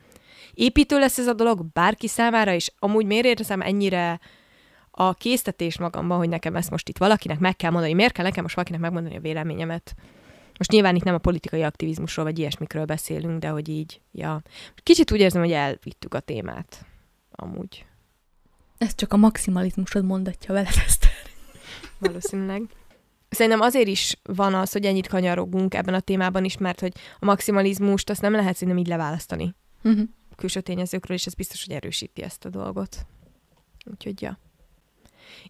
építő 0.56 0.98
lesz 0.98 1.18
ez 1.18 1.26
a 1.26 1.32
dolog 1.32 1.64
bárki 1.72 2.08
számára, 2.08 2.52
és 2.52 2.72
amúgy 2.78 3.06
miért 3.06 3.24
érzem 3.24 3.60
ennyire 3.60 4.20
a 4.90 5.14
késztetés 5.14 5.78
magamban, 5.78 6.18
hogy 6.18 6.28
nekem 6.28 6.56
ezt 6.56 6.70
most 6.70 6.88
itt 6.88 6.98
valakinek 6.98 7.38
meg 7.38 7.56
kell 7.56 7.70
mondani, 7.70 7.92
miért 7.92 8.12
kell 8.12 8.24
nekem 8.24 8.42
most 8.42 8.54
valakinek 8.54 8.82
megmondani 8.82 9.16
a 9.16 9.20
véleményemet. 9.20 9.94
Most 10.58 10.70
nyilván 10.70 10.96
itt 10.96 11.04
nem 11.04 11.14
a 11.14 11.18
politikai 11.18 11.62
aktivizmusról 11.62 12.24
vagy 12.24 12.38
ilyesmikről 12.38 12.84
beszélünk, 12.84 13.38
de 13.38 13.48
hogy 13.48 13.68
így, 13.68 14.00
ja. 14.12 14.42
Kicsit 14.74 15.12
úgy 15.12 15.20
érzem, 15.20 15.42
hogy 15.42 15.52
elvittük 15.52 16.14
a 16.14 16.20
témát. 16.20 16.86
Amúgy. 17.30 17.86
Ez 18.78 18.94
csak 18.94 19.12
a 19.12 19.16
maximalizmusod 19.16 20.04
mondatja 20.04 20.54
vele 20.54 20.68
ezt. 20.86 21.06
Valószínűleg. 21.98 22.62
Szerintem 23.28 23.60
azért 23.60 23.88
is 23.88 24.18
van 24.22 24.54
az, 24.54 24.72
hogy 24.72 24.84
ennyit 24.84 25.08
kanyarogunk 25.08 25.74
ebben 25.74 25.94
a 25.94 26.00
témában 26.00 26.44
is, 26.44 26.58
mert 26.58 26.80
hogy 26.80 26.92
a 27.18 27.24
maximalizmust 27.24 28.10
azt 28.10 28.20
nem 28.20 28.32
lehet 28.32 28.54
szerintem 28.54 28.78
így 28.78 28.88
leválasztani. 28.88 29.54
Uh-huh 29.82 30.08
külső 30.36 30.60
tényezőkről, 30.60 31.16
és 31.16 31.26
ez 31.26 31.34
biztos, 31.34 31.64
hogy 31.64 31.74
erősíti 31.74 32.22
ezt 32.22 32.44
a 32.44 32.48
dolgot. 32.48 33.06
Úgyhogy, 33.90 34.22
ja. 34.22 34.38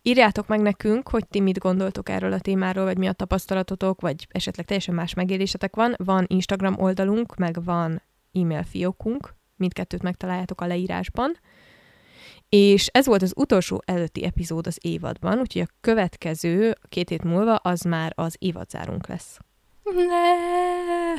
Írjátok 0.03 0.47
meg 0.47 0.61
nekünk, 0.61 1.09
hogy 1.09 1.27
ti 1.27 1.41
mit 1.41 1.59
gondoltok 1.59 2.09
erről 2.09 2.33
a 2.33 2.41
témáról, 2.41 2.85
vagy 2.85 2.99
mi 2.99 3.07
a 3.07 3.13
tapasztalatotok, 3.13 4.01
vagy 4.01 4.27
esetleg 4.31 4.67
teljesen 4.67 4.95
más 4.95 5.15
megélésetek 5.15 5.77
van. 5.77 5.95
Van 5.97 6.25
Instagram 6.29 6.81
oldalunk, 6.81 7.37
meg 7.37 7.65
van 7.65 8.03
e-mail 8.33 8.63
fiókunk, 8.63 9.35
mindkettőt 9.57 10.03
megtaláljátok 10.03 10.61
a 10.61 10.67
leírásban. 10.67 11.39
És 12.49 12.87
ez 12.87 13.07
volt 13.07 13.23
az 13.23 13.33
utolsó 13.37 13.83
előtti 13.85 14.25
epizód 14.25 14.67
az 14.67 14.79
évadban, 14.81 15.39
úgyhogy 15.39 15.63
a 15.63 15.75
következő 15.81 16.75
két 16.89 17.09
hét 17.09 17.23
múlva 17.23 17.55
az 17.55 17.81
már 17.81 18.13
az 18.15 18.37
évadzárunk 18.39 19.07
lesz. 19.07 19.39
Ne. 19.83 21.15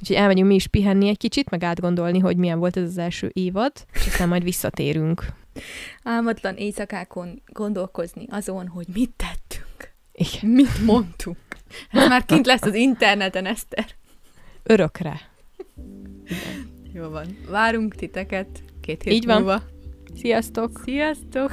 Úgyhogy 0.00 0.16
elmegyünk 0.16 0.48
mi 0.48 0.54
is 0.54 0.66
pihenni 0.66 1.08
egy 1.08 1.16
kicsit, 1.18 1.50
meg 1.50 1.62
átgondolni, 1.64 2.18
hogy 2.18 2.36
milyen 2.36 2.58
volt 2.58 2.76
ez 2.76 2.82
az 2.82 2.98
első 2.98 3.30
évad, 3.32 3.72
és 3.92 4.06
aztán 4.06 4.28
majd 4.28 4.42
visszatérünk. 4.42 5.26
Álmatlan 6.02 6.56
éjszakákon 6.56 7.42
gondolkozni 7.46 8.26
azon, 8.30 8.68
hogy 8.68 8.86
mit 8.94 9.10
tettünk. 9.16 9.92
Igen. 10.12 10.50
Mit 10.50 10.84
mondtunk. 10.84 11.38
Ez 11.90 12.08
már 12.08 12.24
kint 12.24 12.46
lesz 12.46 12.62
az 12.62 12.74
interneten, 12.74 13.46
Eszter. 13.46 13.86
Örökre. 14.62 15.20
Igen. 16.24 16.70
Jó 16.92 17.08
van. 17.08 17.36
Várunk 17.48 17.94
titeket 17.94 18.48
két 18.80 19.02
hét 19.02 19.12
Így 19.12 19.24
van. 19.26 19.36
múlva. 19.36 19.62
Sziasztok! 20.14 20.80
Sziasztok! 20.84 21.52